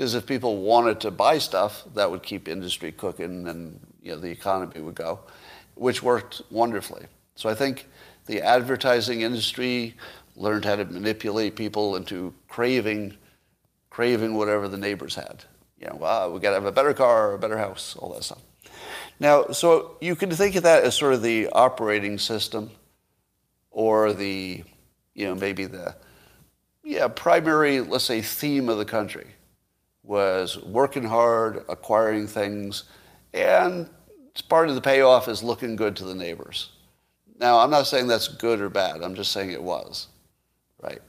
Because 0.00 0.14
if 0.14 0.24
people 0.24 0.56
wanted 0.56 0.98
to 1.00 1.10
buy 1.10 1.36
stuff, 1.36 1.84
that 1.94 2.10
would 2.10 2.22
keep 2.22 2.48
industry 2.48 2.90
cooking 2.90 3.46
and 3.46 3.78
you 4.00 4.12
know, 4.12 4.18
the 4.18 4.30
economy 4.30 4.80
would 4.80 4.94
go, 4.94 5.20
which 5.74 6.02
worked 6.02 6.40
wonderfully. 6.48 7.04
So 7.34 7.50
I 7.50 7.54
think 7.54 7.86
the 8.24 8.40
advertising 8.40 9.20
industry 9.20 9.94
learned 10.36 10.64
how 10.64 10.76
to 10.76 10.86
manipulate 10.86 11.54
people 11.54 11.96
into 11.96 12.32
craving, 12.48 13.18
craving 13.90 14.36
whatever 14.36 14.68
the 14.68 14.78
neighbors 14.78 15.16
had. 15.16 15.44
You 15.78 15.88
know, 15.88 15.96
wow, 15.96 16.30
we 16.30 16.40
got 16.40 16.48
to 16.48 16.54
have 16.54 16.64
a 16.64 16.72
better 16.72 16.94
car, 16.94 17.34
a 17.34 17.38
better 17.38 17.58
house, 17.58 17.94
all 17.98 18.14
that 18.14 18.24
stuff. 18.24 18.40
Now, 19.18 19.48
so 19.48 19.98
you 20.00 20.16
can 20.16 20.30
think 20.30 20.56
of 20.56 20.62
that 20.62 20.82
as 20.82 20.94
sort 20.94 21.12
of 21.12 21.20
the 21.20 21.48
operating 21.48 22.18
system 22.18 22.70
or 23.70 24.14
the, 24.14 24.64
you 25.12 25.26
know, 25.26 25.34
maybe 25.34 25.66
the, 25.66 25.94
yeah, 26.82 27.06
primary, 27.08 27.82
let's 27.82 28.04
say, 28.04 28.22
theme 28.22 28.70
of 28.70 28.78
the 28.78 28.86
country 28.86 29.26
was 30.10 30.60
working 30.64 31.04
hard, 31.04 31.64
acquiring 31.68 32.26
things, 32.26 32.82
and 33.32 33.88
part 34.48 34.68
of 34.68 34.74
the 34.74 34.80
payoff 34.80 35.28
is 35.28 35.40
looking 35.40 35.76
good 35.76 35.94
to 35.94 36.04
the 36.04 36.16
neighbors. 36.16 36.70
Now, 37.38 37.60
I'm 37.60 37.70
not 37.70 37.86
saying 37.86 38.08
that's 38.08 38.26
good 38.26 38.60
or 38.60 38.68
bad. 38.68 39.02
I'm 39.02 39.14
just 39.14 39.30
saying 39.30 39.52
it 39.52 39.62
was, 39.62 40.08
right? 40.82 41.00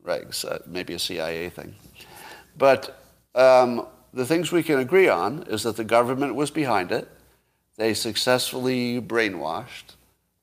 Right, 0.00 0.32
so 0.32 0.62
maybe 0.64 0.94
a 0.94 0.98
CIA 1.00 1.48
thing. 1.50 1.74
But 2.56 3.02
um, 3.34 3.88
the 4.14 4.24
things 4.24 4.52
we 4.52 4.62
can 4.62 4.78
agree 4.78 5.08
on 5.08 5.42
is 5.48 5.64
that 5.64 5.76
the 5.76 5.82
government 5.82 6.36
was 6.36 6.52
behind 6.52 6.92
it. 6.92 7.08
They 7.76 7.94
successfully 7.94 9.00
brainwashed 9.00 9.96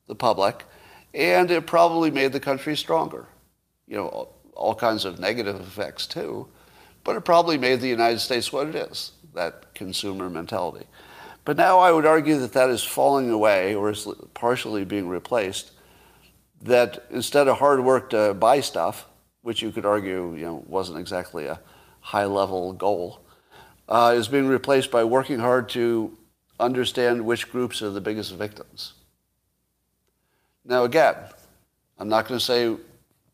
the 0.08 0.14
public, 0.14 0.64
and 1.14 1.50
it 1.50 1.66
probably 1.66 2.10
made 2.10 2.32
the 2.32 2.40
country 2.40 2.76
stronger. 2.76 3.28
You 3.88 3.96
know, 3.96 4.08
all, 4.08 4.36
all 4.52 4.74
kinds 4.74 5.06
of 5.06 5.18
negative 5.18 5.58
effects 5.58 6.06
too, 6.06 6.48
but 7.04 7.16
it 7.16 7.20
probably 7.20 7.58
made 7.58 7.80
the 7.80 7.88
United 7.88 8.18
States 8.18 8.52
what 8.52 8.68
it 8.68 8.74
is, 8.74 9.12
that 9.34 9.74
consumer 9.74 10.28
mentality. 10.30 10.86
But 11.44 11.58
now 11.58 11.78
I 11.78 11.92
would 11.92 12.06
argue 12.06 12.38
that 12.38 12.54
that 12.54 12.70
is 12.70 12.82
falling 12.82 13.30
away 13.30 13.74
or 13.74 13.90
is 13.90 14.08
partially 14.32 14.84
being 14.84 15.08
replaced. 15.08 15.72
That 16.62 17.04
instead 17.10 17.46
of 17.46 17.58
hard 17.58 17.84
work 17.84 18.10
to 18.10 18.32
buy 18.32 18.60
stuff, 18.60 19.06
which 19.42 19.60
you 19.60 19.70
could 19.70 19.84
argue 19.84 20.34
you 20.34 20.46
know, 20.46 20.64
wasn't 20.66 20.98
exactly 20.98 21.46
a 21.46 21.60
high 22.00 22.24
level 22.24 22.72
goal, 22.72 23.20
uh, 23.88 24.14
is 24.16 24.28
being 24.28 24.46
replaced 24.46 24.90
by 24.90 25.04
working 25.04 25.38
hard 25.38 25.68
to 25.70 26.16
understand 26.58 27.24
which 27.24 27.50
groups 27.50 27.82
are 27.82 27.90
the 27.90 28.00
biggest 28.00 28.34
victims. 28.34 28.94
Now, 30.64 30.84
again, 30.84 31.16
I'm 31.98 32.08
not 32.08 32.26
going 32.26 32.38
to 32.38 32.44
say 32.44 32.74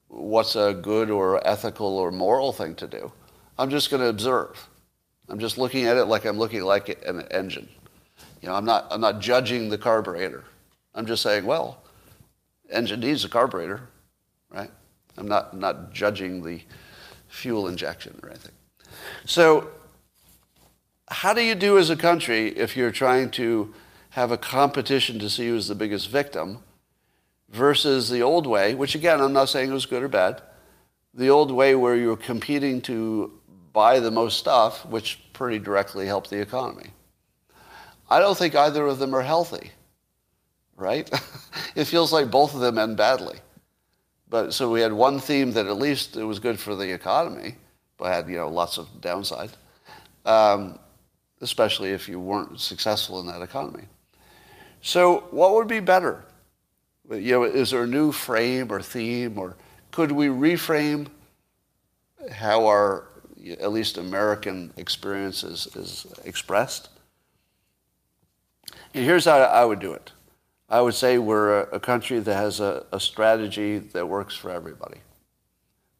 what's 0.08 0.56
a 0.56 0.74
good 0.74 1.10
or 1.10 1.46
ethical 1.46 1.96
or 1.98 2.10
moral 2.10 2.52
thing 2.52 2.74
to 2.76 2.88
do. 2.88 3.12
I'm 3.60 3.68
just 3.68 3.90
going 3.90 4.00
to 4.02 4.08
observe. 4.08 4.68
I'm 5.28 5.38
just 5.38 5.58
looking 5.58 5.84
at 5.84 5.98
it 5.98 6.06
like 6.06 6.24
I'm 6.24 6.38
looking 6.38 6.62
like 6.62 6.88
an 7.06 7.20
engine. 7.30 7.68
You 8.40 8.48
know, 8.48 8.54
I'm 8.54 8.64
not, 8.64 8.86
I'm 8.90 9.02
not 9.02 9.20
judging 9.20 9.68
the 9.68 9.76
carburetor. 9.76 10.44
I'm 10.94 11.04
just 11.04 11.22
saying, 11.22 11.44
well, 11.44 11.82
engine 12.70 13.00
needs 13.00 13.22
a 13.22 13.28
carburetor, 13.28 13.82
right? 14.50 14.70
I'm 15.18 15.28
not, 15.28 15.50
I'm 15.52 15.60
not 15.60 15.92
judging 15.92 16.42
the 16.42 16.62
fuel 17.28 17.68
injection 17.68 18.18
or 18.22 18.30
anything. 18.30 18.52
So 19.26 19.68
how 21.08 21.34
do 21.34 21.42
you 21.42 21.54
do 21.54 21.76
as 21.76 21.90
a 21.90 21.96
country 21.96 22.48
if 22.56 22.78
you're 22.78 22.90
trying 22.90 23.30
to 23.32 23.74
have 24.10 24.32
a 24.32 24.38
competition 24.38 25.18
to 25.18 25.28
see 25.28 25.48
who's 25.48 25.68
the 25.68 25.74
biggest 25.74 26.08
victim 26.08 26.60
versus 27.50 28.08
the 28.08 28.22
old 28.22 28.46
way, 28.46 28.74
which 28.74 28.94
again, 28.94 29.20
I'm 29.20 29.34
not 29.34 29.50
saying 29.50 29.70
it 29.70 29.74
was 29.74 29.84
good 29.84 30.02
or 30.02 30.08
bad, 30.08 30.40
the 31.12 31.28
old 31.28 31.50
way 31.50 31.74
where 31.74 31.94
you're 31.94 32.16
competing 32.16 32.80
to 32.82 33.39
buy 33.72 34.00
the 34.00 34.10
most 34.10 34.38
stuff, 34.38 34.84
which 34.86 35.20
pretty 35.32 35.58
directly 35.58 36.06
helped 36.06 36.30
the 36.30 36.40
economy. 36.40 36.90
I 38.08 38.18
don't 38.18 38.36
think 38.36 38.54
either 38.54 38.86
of 38.86 38.98
them 38.98 39.14
are 39.14 39.22
healthy, 39.22 39.70
right? 40.76 41.08
it 41.76 41.84
feels 41.84 42.12
like 42.12 42.30
both 42.30 42.54
of 42.54 42.60
them 42.60 42.78
end 42.78 42.96
badly. 42.96 43.38
But 44.28 44.54
so 44.54 44.70
we 44.70 44.80
had 44.80 44.92
one 44.92 45.18
theme 45.18 45.52
that 45.52 45.66
at 45.66 45.76
least 45.76 46.16
it 46.16 46.24
was 46.24 46.38
good 46.38 46.58
for 46.58 46.74
the 46.74 46.92
economy, 46.92 47.56
but 47.98 48.12
had 48.12 48.28
you 48.28 48.36
know 48.36 48.48
lots 48.48 48.78
of 48.78 48.88
downside, 49.00 49.50
um, 50.24 50.78
especially 51.40 51.90
if 51.90 52.08
you 52.08 52.20
weren't 52.20 52.60
successful 52.60 53.20
in 53.20 53.26
that 53.26 53.42
economy. 53.42 53.84
So 54.82 55.24
what 55.30 55.54
would 55.54 55.68
be 55.68 55.80
better? 55.80 56.24
You 57.10 57.32
know, 57.32 57.42
is 57.44 57.70
there 57.70 57.82
a 57.82 57.88
new 57.88 58.12
frame 58.12 58.70
or 58.70 58.80
theme, 58.80 59.36
or 59.36 59.56
could 59.90 60.12
we 60.12 60.28
reframe 60.28 61.08
how 62.30 62.66
our 62.66 63.08
at 63.60 63.72
least 63.72 63.98
American 63.98 64.72
experience 64.76 65.44
is, 65.44 65.66
is 65.74 66.06
expressed? 66.24 66.88
And 68.94 69.04
here's 69.04 69.24
how 69.24 69.38
I 69.38 69.64
would 69.64 69.80
do 69.80 69.92
it. 69.92 70.12
I 70.68 70.80
would 70.80 70.94
say 70.94 71.18
we're 71.18 71.62
a, 71.62 71.80
country 71.80 72.20
that 72.20 72.34
has 72.34 72.60
a, 72.60 72.84
a, 72.92 73.00
strategy 73.00 73.78
that 73.78 74.08
works 74.08 74.36
for 74.36 74.52
everybody, 74.52 74.98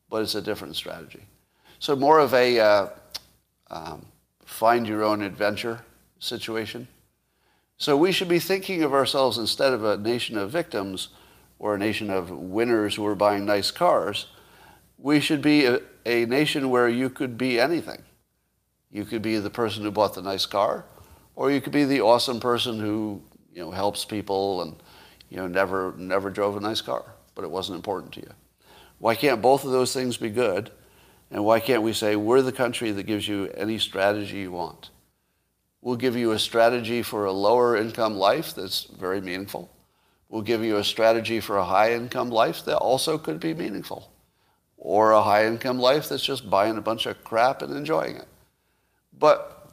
but 0.08 0.22
it's 0.22 0.36
a 0.36 0.42
different 0.42 0.76
strategy. 0.76 1.22
So 1.80 1.96
more 1.96 2.20
of 2.20 2.32
a 2.34 2.60
uh, 2.60 2.88
um, 3.68 4.06
find 4.44 4.86
your 4.86 5.02
own 5.02 5.22
adventure 5.22 5.80
situation. 6.20 6.86
So 7.78 7.96
we 7.96 8.12
should 8.12 8.28
be 8.28 8.38
thinking 8.38 8.82
of 8.82 8.92
ourselves 8.92 9.38
instead 9.38 9.72
of 9.72 9.84
a 9.84 9.96
nation 9.96 10.36
of 10.36 10.50
victims 10.50 11.08
or 11.58 11.74
a 11.74 11.78
nation 11.78 12.10
of 12.10 12.30
winners 12.30 12.94
who 12.94 13.06
are 13.06 13.14
buying 13.14 13.44
nice 13.44 13.70
cars. 13.70 14.26
We 15.02 15.20
should 15.20 15.40
be 15.40 15.64
a, 15.64 15.80
a 16.04 16.26
nation 16.26 16.68
where 16.68 16.88
you 16.88 17.08
could 17.08 17.38
be 17.38 17.58
anything. 17.58 18.02
You 18.90 19.04
could 19.04 19.22
be 19.22 19.38
the 19.38 19.50
person 19.50 19.82
who 19.82 19.90
bought 19.90 20.14
the 20.14 20.22
nice 20.22 20.44
car, 20.44 20.84
or 21.34 21.50
you 21.50 21.60
could 21.60 21.72
be 21.72 21.84
the 21.84 22.02
awesome 22.02 22.38
person 22.38 22.78
who 22.78 23.22
you 23.52 23.62
know 23.62 23.70
helps 23.70 24.04
people 24.04 24.62
and 24.62 24.76
you 25.30 25.38
know 25.38 25.46
never 25.46 25.94
never 25.96 26.28
drove 26.28 26.56
a 26.56 26.60
nice 26.60 26.82
car, 26.82 27.04
but 27.34 27.44
it 27.44 27.50
wasn't 27.50 27.76
important 27.76 28.12
to 28.14 28.20
you. 28.20 28.30
Why 28.98 29.14
can't 29.14 29.40
both 29.40 29.64
of 29.64 29.70
those 29.70 29.94
things 29.94 30.18
be 30.18 30.28
good? 30.28 30.70
And 31.30 31.44
why 31.44 31.60
can't 31.60 31.82
we 31.82 31.92
say 31.92 32.16
we're 32.16 32.42
the 32.42 32.52
country 32.52 32.90
that 32.90 33.04
gives 33.04 33.26
you 33.26 33.48
any 33.56 33.78
strategy 33.78 34.38
you 34.38 34.52
want? 34.52 34.90
We'll 35.80 35.96
give 35.96 36.16
you 36.16 36.32
a 36.32 36.38
strategy 36.38 37.02
for 37.02 37.24
a 37.24 37.32
lower 37.32 37.76
income 37.76 38.16
life 38.16 38.54
that's 38.54 38.84
very 38.84 39.20
meaningful. 39.20 39.74
We'll 40.28 40.42
give 40.42 40.62
you 40.62 40.76
a 40.76 40.84
strategy 40.84 41.40
for 41.40 41.56
a 41.56 41.64
high 41.64 41.94
income 41.94 42.30
life 42.30 42.64
that 42.66 42.76
also 42.76 43.16
could 43.16 43.40
be 43.40 43.54
meaningful. 43.54 44.09
Or 44.82 45.12
a 45.12 45.22
high 45.22 45.46
income 45.46 45.78
life 45.78 46.08
that's 46.08 46.24
just 46.24 46.48
buying 46.48 46.78
a 46.78 46.80
bunch 46.80 47.04
of 47.04 47.22
crap 47.22 47.60
and 47.60 47.76
enjoying 47.76 48.16
it. 48.16 48.26
But 49.18 49.70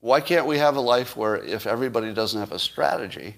why 0.00 0.20
can't 0.20 0.46
we 0.46 0.58
have 0.58 0.74
a 0.74 0.80
life 0.80 1.16
where 1.16 1.36
if 1.36 1.68
everybody 1.68 2.12
doesn't 2.12 2.40
have 2.40 2.50
a 2.50 2.58
strategy, 2.58 3.36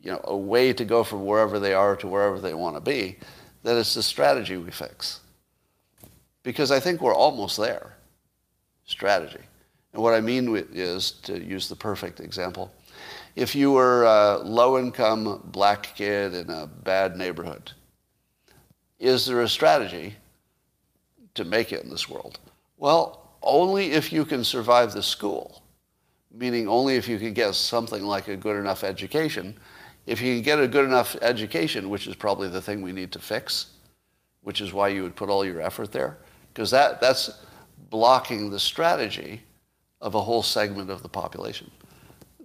you 0.00 0.10
know, 0.10 0.20
a 0.24 0.36
way 0.36 0.72
to 0.72 0.84
go 0.86 1.04
from 1.04 1.26
wherever 1.26 1.58
they 1.58 1.74
are 1.74 1.94
to 1.96 2.06
wherever 2.06 2.40
they 2.40 2.54
want 2.54 2.74
to 2.76 2.80
be, 2.80 3.18
that 3.64 3.76
it's 3.76 3.92
the 3.94 4.02
strategy 4.02 4.56
we 4.56 4.70
fix? 4.70 5.20
Because 6.42 6.70
I 6.70 6.80
think 6.80 7.02
we're 7.02 7.14
almost 7.14 7.58
there. 7.58 7.96
Strategy. 8.86 9.44
And 9.92 10.02
what 10.02 10.14
I 10.14 10.22
mean 10.22 10.56
is, 10.72 11.10
to 11.24 11.38
use 11.38 11.68
the 11.68 11.76
perfect 11.76 12.18
example, 12.18 12.72
if 13.36 13.54
you 13.54 13.72
were 13.72 14.04
a 14.04 14.38
low-income 14.38 15.50
black 15.52 15.94
kid 15.94 16.32
in 16.32 16.48
a 16.48 16.66
bad 16.66 17.16
neighborhood, 17.16 17.72
is 18.98 19.26
there 19.26 19.42
a 19.42 19.48
strategy 19.48 20.16
to 21.34 21.44
make 21.44 21.72
it 21.72 21.82
in 21.82 21.90
this 21.90 22.08
world? 22.08 22.38
Well, 22.76 23.30
only 23.42 23.92
if 23.92 24.12
you 24.12 24.24
can 24.24 24.44
survive 24.44 24.92
the 24.92 25.02
school 25.02 25.60
meaning 26.32 26.68
only 26.68 26.96
if 26.96 27.08
you 27.08 27.18
can 27.18 27.32
get 27.32 27.54
something 27.54 28.04
like 28.04 28.28
a 28.28 28.36
good 28.36 28.56
enough 28.56 28.84
education. 28.84 29.56
If 30.06 30.20
you 30.20 30.34
can 30.34 30.42
get 30.42 30.60
a 30.60 30.68
good 30.68 30.84
enough 30.84 31.16
education, 31.22 31.90
which 31.90 32.06
is 32.06 32.14
probably 32.14 32.48
the 32.48 32.62
thing 32.62 32.82
we 32.82 32.92
need 32.92 33.12
to 33.12 33.18
fix, 33.18 33.66
which 34.42 34.60
is 34.60 34.72
why 34.72 34.88
you 34.88 35.02
would 35.02 35.16
put 35.16 35.28
all 35.28 35.44
your 35.44 35.60
effort 35.60 35.92
there, 35.92 36.18
because 36.52 36.70
that, 36.70 37.00
that's 37.00 37.30
blocking 37.90 38.50
the 38.50 38.60
strategy 38.60 39.42
of 40.00 40.14
a 40.14 40.20
whole 40.20 40.42
segment 40.42 40.90
of 40.90 41.02
the 41.02 41.08
population. 41.08 41.70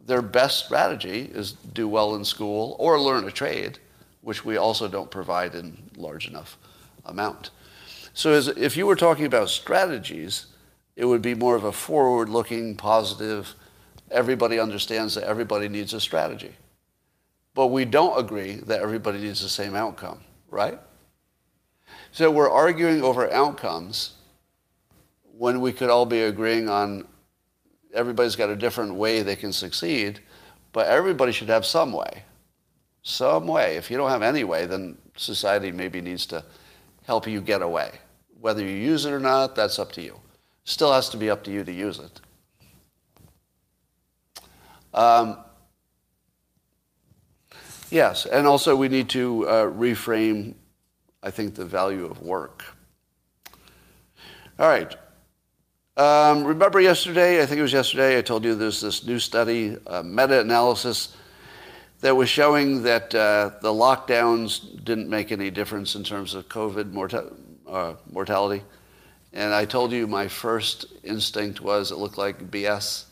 Their 0.06 0.22
best 0.22 0.66
strategy 0.66 1.32
is 1.34 1.54
do 1.54 1.88
well 1.88 2.16
in 2.16 2.26
school 2.26 2.76
or 2.80 3.00
learn 3.00 3.26
a 3.26 3.32
trade, 3.32 3.80
which 4.22 4.44
we 4.44 4.58
also 4.58 4.88
don't 4.88 5.10
provide 5.10 5.56
in 5.56 5.78
large 5.96 6.28
enough 6.28 6.58
amount. 7.06 7.52
So 8.16 8.32
as, 8.32 8.48
if 8.48 8.78
you 8.78 8.88
were 8.88 8.96
talking 8.96 9.26
about 9.26 9.50
strategies, 9.50 10.46
it 10.96 11.04
would 11.04 11.22
be 11.22 11.36
more 11.36 11.58
of 11.58 11.66
a 11.66 11.72
forward-looking, 11.74 12.78
positive, 12.78 13.54
everybody 14.10 14.58
understands 14.58 15.16
that 15.16 15.26
everybody 15.26 15.68
needs 15.68 15.94
a 15.94 16.00
strategy. 16.00 16.54
But 17.54 17.68
we 17.68 17.84
don't 17.84 18.18
agree 18.18 18.56
that 18.68 18.82
everybody 18.82 19.20
needs 19.20 19.42
the 19.42 19.50
same 19.50 19.76
outcome, 19.76 20.22
right? 20.50 20.80
So 22.14 22.32
we're 22.32 22.50
arguing 22.50 23.04
over 23.04 23.30
outcomes 23.34 24.14
when 25.38 25.60
we 25.60 25.74
could 25.74 25.90
all 25.90 26.06
be 26.06 26.22
agreeing 26.22 26.70
on 26.70 27.06
everybody's 27.94 28.38
got 28.38 28.50
a 28.50 28.56
different 28.56 28.96
way 28.96 29.24
they 29.24 29.36
can 29.36 29.52
succeed, 29.52 30.22
but 30.72 30.88
everybody 30.88 31.34
should 31.34 31.50
have 31.50 31.66
some 31.66 31.92
way. 31.92 32.24
Some 33.04 33.46
way. 33.46 33.76
If 33.76 33.92
you 33.92 33.98
don't 33.98 34.10
have 34.10 34.22
any 34.22 34.46
way, 34.46 34.68
then 34.68 34.98
society 35.18 35.74
maybe 35.74 36.00
needs 36.00 36.26
to 36.28 36.46
help 37.04 37.28
you 37.28 37.42
get 37.42 37.62
away. 37.62 37.92
Whether 38.46 38.62
you 38.62 38.76
use 38.76 39.06
it 39.06 39.12
or 39.12 39.20
not, 39.20 39.56
that's 39.56 39.80
up 39.80 39.92
to 39.94 40.04
you. 40.04 40.20
Still 40.66 40.94
has 40.94 41.10
to 41.10 41.18
be 41.18 41.32
up 41.32 41.44
to 41.46 41.52
you 41.52 41.64
to 41.64 41.72
use 41.72 41.98
it. 41.98 42.22
Um, 44.94 45.40
yes, 47.90 48.28
and 48.28 48.46
also 48.46 48.76
we 48.76 48.88
need 48.88 49.10
to 49.10 49.48
uh, 49.48 49.66
reframe, 49.72 50.54
I 51.24 51.32
think, 51.32 51.56
the 51.56 51.66
value 51.66 52.06
of 52.06 52.22
work. 52.22 52.64
All 54.60 54.68
right. 54.68 54.96
Um, 55.98 56.44
remember 56.44 56.80
yesterday, 56.80 57.42
I 57.42 57.48
think 57.48 57.58
it 57.58 57.64
was 57.64 57.74
yesterday, 57.74 58.20
I 58.20 58.22
told 58.22 58.46
you 58.46 58.54
there's 58.54 58.80
this 58.80 59.08
new 59.08 59.18
study, 59.18 59.76
meta-analysis, 60.04 61.18
that 62.02 62.16
was 62.16 62.30
showing 62.30 62.84
that 62.84 63.16
uh, 63.16 63.54
the 63.64 63.74
lockdowns 63.74 64.84
didn't 64.84 65.10
make 65.10 65.32
any 65.32 65.50
difference 65.50 65.96
in 65.96 66.04
terms 66.04 66.36
of 66.36 66.48
COVID 66.48 66.92
morta- 66.92 67.32
uh, 67.68 67.94
mortality. 68.12 68.64
And 69.34 69.54
I 69.54 69.66
told 69.66 69.92
you 69.92 70.08
my 70.08 70.28
first 70.28 70.86
instinct 71.04 71.62
was 71.62 71.92
it 71.92 71.98
looked 71.98 72.18
like 72.18 72.52
BS. 72.52 73.06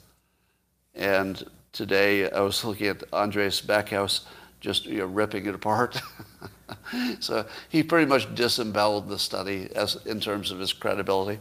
And 0.95 1.43
today. 1.74 2.30
I 2.30 2.39
was 2.39 2.64
looking 2.64 2.88
at 2.88 3.04
Andreas 3.12 3.60
Backhaus 3.60 4.22
just 4.62 4.86
you 4.86 4.99
know, 4.99 5.08
ripping 5.08 5.45
it 5.45 5.54
apart. 5.54 6.01
so 7.20 7.45
he 7.68 7.84
pretty 7.84 8.06
much 8.06 8.34
disemboweled 8.34 9.10
the 9.10 9.20
study 9.20 9.68
as, 9.76 9.97
in 10.06 10.22
terms 10.22 10.51
of 10.51 10.60
his 10.60 10.72
credibility. 10.72 11.39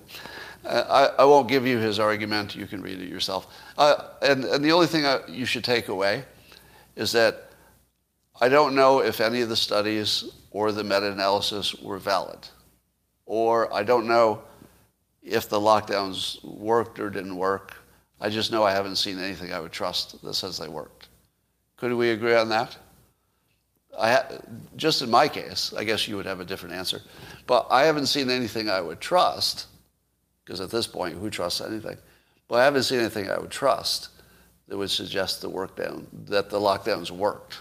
Uh, 0.65 1.11
I, 1.17 1.23
I, 1.23 1.25
won't 1.25 1.49
give 1.49 1.67
you 1.67 1.79
his 1.79 2.01
argument. 2.01 2.57
You 2.57 2.67
can 2.67 2.83
read 2.83 3.01
it 3.01 3.09
yourself. 3.09 3.47
Uh, 3.79 4.09
and, 4.23 4.45
and, 4.45 4.65
the 4.65 4.73
only 4.73 4.87
thing 4.87 5.05
I, 5.05 5.21
you 5.29 5.45
should 5.45 5.65
take 5.65 5.89
away 5.89 6.25
is 6.95 7.13
that 7.13 7.51
I 8.41 8.49
don't 8.49 8.75
know 8.75 9.01
if 9.01 9.21
any 9.21 9.41
of 9.41 9.49
the 9.49 9.57
studies 9.57 10.25
or 10.53 10.71
the 10.71 10.85
meta-analysis 10.85 11.77
were 11.77 11.99
valid. 11.99 12.49
Or 13.27 13.73
I 13.73 13.83
don't 13.83 14.07
know 14.07 14.43
if 15.23 15.49
the 15.49 15.61
lockdowns 15.61 16.43
worked 16.45 16.99
or 16.99 17.11
didn't 17.11 17.37
work. 17.37 17.77
I 18.21 18.29
just 18.29 18.53
know 18.53 18.65
I 18.65 18.73
haven't 18.73 18.97
seen 18.97 19.19
anything 19.19 19.53
I 19.53 19.61
would 19.61 19.73
trust 19.73 20.23
that 20.23 20.35
says 20.35 20.59
they 20.59 20.69
worked. 20.69 21.09
Could 21.77 21.93
we 21.95 22.11
agree 22.11 22.35
on 22.35 22.49
that? 22.51 22.77
I, 23.99 24.23
just 24.77 25.03
in 25.03 25.11
my 25.11 25.29
case, 25.29 25.75
I 25.77 25.85
guess 25.85 26.09
you 26.09 26.17
would 26.17 26.27
have 26.27 26.41
a 26.41 26.45
different 26.45 26.75
answer. 26.75 27.03
But 27.47 27.67
I 27.71 27.83
haven't 27.83 28.07
seen 28.07 28.31
anything 28.31 28.71
I 28.71 28.81
would 28.81 29.01
trust, 29.01 29.67
because 30.45 30.61
at 30.61 30.71
this 30.71 30.87
point, 30.87 31.17
who 31.17 31.29
trusts 31.31 31.61
anything? 31.61 31.99
But 32.49 32.57
I 32.57 32.65
haven't 32.65 32.85
seen 32.85 33.01
anything 33.01 33.31
I 33.31 33.39
would 33.39 33.51
trust 33.51 34.09
that 34.69 34.79
would 34.79 34.91
suggest 34.91 35.43
the 35.43 35.49
work 35.49 35.77
down, 35.77 36.07
that 36.27 36.49
the 36.49 36.59
lockdowns 36.59 37.11
worked. 37.11 37.61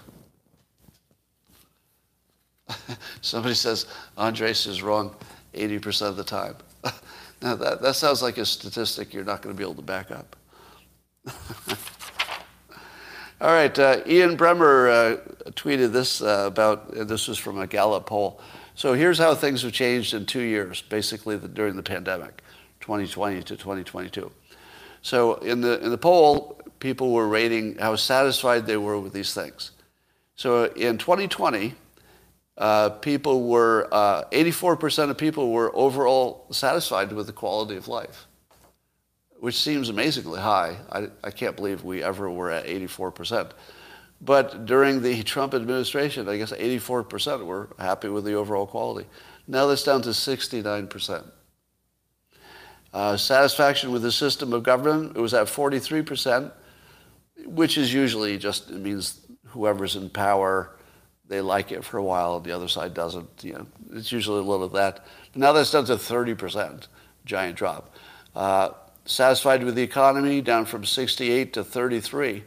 Somebody 3.22 3.56
says 3.56 3.88
Andreas 4.18 4.66
is 4.66 4.82
wrong 4.82 5.16
80% 5.54 6.10
of 6.10 6.18
the 6.18 6.24
time. 6.24 6.56
now 7.42 7.56
that, 7.56 7.82
that 7.82 7.96
sounds 7.96 8.22
like 8.22 8.38
a 8.38 8.46
statistic 8.46 9.14
you're 9.14 9.24
not 9.24 9.42
going 9.42 9.56
to 9.56 9.58
be 9.58 9.64
able 9.64 9.76
to 9.76 9.82
back 9.82 10.12
up. 10.12 10.36
All 13.42 13.50
right, 13.52 13.78
uh, 13.80 14.02
Ian 14.06 14.38
Bremmer 14.38 14.90
uh, 14.90 15.18
tweeted 15.52 15.92
this 15.92 16.22
uh, 16.22 16.44
about, 16.46 16.92
this 17.08 17.28
was 17.28 17.40
from 17.40 17.58
a 17.58 17.66
Gallup 17.66 18.06
poll. 18.06 18.40
So 18.76 18.94
here's 18.94 19.18
how 19.18 19.34
things 19.34 19.64
have 19.64 19.74
changed 19.74 20.14
in 20.14 20.26
two 20.26 20.42
years, 20.42 20.82
basically 20.84 21.38
the, 21.38 21.48
during 21.48 21.76
the 21.76 21.84
pandemic, 21.84 22.42
2020 22.82 23.42
to 23.44 23.58
2022. 23.58 24.32
So 25.02 25.36
in 25.36 25.62
the, 25.62 25.84
in 25.84 25.90
the 25.90 25.98
poll, 25.98 26.62
people 26.80 27.12
were 27.12 27.28
rating 27.28 27.78
how 27.78 27.96
satisfied 27.96 28.68
they 28.68 28.78
were 28.78 29.00
with 29.00 29.14
these 29.14 29.34
things. 29.34 29.72
So 30.36 30.66
in 30.66 30.98
2020, 30.98 31.74
uh, 32.58 32.90
people 32.90 33.48
were, 33.48 33.88
84% 33.92 35.00
uh, 35.08 35.12
of 35.12 35.18
people 35.18 35.52
were 35.52 35.76
overall 35.76 36.48
satisfied 36.52 37.12
with 37.12 37.28
the 37.28 37.34
quality 37.34 37.76
of 37.76 37.88
life 37.88 38.28
which 39.42 39.58
seems 39.58 39.90
amazingly 39.90 40.40
high. 40.40 40.78
I, 40.92 41.08
I 41.24 41.32
can't 41.32 41.56
believe 41.56 41.84
we 41.84 42.04
ever 42.04 42.30
were 42.30 42.52
at 42.52 42.68
84%. 42.68 43.50
But 44.22 44.68
during 44.68 45.02
the 45.02 45.24
Trump 45.24 45.56
administration, 45.56 46.30
I 46.30 46.38
guess 46.38 46.52
84% 46.52 47.44
were 47.44 47.70
happy 47.80 48.08
with 48.08 48.24
the 48.24 48.36
overall 48.36 48.68
quality. 48.68 49.10
Now 49.48 49.66
that's 49.66 49.84
down 49.84 50.04
to 50.04 50.10
69%. 50.10 51.24
Uh, 52.94 53.18
satisfaction 53.18 53.92
with 53.92 54.04
the 54.04 54.12
system 54.12 54.54
of 54.54 54.62
government, 54.62 55.18
it 55.18 55.20
was 55.20 55.34
at 55.34 55.48
43%, 55.48 56.52
which 57.46 57.80
is 57.80 57.92
usually 57.92 58.38
just, 58.38 58.70
it 58.70 58.80
means 58.80 59.26
whoever's 59.48 59.96
in 59.96 60.12
power, 60.12 60.78
they 61.32 61.40
like 61.40 61.72
it 61.72 61.86
for 61.86 61.98
a 61.98 62.04
while, 62.04 62.42
the 62.42 62.52
other 62.52 62.68
side 62.68 62.94
doesn't. 62.94 63.42
You 63.42 63.54
know, 63.54 63.68
it's 63.94 64.12
usually 64.12 64.40
a 64.40 64.44
little 64.44 64.66
of 64.66 64.74
that. 64.74 65.06
But 65.32 65.40
now 65.40 65.54
that's 65.54 65.72
down 65.72 65.86
to 65.86 65.94
30%, 65.94 66.88
giant 67.26 67.56
drop. 67.56 67.96
Uh, 68.36 68.72
Satisfied 69.06 69.64
with 69.64 69.76
the 69.76 69.82
economy, 69.82 70.42
down 70.42 70.66
from 70.66 70.84
68 70.86 71.54
to 71.54 71.64
33. 71.64 72.44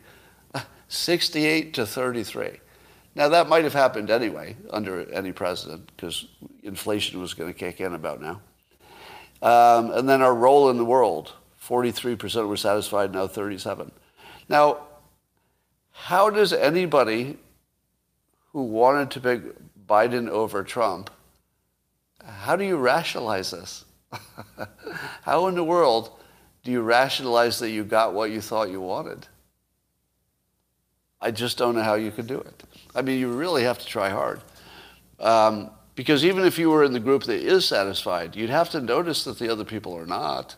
68 0.89 1.75
to 1.75 1.87
33. 1.87 2.61
Now, 3.15 3.29
that 3.31 3.49
might 3.49 3.65
have 3.65 3.73
happened 3.73 4.11
anyway 4.11 4.55
under 4.71 5.11
any 5.11 5.33
president 5.33 5.91
because 5.97 6.27
inflation 6.63 7.21
was 7.21 7.33
going 7.33 7.53
to 7.53 7.59
kick 7.59 7.81
in 7.81 7.95
about 7.95 8.21
now. 8.21 8.41
Um, 9.41 9.93
and 9.93 10.07
then 10.07 10.21
our 10.21 10.35
role 10.35 10.69
in 10.69 10.77
the 10.77 10.85
world 10.85 11.33
43% 11.67 12.47
were 12.47 12.57
satisfied, 12.57 13.13
now 13.13 13.27
37. 13.27 13.91
Now, 14.49 14.79
how 15.93 16.29
does 16.29 16.53
anybody 16.53 17.39
who 18.55 18.63
wanted 18.63 19.11
to 19.11 19.21
pick 19.21 19.43
Biden 19.87 20.29
over 20.31 20.63
Trump, 20.63 21.11
how 22.25 22.55
do 22.57 22.65
you 22.65 22.77
rationalize 22.77 23.51
this? 23.51 23.85
how 25.23 25.49
in 25.49 25.57
the 25.57 25.65
world 25.65 26.13
do 26.63 26.71
you 26.71 26.81
rationalize 26.81 27.59
that 27.59 27.71
you 27.71 27.83
got 27.83 28.15
what 28.15 28.31
you 28.31 28.41
thought 28.41 28.71
you 28.71 28.81
wanted? 28.81 29.27
I 31.21 31.33
just 31.33 31.59
don't 31.59 31.75
know 31.75 31.83
how 31.83 31.95
you 31.95 32.13
could 32.13 32.29
do 32.29 32.39
it. 32.39 32.63
I 32.95 33.03
mean, 33.03 33.19
you 33.19 33.29
really 33.33 33.65
have 33.65 33.81
to 33.81 33.87
try 33.87 34.09
hard. 34.09 34.41
Um, 35.19 35.71
because 35.97 36.25
even 36.25 36.45
if 36.45 36.57
you 36.57 36.71
were 36.71 36.85
in 36.85 36.93
the 36.93 37.01
group 37.01 37.25
that 37.25 37.45
is 37.45 37.67
satisfied, 37.67 38.37
you'd 38.37 38.51
have 38.51 38.71
to 38.71 38.81
notice 38.81 39.25
that 39.25 39.39
the 39.39 39.51
other 39.51 39.65
people 39.65 39.97
are 39.97 40.07
not. 40.07 40.55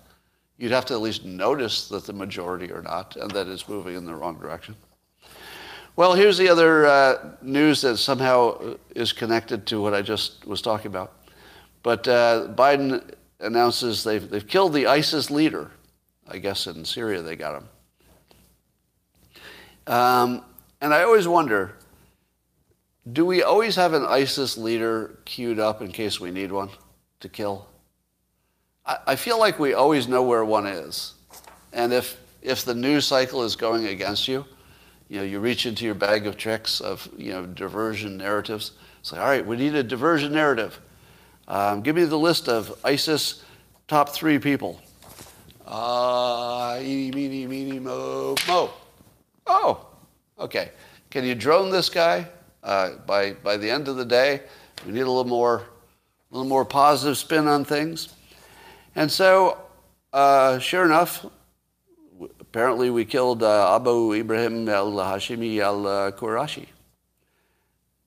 You'd 0.59 0.73
have 0.73 0.85
to 0.87 0.95
at 0.95 1.01
least 1.01 1.25
notice 1.25 1.89
that 1.89 2.05
the 2.05 2.13
majority 2.13 2.71
are 2.73 2.83
not 2.83 3.17
and 3.17 3.31
that 3.31 3.47
it's 3.47 3.69
moving 3.69 3.97
in 3.97 4.05
the 4.05 4.15
wrong 4.15 4.39
direction. 4.39 4.77
Well, 5.97 6.13
here's 6.13 6.37
the 6.37 6.51
other 6.51 6.85
uh, 6.85 7.37
news 7.41 7.81
that 7.81 7.97
somehow 7.97 8.77
is 8.95 9.15
connected 9.15 9.67
to 9.69 9.81
what 9.81 9.95
I 9.95 10.03
just 10.03 10.47
was 10.47 10.61
talking 10.61 10.89
about. 10.89 11.15
But 11.83 12.07
uh, 12.07 12.49
Biden 12.55 13.15
announces 13.41 14.05
they've, 14.05 14.29
they've 14.29 14.47
killed 14.47 14.75
the 14.75 14.87
ISIS 14.89 15.31
leader. 15.31 15.71
I 16.29 16.37
guess 16.37 16.67
in 16.67 16.85
Syria 16.85 17.23
they 17.23 17.35
got 17.35 17.63
him. 17.63 17.69
Um, 19.87 20.45
and 20.83 20.93
I 20.93 21.03
always 21.03 21.27
wonder 21.27 21.77
do 23.13 23.25
we 23.25 23.43
always 23.43 23.77
have 23.77 23.93
an 23.93 24.05
ISIS 24.05 24.59
leader 24.59 25.17
queued 25.25 25.61
up 25.61 25.81
in 25.81 25.93
case 25.93 26.21
we 26.21 26.31
need 26.31 26.53
one 26.53 26.69
to 27.21 27.29
kill? 27.29 27.69
I, 28.85 28.99
I 29.07 29.17
feel 29.17 29.39
like 29.39 29.59
we 29.59 29.73
always 29.73 30.09
know 30.09 30.23
where 30.25 30.45
one 30.45 30.67
is. 30.67 31.15
And 31.73 31.93
if, 31.93 32.21
if 32.43 32.65
the 32.65 32.75
news 32.75 33.07
cycle 33.07 33.45
is 33.45 33.57
going 33.57 33.87
against 33.87 34.27
you, 34.29 34.45
you 35.09 35.19
know, 35.19 35.25
you 35.25 35.39
reach 35.39 35.67
into 35.67 35.85
your 35.85 35.95
bag 35.95 36.27
of 36.27 36.37
tricks 36.37 36.81
of, 36.81 37.09
you 37.17 37.33
know, 37.33 37.47
diversion 37.47 38.17
narratives. 38.17 38.73
It's 39.01 39.13
like, 39.13 39.21
all 39.21 39.29
right, 39.29 39.47
we 39.47 39.57
need 39.57 39.75
a 39.75 39.83
diversion 39.83 40.33
narrative. 40.33 40.81
Um, 41.47 41.83
give 41.83 41.95
me 41.95 42.05
the 42.05 42.19
list 42.19 42.49
of 42.49 42.77
ISIS 42.85 43.45
top 43.87 44.09
three 44.09 44.39
people. 44.39 44.81
Uh, 45.65 46.79
eeny, 46.81 47.11
meeny, 47.13 47.47
meeny, 47.47 47.79
mo, 47.79 48.35
mo. 48.49 48.71
Oh, 49.47 49.87
okay. 50.39 50.71
Can 51.11 51.25
you 51.25 51.35
drone 51.35 51.71
this 51.71 51.89
guy? 51.89 52.29
Uh, 52.63 52.97
by, 53.07 53.33
by 53.33 53.57
the 53.57 53.71
end 53.71 53.87
of 53.87 53.97
the 53.97 54.05
day, 54.05 54.43
we 54.85 54.93
need 54.93 55.03
a 55.03 55.11
little 55.11 55.25
more, 55.25 55.59
a 55.59 56.35
little 56.35 56.49
more 56.49 56.65
positive 56.65 57.17
spin 57.17 57.47
on 57.47 57.65
things. 57.65 58.09
And 58.97 59.11
so, 59.11 59.59
uh, 60.13 60.59
sure 60.59 60.85
enough, 60.85 61.25
apparently 62.57 62.89
we 62.89 63.05
killed 63.05 63.43
uh, 63.43 63.77
Abu 63.77 64.15
Ibrahim 64.15 64.67
al-Hashimi 64.67 65.61
al-Qurashi. 65.61 66.65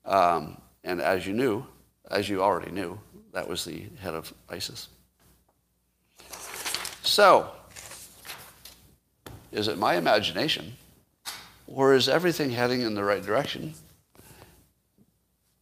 Um, 0.03 0.59
and 0.83 0.99
as 0.99 1.27
you 1.27 1.33
knew, 1.33 1.67
as 2.09 2.27
you 2.27 2.41
already 2.41 2.71
knew, 2.71 2.99
that 3.31 3.47
was 3.47 3.63
the 3.63 3.83
head 3.99 4.15
of 4.15 4.33
ISIS. 4.49 4.87
So, 7.03 7.51
is 9.51 9.67
it 9.67 9.77
my 9.77 9.97
imagination, 9.97 10.73
or 11.67 11.93
is 11.93 12.09
everything 12.09 12.49
heading 12.49 12.81
in 12.81 12.95
the 12.95 13.03
right 13.03 13.23
direction? 13.23 13.75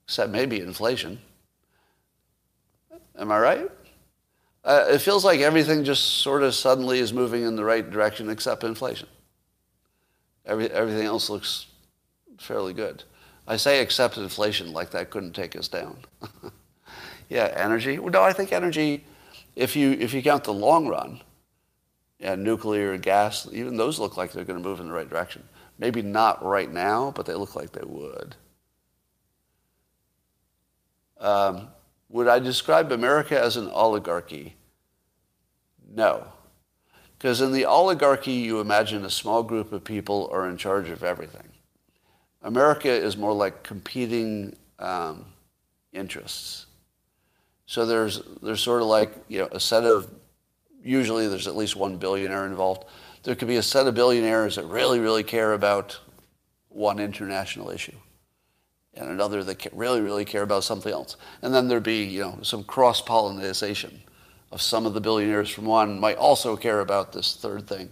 Except 0.05 0.31
maybe 0.31 0.61
inflation. 0.61 1.19
Am 3.19 3.33
I 3.33 3.39
right? 3.39 3.71
Uh, 4.67 4.85
it 4.89 4.99
feels 4.99 5.23
like 5.23 5.39
everything 5.39 5.85
just 5.85 6.03
sort 6.19 6.43
of 6.43 6.53
suddenly 6.53 6.99
is 6.99 7.13
moving 7.13 7.43
in 7.43 7.55
the 7.55 7.63
right 7.63 7.89
direction 7.89 8.29
except 8.29 8.65
inflation. 8.65 9.07
Every, 10.45 10.69
everything 10.69 11.05
else 11.05 11.29
looks 11.29 11.67
fairly 12.37 12.73
good. 12.73 13.05
I 13.47 13.55
say 13.55 13.81
except 13.81 14.17
inflation 14.17 14.73
like 14.73 14.91
that 14.91 15.09
couldn't 15.09 15.31
take 15.31 15.55
us 15.55 15.69
down. 15.69 15.99
yeah, 17.29 17.53
energy. 17.55 17.97
Well, 17.97 18.11
no, 18.11 18.21
I 18.21 18.33
think 18.33 18.51
energy, 18.51 19.05
if 19.55 19.77
you, 19.77 19.93
if 19.93 20.13
you 20.13 20.21
count 20.21 20.43
the 20.43 20.53
long 20.53 20.89
run, 20.89 21.21
and 22.19 22.43
nuclear 22.43 22.97
gas, 22.97 23.47
even 23.53 23.77
those 23.77 23.99
look 23.99 24.17
like 24.17 24.33
they're 24.33 24.43
going 24.43 24.61
to 24.61 24.67
move 24.67 24.81
in 24.81 24.87
the 24.87 24.93
right 24.93 25.09
direction. 25.09 25.43
Maybe 25.77 26.01
not 26.01 26.43
right 26.43 26.69
now, 26.69 27.13
but 27.15 27.25
they 27.25 27.35
look 27.35 27.55
like 27.55 27.71
they 27.71 27.85
would. 27.85 28.35
Um, 31.19 31.69
would 32.09 32.27
I 32.27 32.39
describe 32.39 32.91
America 32.91 33.39
as 33.39 33.57
an 33.57 33.67
oligarchy? 33.69 34.55
No. 35.89 36.27
Because 37.17 37.41
in 37.41 37.51
the 37.51 37.65
oligarchy, 37.65 38.33
you 38.33 38.59
imagine 38.59 39.03
a 39.03 39.09
small 39.09 39.43
group 39.43 39.71
of 39.71 39.83
people 39.83 40.29
are 40.31 40.47
in 40.47 40.57
charge 40.57 40.89
of 40.89 41.03
everything. 41.03 41.49
America 42.43 42.89
is 42.89 43.17
more 43.17 43.33
like 43.33 43.63
competing 43.63 44.55
um, 44.79 45.25
interests. 45.91 46.67
So 47.65 47.85
there's, 47.85 48.21
there's 48.41 48.61
sort 48.61 48.81
of 48.81 48.87
like 48.87 49.11
you 49.27 49.39
know, 49.39 49.49
a 49.51 49.59
set 49.59 49.83
of 49.83 50.09
usually 50.83 51.27
there's 51.27 51.47
at 51.47 51.57
least 51.57 51.75
one 51.75 51.97
billionaire 51.97 52.45
involved. 52.45 52.85
there 53.23 53.35
could 53.35 53.47
be 53.47 53.57
a 53.57 53.63
set 53.63 53.87
of 53.87 53.95
billionaires 53.95 54.55
that 54.55 54.65
really, 54.65 54.99
really 54.99 55.23
care 55.23 55.53
about 55.53 55.99
one 56.69 56.99
international 56.99 57.69
issue 57.69 57.97
and 58.97 59.09
another 59.09 59.43
that 59.43 59.67
really, 59.73 60.01
really 60.01 60.25
care 60.25 60.43
about 60.43 60.63
something 60.63 60.91
else. 60.91 61.17
And 61.41 61.53
then 61.53 61.67
there'd 61.67 61.83
be, 61.83 62.03
you 62.03 62.21
know, 62.21 62.39
some 62.41 62.63
cross-pollination 62.63 64.01
of 64.51 64.61
some 64.61 64.85
of 64.85 64.93
the 64.93 65.01
billionaires 65.01 65.49
from 65.49 65.65
one 65.65 65.99
might 65.99 66.17
also 66.17 66.55
care 66.55 66.79
about 66.79 67.13
this 67.13 67.35
third 67.35 67.67
thing. 67.67 67.89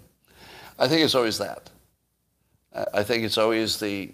I 0.80 0.88
think 0.88 1.04
it's 1.04 1.16
always 1.16 1.38
that. 1.38 1.70
I 2.94 3.04
think 3.04 3.24
it's 3.24 3.38
always 3.38 3.80
the, 3.80 4.12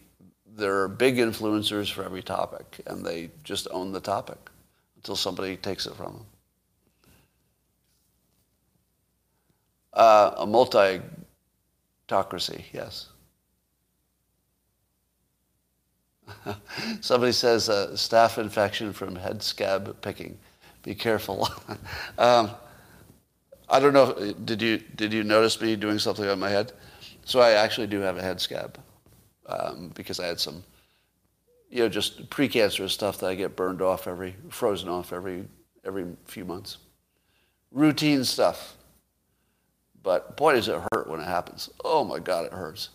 there 0.56 0.82
are 0.82 0.88
big 0.88 1.18
influencers 1.18 1.92
for 1.92 2.04
every 2.04 2.22
topic, 2.22 2.82
and 2.86 3.04
they 3.06 3.32
just 3.44 3.68
own 3.72 3.92
the 3.92 4.00
topic 4.00 4.38
until 4.98 5.16
somebody 5.16 5.58
takes 5.58 5.88
it 5.88 5.96
from 5.96 6.14
them. 6.14 6.26
Uh, 9.94 10.36
a 10.38 10.46
multi-tocracy, 10.46 12.66
yes. 12.72 13.11
Somebody 17.02 17.32
says 17.32 17.70
uh, 17.70 17.92
staph 17.94 18.38
infection 18.38 18.94
from 18.94 19.16
head 19.16 19.42
scab 19.44 20.02
picking. 20.02 20.38
Be 20.84 20.96
careful. 20.96 21.50
um, 22.18 22.52
I 23.70 23.80
don't 23.80 23.94
know. 23.94 24.34
Did 24.46 24.62
you 24.62 24.78
did 24.96 25.14
you 25.14 25.24
notice 25.24 25.62
me 25.62 25.76
doing 25.76 26.00
something 26.00 26.28
on 26.28 26.40
my 26.40 26.50
head? 26.50 26.74
So 27.26 27.40
I 27.40 27.52
actually 27.52 27.88
do 27.88 28.00
have 28.00 28.18
a 28.18 28.22
head 28.22 28.42
scab 28.42 28.78
um, 29.46 29.92
because 29.96 30.20
I 30.20 30.26
had 30.28 30.40
some, 30.40 30.64
you 31.70 31.80
know, 31.80 31.90
just 31.90 32.30
precancerous 32.30 32.90
stuff 32.90 33.20
that 33.20 33.28
I 33.28 33.36
get 33.36 33.56
burned 33.56 33.82
off 33.82 34.08
every, 34.08 34.36
frozen 34.50 34.90
off 34.90 35.14
every 35.14 35.46
every 35.86 36.06
few 36.26 36.46
months. 36.46 36.78
Routine 37.72 38.24
stuff. 38.24 38.76
But 40.04 40.36
boy, 40.36 40.54
does 40.54 40.68
it 40.68 40.82
hurt 40.92 41.08
when 41.08 41.20
it 41.20 41.28
happens. 41.28 41.70
Oh 41.86 42.04
my 42.04 42.20
God, 42.20 42.46
it 42.46 42.54
hurts. 42.54 42.90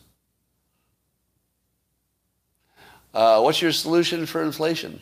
Uh, 3.16 3.40
what's 3.40 3.62
your 3.62 3.72
solution 3.72 4.26
for 4.26 4.42
inflation? 4.42 5.00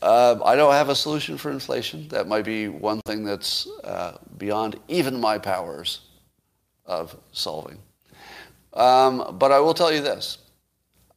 Uh, 0.00 0.40
I 0.42 0.56
don't 0.56 0.72
have 0.72 0.88
a 0.88 0.94
solution 0.94 1.36
for 1.36 1.50
inflation. 1.50 2.08
That 2.08 2.26
might 2.26 2.46
be 2.46 2.68
one 2.68 3.02
thing 3.04 3.22
that's 3.22 3.68
uh, 3.84 4.16
beyond 4.38 4.80
even 4.88 5.20
my 5.20 5.36
powers 5.36 6.00
of 6.86 7.18
solving. 7.32 7.76
Um, 8.72 9.36
but 9.38 9.52
I 9.52 9.60
will 9.60 9.74
tell 9.74 9.92
you 9.92 10.00
this. 10.00 10.38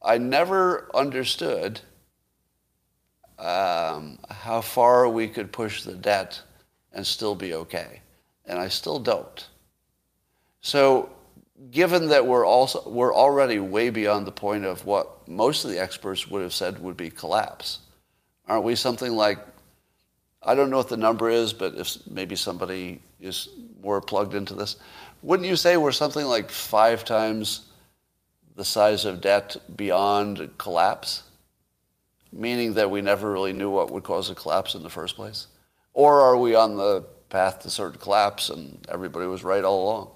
I 0.02 0.18
never 0.18 0.94
understood 0.94 1.80
um, 3.38 4.18
how 4.28 4.60
far 4.60 5.08
we 5.08 5.28
could 5.28 5.50
push 5.50 5.82
the 5.82 5.94
debt 5.94 6.42
and 6.92 7.06
still 7.06 7.34
be 7.34 7.54
okay. 7.54 8.02
And 8.44 8.58
I 8.58 8.68
still 8.68 8.98
don't. 8.98 9.48
So 10.60 11.08
given 11.70 12.08
that 12.08 12.26
we're 12.26 12.46
also 12.46 12.88
we're 12.88 13.14
already 13.14 13.58
way 13.58 13.90
beyond 13.90 14.26
the 14.26 14.32
point 14.32 14.64
of 14.64 14.84
what 14.84 15.28
most 15.28 15.64
of 15.64 15.70
the 15.70 15.80
experts 15.80 16.28
would 16.28 16.42
have 16.42 16.54
said 16.54 16.78
would 16.78 16.96
be 16.96 17.10
collapse, 17.10 17.80
aren't 18.46 18.64
we 18.64 18.74
something 18.74 19.12
like 19.12 19.38
I 20.42 20.54
don't 20.54 20.70
know 20.70 20.76
what 20.76 20.88
the 20.88 20.96
number 20.96 21.28
is, 21.28 21.52
but 21.52 21.74
if 21.74 21.98
maybe 22.08 22.36
somebody 22.36 23.00
is 23.20 23.48
more 23.82 24.00
plugged 24.00 24.34
into 24.34 24.54
this, 24.54 24.76
wouldn't 25.22 25.48
you 25.48 25.56
say 25.56 25.76
we're 25.76 25.92
something 25.92 26.24
like 26.24 26.50
five 26.50 27.04
times 27.04 27.66
the 28.54 28.64
size 28.64 29.04
of 29.04 29.20
debt 29.20 29.56
beyond 29.76 30.50
collapse? 30.58 31.24
Meaning 32.32 32.74
that 32.74 32.90
we 32.90 33.00
never 33.00 33.32
really 33.32 33.52
knew 33.52 33.70
what 33.70 33.90
would 33.90 34.04
cause 34.04 34.30
a 34.30 34.34
collapse 34.34 34.74
in 34.74 34.82
the 34.82 34.90
first 34.90 35.16
place? 35.16 35.48
Or 35.92 36.20
are 36.20 36.36
we 36.36 36.54
on 36.54 36.76
the 36.76 37.04
path 37.30 37.60
to 37.60 37.70
certain 37.70 37.98
collapse 37.98 38.48
and 38.48 38.86
everybody 38.88 39.26
was 39.26 39.42
right 39.42 39.64
all 39.64 39.84
along? 39.84 40.10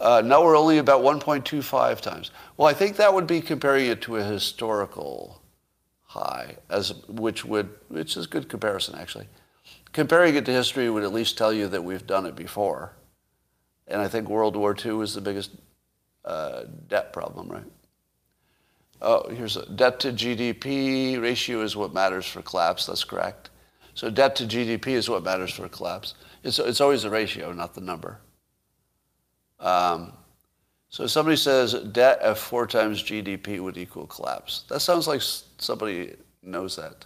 Uh, 0.00 0.22
now 0.24 0.42
we're 0.42 0.56
only 0.56 0.78
about 0.78 1.02
1.25 1.02 2.00
times. 2.00 2.30
Well, 2.56 2.68
I 2.68 2.72
think 2.72 2.96
that 2.96 3.12
would 3.12 3.26
be 3.26 3.40
comparing 3.40 3.86
it 3.86 4.02
to 4.02 4.16
a 4.16 4.22
historical 4.22 5.42
high, 6.02 6.56
as 6.70 6.94
which 7.06 7.44
would 7.44 7.68
which 7.88 8.16
is 8.16 8.26
a 8.26 8.28
good 8.28 8.48
comparison 8.48 8.94
actually. 8.98 9.28
Comparing 9.92 10.34
it 10.34 10.44
to 10.46 10.52
history 10.52 10.88
would 10.90 11.04
at 11.04 11.12
least 11.12 11.38
tell 11.38 11.52
you 11.52 11.68
that 11.68 11.84
we've 11.84 12.06
done 12.06 12.26
it 12.26 12.34
before, 12.34 12.92
and 13.86 14.00
I 14.00 14.08
think 14.08 14.28
World 14.28 14.56
War 14.56 14.76
II 14.84 14.92
was 14.92 15.14
the 15.14 15.20
biggest 15.20 15.50
uh, 16.24 16.64
debt 16.88 17.12
problem, 17.12 17.48
right? 17.48 17.64
Oh, 19.00 19.28
here's 19.30 19.56
a 19.56 19.66
debt 19.66 20.00
to 20.00 20.12
GDP 20.12 21.20
ratio 21.20 21.62
is 21.62 21.76
what 21.76 21.94
matters 21.94 22.26
for 22.26 22.42
collapse. 22.42 22.86
That's 22.86 23.04
correct. 23.04 23.50
So 23.94 24.10
debt 24.10 24.36
to 24.36 24.44
GDP 24.44 24.88
is 24.88 25.08
what 25.08 25.22
matters 25.22 25.52
for 25.52 25.68
collapse. 25.68 26.14
It's, 26.42 26.58
it's 26.58 26.80
always 26.80 27.02
the 27.02 27.10
ratio, 27.10 27.52
not 27.52 27.74
the 27.74 27.80
number. 27.80 28.20
Um, 29.60 30.12
so 30.90 31.06
somebody 31.06 31.36
says 31.36 31.74
debt 31.92 32.20
at 32.22 32.38
four 32.38 32.66
times 32.66 33.02
GDP 33.02 33.60
would 33.60 33.76
equal 33.76 34.06
collapse. 34.06 34.64
That 34.68 34.80
sounds 34.80 35.06
like 35.06 35.20
somebody 35.58 36.14
knows 36.42 36.76
that. 36.76 37.04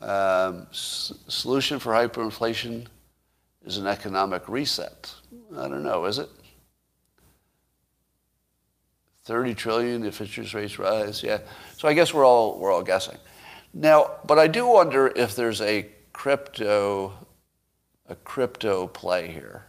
Um, 0.00 0.66
s- 0.70 1.12
solution 1.28 1.78
for 1.78 1.92
hyperinflation 1.92 2.86
is 3.64 3.78
an 3.78 3.86
economic 3.86 4.48
reset. 4.48 5.12
I 5.56 5.68
don't 5.68 5.82
know, 5.82 6.04
is 6.04 6.18
it? 6.18 6.28
30 9.24 9.54
trillion 9.54 10.04
if 10.04 10.20
interest 10.20 10.54
rates 10.54 10.78
rise, 10.78 11.22
yeah. 11.22 11.38
So 11.78 11.88
I 11.88 11.94
guess 11.94 12.12
we're 12.14 12.24
all, 12.24 12.58
we're 12.58 12.72
all 12.72 12.82
guessing. 12.82 13.16
Now, 13.74 14.12
but 14.26 14.38
I 14.38 14.46
do 14.46 14.66
wonder 14.66 15.12
if 15.16 15.34
there's 15.34 15.60
a 15.62 15.86
crypto 16.12 17.12
a 18.08 18.14
crypto 18.16 18.86
play 18.86 19.28
here. 19.28 19.66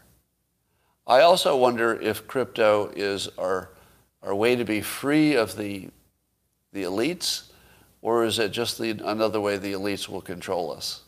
I 1.06 1.22
also 1.22 1.56
wonder 1.56 2.00
if 2.00 2.28
crypto 2.28 2.92
is 2.96 3.30
our, 3.38 3.70
our 4.22 4.36
way 4.36 4.56
to 4.56 4.66
be 4.66 4.82
free 4.82 5.36
of 5.36 5.56
the, 5.56 5.90
the 6.74 6.84
elites, 6.84 7.52
or 8.02 8.26
is 8.26 8.40
it 8.40 8.52
just 8.52 8.78
the, 8.78 8.92
another 9.04 9.40
way 9.40 9.58
the 9.58 9.74
elites 9.74 10.10
will 10.10 10.22
control 10.22 10.72
us? 10.72 11.04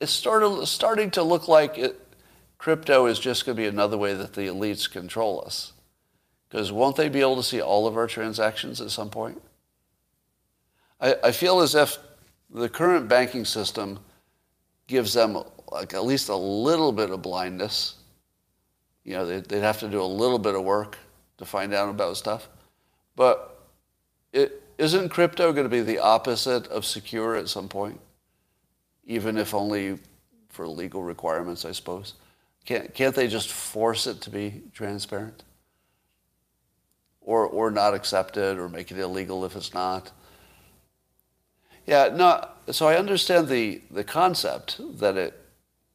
It's 0.00 0.12
started, 0.12 0.66
starting 0.66 1.10
to 1.12 1.22
look 1.22 1.48
like 1.48 1.76
it, 1.76 2.00
crypto 2.58 3.06
is 3.06 3.18
just 3.18 3.44
going 3.44 3.56
to 3.56 3.62
be 3.62 3.68
another 3.68 3.98
way 3.98 4.14
that 4.14 4.34
the 4.34 4.46
elites 4.46 4.90
control 4.90 5.42
us. 5.44 5.72
Because 6.48 6.70
won't 6.70 6.96
they 6.96 7.08
be 7.08 7.20
able 7.20 7.36
to 7.36 7.42
see 7.42 7.60
all 7.60 7.86
of 7.86 7.96
our 7.96 8.06
transactions 8.06 8.80
at 8.80 8.90
some 8.90 9.10
point? 9.10 9.42
I, 11.00 11.16
I 11.24 11.32
feel 11.32 11.60
as 11.60 11.74
if 11.74 11.98
the 12.48 12.68
current 12.68 13.08
banking 13.08 13.44
system 13.44 13.98
gives 14.86 15.14
them 15.14 15.42
like 15.70 15.94
at 15.94 16.04
least 16.04 16.28
a 16.28 16.36
little 16.36 16.92
bit 16.92 17.10
of 17.10 17.22
blindness. 17.22 17.96
You 19.04 19.14
know, 19.14 19.26
they'd, 19.26 19.44
they'd 19.44 19.60
have 19.60 19.80
to 19.80 19.88
do 19.88 20.00
a 20.00 20.04
little 20.04 20.38
bit 20.38 20.54
of 20.54 20.62
work 20.62 20.98
to 21.38 21.44
find 21.44 21.74
out 21.74 21.88
about 21.88 22.16
stuff. 22.16 22.48
But 23.14 23.60
it, 24.32 24.62
isn't 24.78 25.08
crypto 25.08 25.52
going 25.52 25.64
to 25.64 25.70
be 25.70 25.80
the 25.80 25.98
opposite 25.98 26.66
of 26.68 26.84
secure 26.84 27.34
at 27.36 27.48
some 27.48 27.68
point? 27.68 28.00
Even 29.06 29.38
if 29.38 29.54
only 29.54 29.98
for 30.48 30.66
legal 30.66 31.02
requirements, 31.02 31.64
I 31.64 31.72
suppose. 31.72 32.14
Can't, 32.64 32.92
can't 32.94 33.14
they 33.14 33.28
just 33.28 33.50
force 33.50 34.06
it 34.06 34.20
to 34.22 34.30
be 34.30 34.62
transparent? 34.72 35.44
Or, 37.20 37.46
or 37.46 37.70
not 37.70 37.94
accept 37.94 38.36
it 38.36 38.58
or 38.58 38.68
make 38.68 38.90
it 38.90 38.98
illegal 38.98 39.44
if 39.44 39.56
it's 39.56 39.72
not? 39.72 40.10
Yeah, 41.86 42.10
no, 42.12 42.48
so 42.72 42.88
I 42.88 42.96
understand 42.96 43.48
the, 43.48 43.80
the 43.90 44.02
concept 44.02 44.80
that 44.98 45.16
it, 45.16 45.45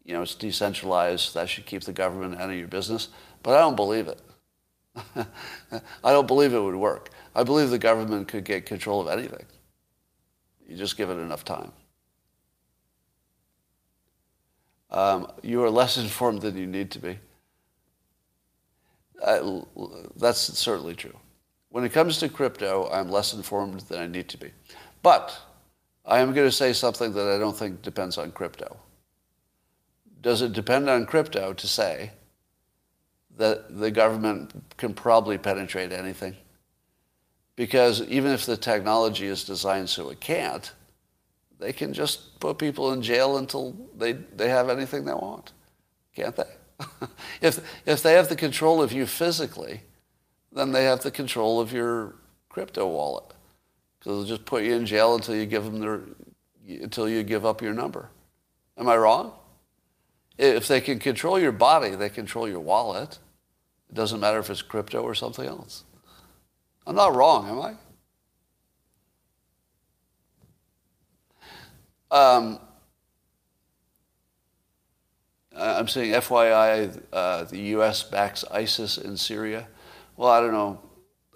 you 0.06 0.14
know, 0.14 0.22
it's 0.22 0.36
decentralized, 0.36 1.34
that 1.34 1.50
should 1.50 1.66
keep 1.66 1.84
the 1.84 1.94
government 1.94 2.40
out 2.40 2.50
of 2.50 2.56
your 2.56 2.68
business, 2.68 3.10
but 3.44 3.56
I 3.56 3.60
don't 3.60 3.76
believe 3.76 4.08
it. 4.08 4.20
I 6.04 6.12
don't 6.12 6.28
believe 6.28 6.54
it 6.54 6.60
would 6.60 6.76
work. 6.76 7.10
I 7.36 7.44
believe 7.44 7.70
the 7.70 7.80
government 7.80 8.28
could 8.28 8.44
get 8.44 8.66
control 8.66 9.02
of 9.02 9.08
anything. 9.08 9.46
You 10.68 10.76
just 10.76 10.98
give 10.98 11.10
it 11.10 11.18
enough 11.18 11.46
time. 11.46 11.72
Um, 14.90 15.32
you 15.42 15.64
are 15.64 15.70
less 15.70 15.98
informed 15.98 16.42
than 16.42 16.58
you 16.58 16.68
need 16.68 16.92
to 16.92 17.00
be. 17.00 17.20
Uh, 19.24 19.62
that's 20.18 20.40
certainly 20.40 20.96
true. 20.96 21.16
When 21.70 21.86
it 21.86 21.94
comes 21.94 22.18
to 22.18 22.28
crypto, 22.28 22.90
I'm 22.92 23.10
less 23.10 23.34
informed 23.34 23.82
than 23.82 24.02
I 24.02 24.08
need 24.08 24.28
to 24.30 24.38
be. 24.38 24.52
But 25.04 25.38
I 26.06 26.20
am 26.20 26.34
going 26.34 26.48
to 26.48 26.52
say 26.52 26.74
something 26.74 27.14
that 27.14 27.28
I 27.28 27.38
don't 27.38 27.56
think 27.56 27.82
depends 27.82 28.18
on 28.18 28.32
crypto. 28.32 28.78
Does 30.22 30.42
it 30.42 30.54
depend 30.54 30.90
on 30.90 31.06
crypto 31.06 31.54
to 31.54 31.68
say 31.68 32.12
that 33.38 33.80
the 33.80 33.92
government 33.92 34.52
can 34.78 34.94
probably 34.94 35.38
penetrate 35.38 35.92
anything? 35.92 36.36
Because 37.56 38.02
even 38.04 38.32
if 38.32 38.46
the 38.46 38.58
technology 38.58 39.26
is 39.26 39.44
designed 39.44 39.90
so 39.90 40.10
it 40.10 40.20
can't, 40.20 40.72
they 41.60 41.74
can 41.74 41.94
just 41.94 42.40
put 42.40 42.58
people 42.58 42.92
in 42.94 43.02
jail 43.02 43.38
until 43.38 43.76
they, 43.98 44.14
they 44.14 44.50
have 44.50 44.70
anything 44.70 45.06
they 45.06 45.14
want, 45.14 45.54
can't 46.16 46.36
they? 46.36 46.44
if, 47.42 47.60
if 47.86 48.02
they 48.02 48.14
have 48.14 48.30
the 48.30 48.36
control 48.36 48.82
of 48.82 48.92
you 48.92 49.06
physically, 49.06 49.82
then 50.52 50.72
they 50.72 50.86
have 50.86 51.02
the 51.02 51.12
control 51.12 51.60
of 51.60 51.72
your 51.72 52.16
crypto 52.50 52.88
wallet. 52.88 53.34
Because 54.00 54.18
they'll 54.18 54.38
just 54.38 54.46
put 54.46 54.64
you 54.64 54.74
in 54.74 54.86
jail 54.86 55.16
until 55.16 55.36
you 55.36 55.46
give 55.46 55.64
them 55.64 55.80
their, 55.80 56.02
until 56.68 57.08
you 57.08 57.24
give 57.24 57.46
up 57.46 57.62
your 57.62 57.74
number. 57.74 58.10
Am 58.78 58.90
I 58.90 58.98
wrong? 58.98 59.34
If 60.42 60.68
they 60.68 60.82
can 60.82 60.98
control 60.98 61.40
your 61.40 61.52
body, 61.52 61.92
they 61.92 62.10
control 62.10 62.50
your 62.50 62.62
wallet. 62.62 63.20
It 63.92 63.94
doesn't 63.94 64.20
matter 64.20 64.40
if 64.40 64.50
it's 64.50 64.64
crypto 64.64 65.04
or 65.04 65.14
something 65.14 65.46
else. 65.46 65.84
I'm 66.88 66.96
not 66.96 67.14
wrong, 67.14 67.48
am 67.48 67.78
I? 72.12 72.36
Um, 72.44 72.60
I'm 75.56 75.88
saying 75.88 76.14
FYI, 76.14 77.00
uh, 77.14 77.44
the 77.44 77.60
U.S. 77.60 78.02
backs 78.02 78.44
ISIS 78.50 78.98
in 78.98 79.18
Syria. 79.18 79.68
Well, 80.18 80.30
I 80.30 80.42
don't 80.42 80.54
know. 80.54 80.82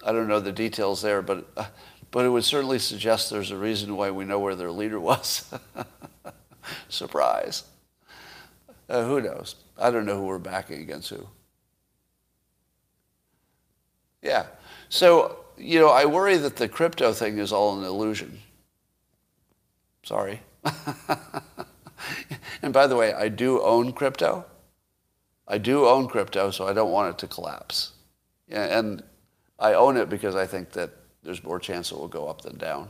I 0.04 0.10
don't 0.10 0.26
know 0.26 0.40
the 0.40 0.50
details 0.50 1.00
there, 1.00 1.22
but 1.22 1.48
uh, 1.56 1.66
but 2.10 2.24
it 2.24 2.30
would 2.30 2.44
certainly 2.44 2.80
suggest 2.80 3.30
there's 3.30 3.52
a 3.52 3.56
reason 3.56 3.96
why 3.96 4.10
we 4.10 4.24
know 4.24 4.40
where 4.40 4.56
their 4.56 4.72
leader 4.72 4.98
was. 4.98 5.54
Surprise. 6.88 7.62
Uh, 8.88 9.04
who 9.04 9.20
knows? 9.20 9.56
I 9.78 9.90
don't 9.90 10.06
know 10.06 10.16
who 10.16 10.26
we're 10.26 10.38
backing 10.38 10.80
against 10.80 11.10
who. 11.10 11.26
Yeah. 14.22 14.46
So, 14.88 15.44
you 15.56 15.78
know, 15.78 15.88
I 15.88 16.04
worry 16.04 16.36
that 16.36 16.56
the 16.56 16.68
crypto 16.68 17.12
thing 17.12 17.38
is 17.38 17.52
all 17.52 17.78
an 17.78 17.84
illusion. 17.84 18.40
Sorry. 20.04 20.40
and 22.62 22.72
by 22.72 22.86
the 22.86 22.96
way, 22.96 23.12
I 23.12 23.28
do 23.28 23.60
own 23.62 23.92
crypto. 23.92 24.44
I 25.48 25.58
do 25.58 25.86
own 25.86 26.08
crypto, 26.08 26.50
so 26.50 26.66
I 26.66 26.72
don't 26.72 26.90
want 26.90 27.14
it 27.14 27.18
to 27.18 27.26
collapse. 27.26 27.92
Yeah, 28.48 28.78
and 28.78 29.02
I 29.58 29.74
own 29.74 29.96
it 29.96 30.08
because 30.08 30.34
I 30.34 30.46
think 30.46 30.70
that 30.72 30.90
there's 31.22 31.42
more 31.42 31.58
chance 31.58 31.90
it 31.90 31.98
will 31.98 32.08
go 32.08 32.28
up 32.28 32.42
than 32.42 32.56
down. 32.56 32.88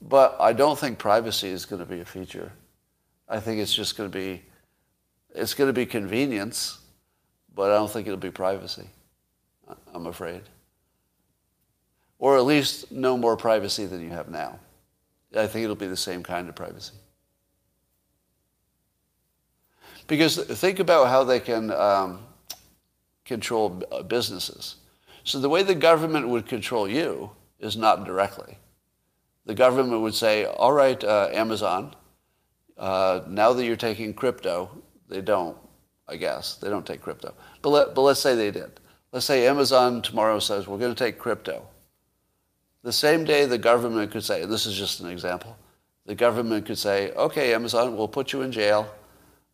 But 0.00 0.36
I 0.40 0.52
don't 0.52 0.78
think 0.78 0.98
privacy 0.98 1.48
is 1.48 1.66
going 1.66 1.80
to 1.80 1.86
be 1.86 2.00
a 2.00 2.04
feature. 2.04 2.52
I 3.28 3.40
think 3.40 3.60
it's 3.60 3.74
just 3.74 3.96
going 3.96 4.10
to 4.10 4.18
be, 4.18 4.42
it's 5.38 5.54
going 5.54 5.68
to 5.68 5.72
be 5.72 5.86
convenience, 5.86 6.78
but 7.54 7.70
I 7.70 7.74
don't 7.74 7.90
think 7.90 8.06
it'll 8.06 8.18
be 8.18 8.30
privacy. 8.30 8.88
I'm 9.94 10.06
afraid. 10.06 10.42
Or 12.18 12.36
at 12.36 12.44
least 12.44 12.90
no 12.90 13.16
more 13.16 13.36
privacy 13.36 13.86
than 13.86 14.02
you 14.02 14.10
have 14.10 14.28
now. 14.28 14.58
I 15.36 15.46
think 15.46 15.64
it'll 15.64 15.76
be 15.76 15.86
the 15.86 15.96
same 15.96 16.22
kind 16.22 16.48
of 16.48 16.54
privacy. 16.54 16.94
Because 20.06 20.38
think 20.38 20.78
about 20.78 21.08
how 21.08 21.22
they 21.22 21.38
can 21.38 21.70
um, 21.70 22.20
control 23.24 23.82
businesses. 24.08 24.76
So 25.22 25.38
the 25.38 25.48
way 25.48 25.62
the 25.62 25.74
government 25.74 26.28
would 26.28 26.46
control 26.46 26.88
you 26.88 27.30
is 27.60 27.76
not 27.76 28.04
directly. 28.04 28.56
The 29.44 29.54
government 29.54 30.00
would 30.00 30.14
say, 30.14 30.46
all 30.46 30.72
right, 30.72 31.02
uh, 31.04 31.28
Amazon, 31.32 31.94
uh, 32.78 33.20
now 33.28 33.52
that 33.52 33.64
you're 33.64 33.76
taking 33.76 34.14
crypto, 34.14 34.70
they 35.08 35.20
don't, 35.20 35.56
I 36.06 36.16
guess. 36.16 36.56
They 36.56 36.68
don't 36.68 36.86
take 36.86 37.02
crypto. 37.02 37.34
But, 37.62 37.70
let, 37.70 37.94
but 37.94 38.02
let's 38.02 38.20
say 38.20 38.34
they 38.34 38.50
did. 38.50 38.80
Let's 39.12 39.26
say 39.26 39.46
Amazon 39.46 40.02
tomorrow 40.02 40.38
says, 40.38 40.66
we're 40.66 40.78
going 40.78 40.94
to 40.94 41.04
take 41.04 41.18
crypto. 41.18 41.66
The 42.82 42.92
same 42.92 43.24
day 43.24 43.44
the 43.46 43.58
government 43.58 44.12
could 44.12 44.24
say, 44.24 44.44
this 44.44 44.66
is 44.66 44.76
just 44.76 45.00
an 45.00 45.08
example, 45.08 45.56
the 46.06 46.14
government 46.14 46.66
could 46.66 46.78
say, 46.78 47.10
okay, 47.12 47.54
Amazon, 47.54 47.96
we'll 47.96 48.08
put 48.08 48.32
you 48.32 48.42
in 48.42 48.52
jail 48.52 48.88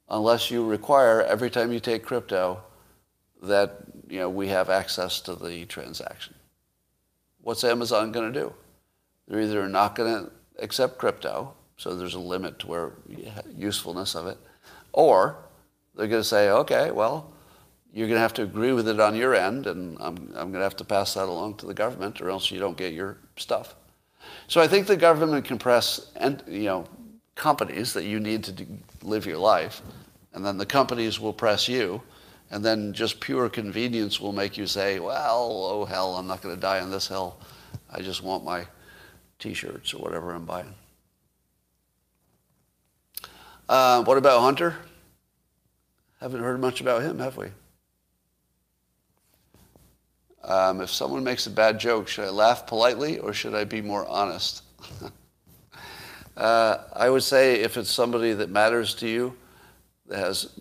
unless 0.08 0.50
you 0.50 0.64
require 0.64 1.22
every 1.22 1.50
time 1.50 1.72
you 1.72 1.80
take 1.80 2.04
crypto 2.04 2.62
that 3.42 3.78
you 4.08 4.18
know, 4.18 4.30
we 4.30 4.48
have 4.48 4.70
access 4.70 5.20
to 5.20 5.34
the 5.34 5.64
transaction. 5.66 6.34
What's 7.40 7.64
Amazon 7.64 8.12
going 8.12 8.32
to 8.32 8.40
do? 8.40 8.52
They're 9.26 9.40
either 9.40 9.68
not 9.68 9.94
going 9.94 10.24
to 10.26 10.30
accept 10.62 10.98
crypto, 10.98 11.54
so 11.76 11.94
there's 11.94 12.14
a 12.14 12.20
limit 12.20 12.58
to 12.60 12.66
where 12.66 12.92
usefulness 13.56 14.14
of 14.14 14.26
it, 14.26 14.38
or 14.92 15.43
they're 15.96 16.08
going 16.08 16.22
to 16.22 16.28
say, 16.28 16.50
okay, 16.50 16.90
well, 16.90 17.32
you're 17.92 18.08
going 18.08 18.16
to 18.16 18.20
have 18.22 18.34
to 18.34 18.42
agree 18.42 18.72
with 18.72 18.88
it 18.88 18.98
on 18.98 19.14
your 19.14 19.34
end, 19.34 19.66
and 19.66 19.96
I'm, 20.00 20.16
I'm 20.34 20.50
going 20.50 20.54
to 20.54 20.62
have 20.62 20.76
to 20.76 20.84
pass 20.84 21.14
that 21.14 21.28
along 21.28 21.58
to 21.58 21.66
the 21.66 21.74
government, 21.74 22.20
or 22.20 22.28
else 22.28 22.50
you 22.50 22.58
don't 22.58 22.76
get 22.76 22.92
your 22.92 23.18
stuff. 23.36 23.76
So 24.48 24.60
I 24.60 24.66
think 24.66 24.86
the 24.86 24.96
government 24.96 25.44
can 25.44 25.58
press, 25.58 26.10
and 26.16 26.42
you 26.48 26.64
know, 26.64 26.88
companies 27.36 27.92
that 27.92 28.04
you 28.04 28.18
need 28.18 28.44
to 28.44 28.66
live 29.02 29.26
your 29.26 29.38
life, 29.38 29.80
and 30.32 30.44
then 30.44 30.58
the 30.58 30.66
companies 30.66 31.20
will 31.20 31.32
press 31.32 31.68
you, 31.68 32.02
and 32.50 32.64
then 32.64 32.92
just 32.92 33.20
pure 33.20 33.48
convenience 33.48 34.20
will 34.20 34.32
make 34.32 34.56
you 34.56 34.66
say, 34.66 34.98
well, 34.98 35.60
oh 35.64 35.84
hell, 35.84 36.16
I'm 36.16 36.26
not 36.26 36.42
going 36.42 36.54
to 36.54 36.60
die 36.60 36.80
on 36.80 36.90
this 36.90 37.06
hill. 37.06 37.38
I 37.90 38.02
just 38.02 38.22
want 38.22 38.44
my 38.44 38.66
t-shirts 39.38 39.94
or 39.94 40.02
whatever 40.02 40.32
I'm 40.32 40.44
buying. 40.44 40.74
Uh, 43.68 44.02
what 44.04 44.18
about 44.18 44.40
Hunter? 44.40 44.76
Haven't 46.24 46.40
heard 46.40 46.58
much 46.58 46.80
about 46.80 47.02
him, 47.02 47.18
have 47.18 47.36
we? 47.36 47.48
Um, 50.42 50.80
if 50.80 50.88
someone 50.88 51.22
makes 51.22 51.46
a 51.46 51.50
bad 51.50 51.78
joke, 51.78 52.08
should 52.08 52.24
I 52.24 52.30
laugh 52.30 52.66
politely 52.66 53.18
or 53.18 53.34
should 53.34 53.54
I 53.54 53.64
be 53.64 53.82
more 53.82 54.06
honest? 54.06 54.62
uh, 56.38 56.78
I 56.94 57.10
would 57.10 57.24
say 57.24 57.60
if 57.60 57.76
it's 57.76 57.90
somebody 57.90 58.32
that 58.32 58.48
matters 58.48 58.94
to 58.94 59.06
you, 59.06 59.36
that 60.06 60.18
has 60.18 60.58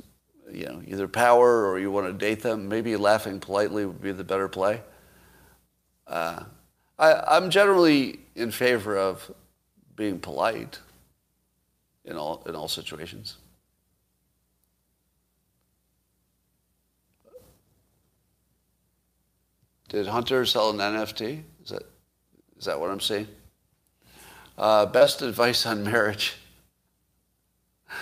you 0.52 0.66
know, 0.66 0.82
either 0.86 1.08
power 1.08 1.66
or 1.66 1.80
you 1.80 1.90
want 1.92 2.08
to 2.08 2.12
date 2.12 2.44
them, 2.44 2.68
maybe 2.68 2.98
laughing 2.98 3.40
politely 3.40 3.86
would 3.86 4.02
be 4.02 4.12
the 4.12 4.26
better 4.26 4.50
play. 4.50 4.82
Uh, 6.06 6.44
I, 7.00 7.38
am 7.38 7.50
generally 7.50 8.20
in 8.36 8.52
favor 8.52 8.98
of 8.98 9.32
being 9.96 10.20
polite 10.20 10.80
in 12.04 12.18
all, 12.18 12.44
in 12.48 12.54
all 12.54 12.68
situations. 12.68 13.38
Did 19.94 20.08
Hunter 20.08 20.44
sell 20.44 20.72
an 20.72 20.78
NFT? 20.78 21.44
Is 21.64 21.70
that, 21.70 21.84
is 22.58 22.66
that 22.66 22.80
what 22.80 22.90
I'm 22.90 23.00
seeing? 23.00 23.28
Uh, 24.58 24.88
best 24.88 25.22
advice 25.22 25.68
on 25.68 25.84
marriage. 25.84 26.34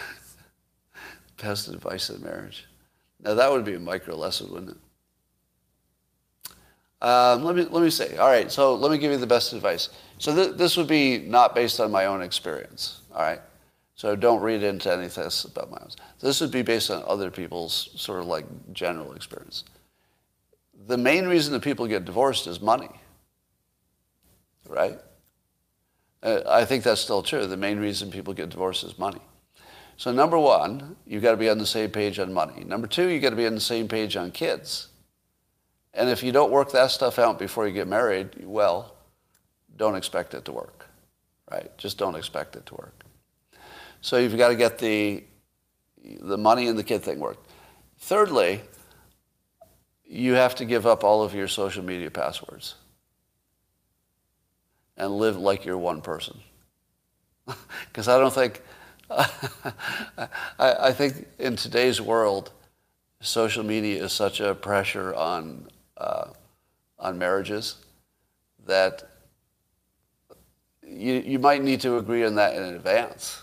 best 1.42 1.68
advice 1.68 2.10
on 2.10 2.24
marriage. 2.24 2.66
Now 3.22 3.34
that 3.34 3.52
would 3.52 3.66
be 3.66 3.74
a 3.74 3.80
micro 3.80 4.16
lesson, 4.16 4.50
wouldn't 4.54 4.72
it? 4.72 4.78
Um, 7.06 7.44
let 7.44 7.58
me 7.58 7.64
let 7.70 7.84
me 7.84 7.90
say. 7.90 8.16
All 8.16 8.30
right, 8.30 8.50
so 8.50 8.74
let 8.74 8.90
me 8.90 8.98
give 8.98 9.12
you 9.12 9.18
the 9.18 9.28
best 9.28 9.52
advice. 9.52 9.90
So 10.18 10.34
th- 10.34 10.56
this 10.56 10.78
would 10.78 10.88
be 10.88 11.18
not 11.18 11.54
based 11.54 11.82
on 11.82 11.92
my 11.92 12.06
own 12.06 12.22
experience. 12.22 13.02
All 13.14 13.22
right, 13.22 13.42
so 13.96 14.16
don't 14.16 14.42
read 14.42 14.64
into 14.64 14.94
anything 14.94 15.30
about 15.46 15.70
my 15.70 15.78
own. 15.82 15.90
This 16.22 16.40
would 16.40 16.52
be 16.52 16.62
based 16.62 16.90
on 16.90 17.04
other 17.06 17.30
people's 17.30 17.90
sort 17.98 18.22
of 18.22 18.28
like 18.28 18.46
general 18.72 19.12
experience. 19.12 19.66
The 20.88 20.98
main 20.98 21.26
reason 21.26 21.54
that 21.54 21.62
people 21.62 21.88
get 21.88 22.06
divorced 22.06 22.48
is 22.48 22.62
money. 22.62 22.90
Right? 24.68 25.00
Uh, 26.24 26.42
I 26.48 26.66
think 26.66 26.84
that's 26.84 27.02
still 27.02 27.24
true. 27.24 27.46
The 27.48 27.58
main 27.58 27.80
reason 27.80 28.12
people 28.12 28.34
get 28.34 28.50
divorced 28.50 28.84
is 28.84 28.98
money. 28.98 29.22
So 29.98 30.12
number 30.12 30.38
one, 30.38 30.96
you've 31.06 31.22
got 31.22 31.32
to 31.32 31.38
be 31.38 31.50
on 31.50 31.58
the 31.58 31.66
same 31.66 31.92
page 31.92 32.20
on 32.20 32.34
money. 32.34 32.64
Number 32.64 32.88
two, 32.88 33.08
you've 33.08 33.22
got 33.22 33.32
to 33.32 33.36
be 33.36 33.46
on 33.46 33.54
the 33.54 33.62
same 33.62 33.88
page 33.88 34.16
on 34.16 34.32
kids. 34.32 34.88
And 35.94 36.10
if 36.10 36.24
you 36.24 36.32
don't 36.32 36.52
work 36.52 36.72
that 36.72 36.92
stuff 36.92 37.20
out 37.20 37.38
before 37.38 37.68
you 37.68 37.74
get 37.74 37.88
married, 37.88 38.30
well, 38.44 38.96
don't 39.76 39.96
expect 39.96 40.34
it 40.34 40.46
to 40.46 40.52
work, 40.52 40.88
right? 41.52 41.76
Just 41.78 41.98
don't 41.98 42.16
expect 42.16 42.56
it 42.56 42.66
to 42.68 42.76
work. 42.76 43.04
So 44.02 44.18
you've 44.18 44.38
got 44.38 44.50
to 44.50 44.56
get 44.56 44.80
the, 44.80 45.24
the 46.04 46.38
money 46.38 46.68
and 46.68 46.78
the 46.78 46.84
kid 46.84 47.04
thing 47.04 47.20
worked. 47.20 47.48
Thirdly, 48.00 48.62
you 50.12 50.34
have 50.34 50.56
to 50.56 50.66
give 50.66 50.86
up 50.86 51.06
all 51.06 51.24
of 51.24 51.34
your 51.34 51.48
social 51.48 51.84
media 51.84 52.12
passwords 52.12 52.76
and 54.98 55.18
live 55.18 55.38
like 55.38 55.64
you're 55.66 55.78
one 55.78 56.02
person. 56.02 56.38
Because 57.88 58.08
I 58.08 58.20
don't 58.20 58.34
think 58.34 58.62
I, 59.10 60.28
I, 60.60 60.92
think 60.94 61.28
in 61.38 61.58
today's 61.58 62.00
world, 62.00 62.52
social 63.20 63.64
media 63.64 64.06
is 64.06 64.14
such 64.14 64.40
a 64.40 64.56
pressure 64.56 65.14
on 65.14 65.68
uh, 65.98 66.30
on 66.98 67.18
marriages 67.18 67.76
that 68.66 69.04
you, 70.86 71.16
you 71.16 71.40
might 71.40 71.62
need 71.62 71.82
to 71.82 71.98
agree 71.98 72.24
on 72.24 72.36
that 72.36 72.56
in 72.56 72.64
advance. 72.64 73.42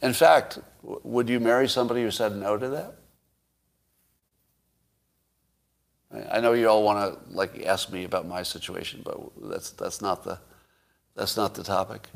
In 0.00 0.12
fact, 0.12 0.58
w- 0.82 1.00
would 1.02 1.28
you 1.28 1.40
marry 1.40 1.68
somebody 1.68 2.02
who 2.02 2.10
said 2.12 2.36
no 2.36 2.56
to 2.56 2.68
that? 2.68 2.94
I 6.30 6.40
know 6.40 6.52
you 6.52 6.68
all 6.68 6.82
want 6.82 6.98
to 6.98 7.34
like 7.34 7.64
ask 7.66 7.90
me 7.90 8.04
about 8.04 8.26
my 8.26 8.42
situation, 8.42 9.02
but 9.04 9.18
that's 9.50 9.70
that's 9.70 10.00
not 10.00 10.24
the 10.24 10.38
that's 11.14 11.36
not 11.36 11.54
the 11.54 11.62
topic. 11.62 12.08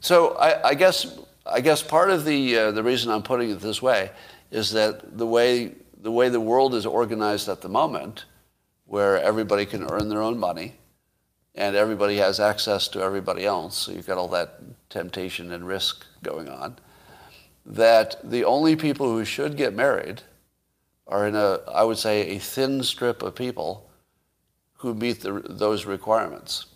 So 0.00 0.34
I, 0.36 0.68
I, 0.68 0.74
guess 0.74 1.18
I 1.44 1.60
guess 1.60 1.82
part 1.82 2.10
of 2.10 2.24
the 2.24 2.58
uh, 2.58 2.70
the 2.72 2.82
reason 2.82 3.10
I'm 3.10 3.22
putting 3.22 3.50
it 3.50 3.60
this 3.60 3.80
way 3.80 4.10
is 4.50 4.70
that 4.72 5.16
the 5.16 5.26
way 5.26 5.72
the 6.00 6.10
way 6.10 6.28
the 6.28 6.40
world 6.40 6.74
is 6.74 6.86
organized 6.86 7.48
at 7.48 7.62
the 7.62 7.68
moment, 7.68 8.24
where 8.84 9.20
everybody 9.20 9.66
can 9.66 9.84
earn 9.90 10.08
their 10.08 10.22
own 10.22 10.38
money, 10.38 10.76
and 11.54 11.74
everybody 11.74 12.16
has 12.16 12.38
access 12.38 12.88
to 12.88 13.02
everybody 13.02 13.44
else, 13.44 13.76
so 13.76 13.92
you've 13.92 14.06
got 14.06 14.18
all 14.18 14.28
that 14.28 14.60
temptation 14.90 15.52
and 15.52 15.66
risk 15.66 16.04
going 16.22 16.48
on, 16.48 16.76
that 17.64 18.16
the 18.22 18.44
only 18.44 18.76
people 18.76 19.06
who 19.06 19.24
should 19.24 19.56
get 19.56 19.74
married 19.74 20.22
are 21.06 21.26
in 21.26 21.36
a, 21.36 21.60
I 21.68 21.84
would 21.84 21.98
say, 21.98 22.36
a 22.36 22.38
thin 22.38 22.82
strip 22.82 23.22
of 23.22 23.34
people 23.34 23.88
who 24.78 24.94
meet 24.94 25.20
the, 25.20 25.42
those 25.48 25.86
requirements. 25.86 26.66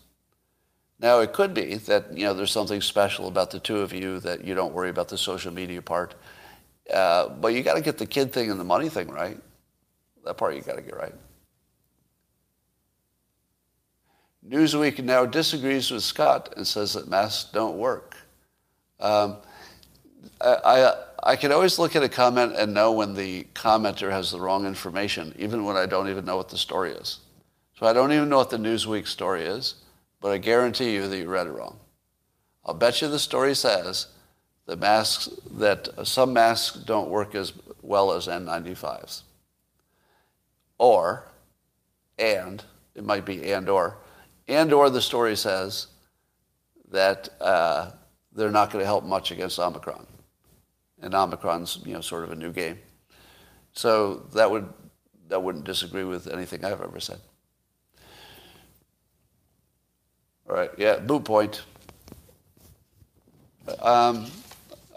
Now, 0.99 1.19
it 1.19 1.33
could 1.33 1.53
be 1.53 1.75
that 1.75 2.15
you 2.15 2.25
know 2.25 2.33
there's 2.33 2.51
something 2.51 2.81
special 2.81 3.27
about 3.27 3.49
the 3.51 3.59
two 3.59 3.79
of 3.79 3.91
you 3.91 4.19
that 4.19 4.45
you 4.45 4.53
don't 4.53 4.73
worry 4.73 4.89
about 4.89 5.09
the 5.09 5.17
social 5.17 5.51
media 5.51 5.81
part, 5.81 6.15
uh, 6.93 7.29
but 7.29 7.53
you 7.53 7.63
got 7.63 7.73
to 7.73 7.81
get 7.81 7.97
the 7.97 8.05
kid 8.05 8.31
thing 8.31 8.51
and 8.51 8.59
the 8.59 8.63
money 8.63 8.87
thing 8.87 9.09
right. 9.09 9.37
That 10.23 10.37
part 10.37 10.55
you 10.55 10.61
got 10.61 10.75
to 10.75 10.81
get 10.81 10.95
right. 10.95 11.15
Newsweek 14.47 15.03
now 15.03 15.25
disagrees 15.25 15.91
with 15.91 16.03
Scott 16.03 16.53
and 16.57 16.65
says 16.65 16.93
that 16.93 17.07
masks 17.07 17.51
don't 17.51 17.77
work. 17.77 18.15
Um, 18.99 19.37
I, 20.39 20.55
I, 20.63 20.93
I 21.23 21.35
can 21.35 21.51
always 21.51 21.77
look 21.77 21.95
at 21.95 22.03
a 22.03 22.09
comment 22.09 22.55
and 22.57 22.73
know 22.73 22.91
when 22.91 23.13
the 23.13 23.43
commenter 23.53 24.09
has 24.09 24.31
the 24.31 24.39
wrong 24.39 24.65
information, 24.65 25.35
even 25.37 25.65
when 25.65 25.77
I 25.77 25.85
don't 25.85 26.09
even 26.09 26.25
know 26.25 26.37
what 26.37 26.49
the 26.49 26.57
story 26.57 26.91
is. 26.91 27.19
So 27.77 27.85
I 27.85 27.93
don't 27.93 28.11
even 28.11 28.29
know 28.29 28.37
what 28.37 28.49
the 28.49 28.57
Newsweek 28.57 29.07
story 29.07 29.43
is, 29.43 29.75
but 30.19 30.31
I 30.31 30.39
guarantee 30.39 30.93
you 30.93 31.07
that 31.07 31.17
you 31.17 31.29
read 31.29 31.47
it 31.47 31.51
wrong. 31.51 31.77
I'll 32.65 32.73
bet 32.73 33.01
you 33.01 33.07
the 33.07 33.19
story 33.19 33.53
says 33.55 34.07
that 34.65 34.79
masks 34.79 35.29
that 35.51 35.89
some 36.07 36.33
masks 36.33 36.77
don't 36.77 37.09
work 37.09 37.35
as 37.35 37.53
well 37.81 38.11
as 38.13 38.27
N95s. 38.27 39.21
Or, 40.77 41.27
and 42.17 42.63
it 42.95 43.03
might 43.03 43.25
be 43.25 43.51
and 43.51 43.69
or, 43.69 43.97
and 44.47 44.73
or 44.73 44.89
the 44.89 45.01
story 45.01 45.35
says 45.35 45.87
that 46.89 47.29
uh, 47.39 47.91
they're 48.33 48.51
not 48.51 48.71
going 48.71 48.81
to 48.81 48.87
help 48.87 49.03
much 49.03 49.31
against 49.31 49.59
Omicron. 49.59 50.07
And 51.01 51.13
Omicron's, 51.13 51.79
you 51.85 51.93
know, 51.93 52.01
sort 52.01 52.23
of 52.23 52.31
a 52.31 52.35
new 52.35 52.51
game. 52.51 52.77
So 53.73 54.27
that 54.33 54.49
would 54.49 54.71
that 55.29 55.41
wouldn't 55.41 55.63
disagree 55.63 56.03
with 56.03 56.27
anything 56.27 56.65
I've 56.65 56.81
ever 56.81 56.99
said. 56.99 57.19
All 60.49 60.55
right, 60.55 60.69
yeah, 60.77 60.97
boot 60.97 61.23
point. 61.23 61.61
Um, 63.79 64.29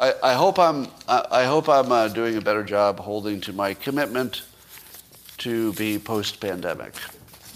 I, 0.00 0.14
I, 0.22 0.34
hope 0.34 0.58
I'm 0.58 0.88
I, 1.06 1.44
hope 1.44 1.68
I'm 1.68 1.92
uh, 1.92 2.08
doing 2.08 2.36
a 2.36 2.40
better 2.40 2.64
job 2.64 2.98
holding 2.98 3.40
to 3.42 3.52
my 3.52 3.74
commitment 3.74 4.42
to 5.38 5.72
be 5.74 5.98
post-pandemic 5.98 6.94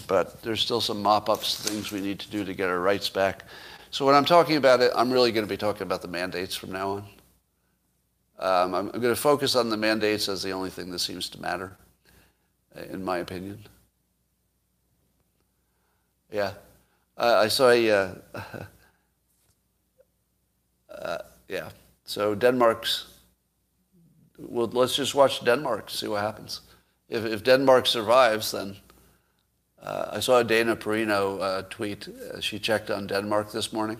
but 0.09 0.41
there's 0.41 0.59
still 0.59 0.81
some 0.81 1.01
mop-ups, 1.01 1.55
things 1.61 1.91
we 1.91 2.01
need 2.01 2.19
to 2.19 2.29
do 2.29 2.43
to 2.43 2.53
get 2.53 2.67
our 2.67 2.79
rights 2.79 3.07
back. 3.09 3.43
So 3.91 4.05
when 4.05 4.15
I'm 4.15 4.25
talking 4.25 4.57
about 4.57 4.81
it, 4.81 4.91
I'm 4.95 5.11
really 5.11 5.31
going 5.31 5.45
to 5.45 5.49
be 5.49 5.55
talking 5.55 5.83
about 5.83 6.01
the 6.01 6.07
mandates 6.07 6.55
from 6.55 6.71
now 6.71 6.89
on. 6.89 7.05
Um, 8.39 8.73
I'm, 8.73 8.85
I'm 8.93 9.01
going 9.01 9.13
to 9.13 9.21
focus 9.21 9.55
on 9.55 9.69
the 9.69 9.77
mandates 9.77 10.29
as 10.29 10.41
the 10.41 10.51
only 10.51 10.69
thing 10.69 10.91
that 10.91 10.99
seems 10.99 11.29
to 11.29 11.41
matter, 11.41 11.75
in 12.89 13.03
my 13.03 13.17
opinion. 13.17 13.59
Yeah. 16.31 16.53
Uh, 17.17 17.41
I 17.43 17.49
saw 17.49 17.69
a, 17.69 17.91
uh, 17.91 18.13
uh, 20.89 21.17
yeah. 21.49 21.69
So 22.05 22.33
Denmark's, 22.33 23.07
well, 24.37 24.67
let's 24.67 24.95
just 24.95 25.15
watch 25.15 25.43
Denmark, 25.43 25.89
see 25.89 26.07
what 26.07 26.21
happens. 26.21 26.61
If, 27.09 27.25
if 27.25 27.43
Denmark 27.43 27.87
survives, 27.87 28.51
then 28.51 28.77
uh, 29.81 30.11
I 30.13 30.19
saw 30.21 30.43
Dana 30.43 30.75
Perino 30.75 31.41
uh, 31.41 31.61
tweet. 31.69 32.07
Uh, 32.07 32.39
she 32.39 32.57
checked 32.57 32.89
on 32.89 33.07
Denmark 33.07 33.51
this 33.51 33.73
morning. 33.73 33.99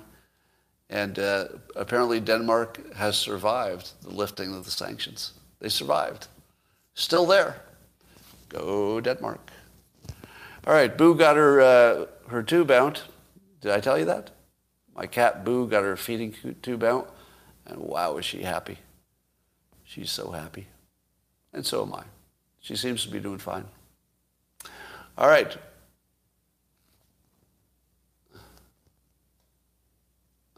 And 0.89 1.19
uh, 1.19 1.49
apparently 1.75 2.19
Denmark 2.19 2.93
has 2.95 3.17
survived 3.17 3.91
the 4.01 4.09
lifting 4.09 4.53
of 4.55 4.65
the 4.65 4.71
sanctions. 4.71 5.33
They 5.59 5.69
survived. 5.69 6.27
Still 6.95 7.25
there. 7.25 7.61
Go 8.49 8.99
Denmark. 8.99 9.51
All 10.65 10.73
right, 10.73 10.95
Boo 10.97 11.15
got 11.15 11.35
her, 11.35 11.61
uh, 11.61 12.05
her 12.27 12.43
tube 12.43 12.71
out. 12.71 13.03
Did 13.61 13.71
I 13.71 13.79
tell 13.79 13.97
you 13.97 14.05
that? 14.05 14.31
My 14.95 15.05
cat 15.05 15.45
Boo 15.45 15.67
got 15.67 15.83
her 15.83 15.95
feeding 15.95 16.33
tube 16.61 16.83
out. 16.83 17.15
And 17.65 17.79
wow, 17.79 18.17
is 18.17 18.25
she 18.25 18.41
happy. 18.41 18.79
She's 19.83 20.11
so 20.11 20.31
happy. 20.31 20.67
And 21.53 21.65
so 21.65 21.83
am 21.83 21.93
I. 21.93 22.03
She 22.59 22.75
seems 22.75 23.03
to 23.03 23.11
be 23.11 23.19
doing 23.19 23.37
fine. 23.37 23.65
All 25.17 25.27
right. 25.27 25.57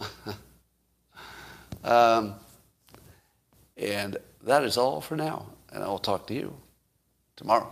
um, 1.84 2.36
and 3.78 4.18
that 4.44 4.64
is 4.64 4.78
all 4.78 5.02
for 5.02 5.16
now. 5.16 5.48
And 5.72 5.84
I'll 5.84 6.00
talk 6.00 6.28
to 6.28 6.34
you 6.34 6.56
tomorrow. 7.36 7.72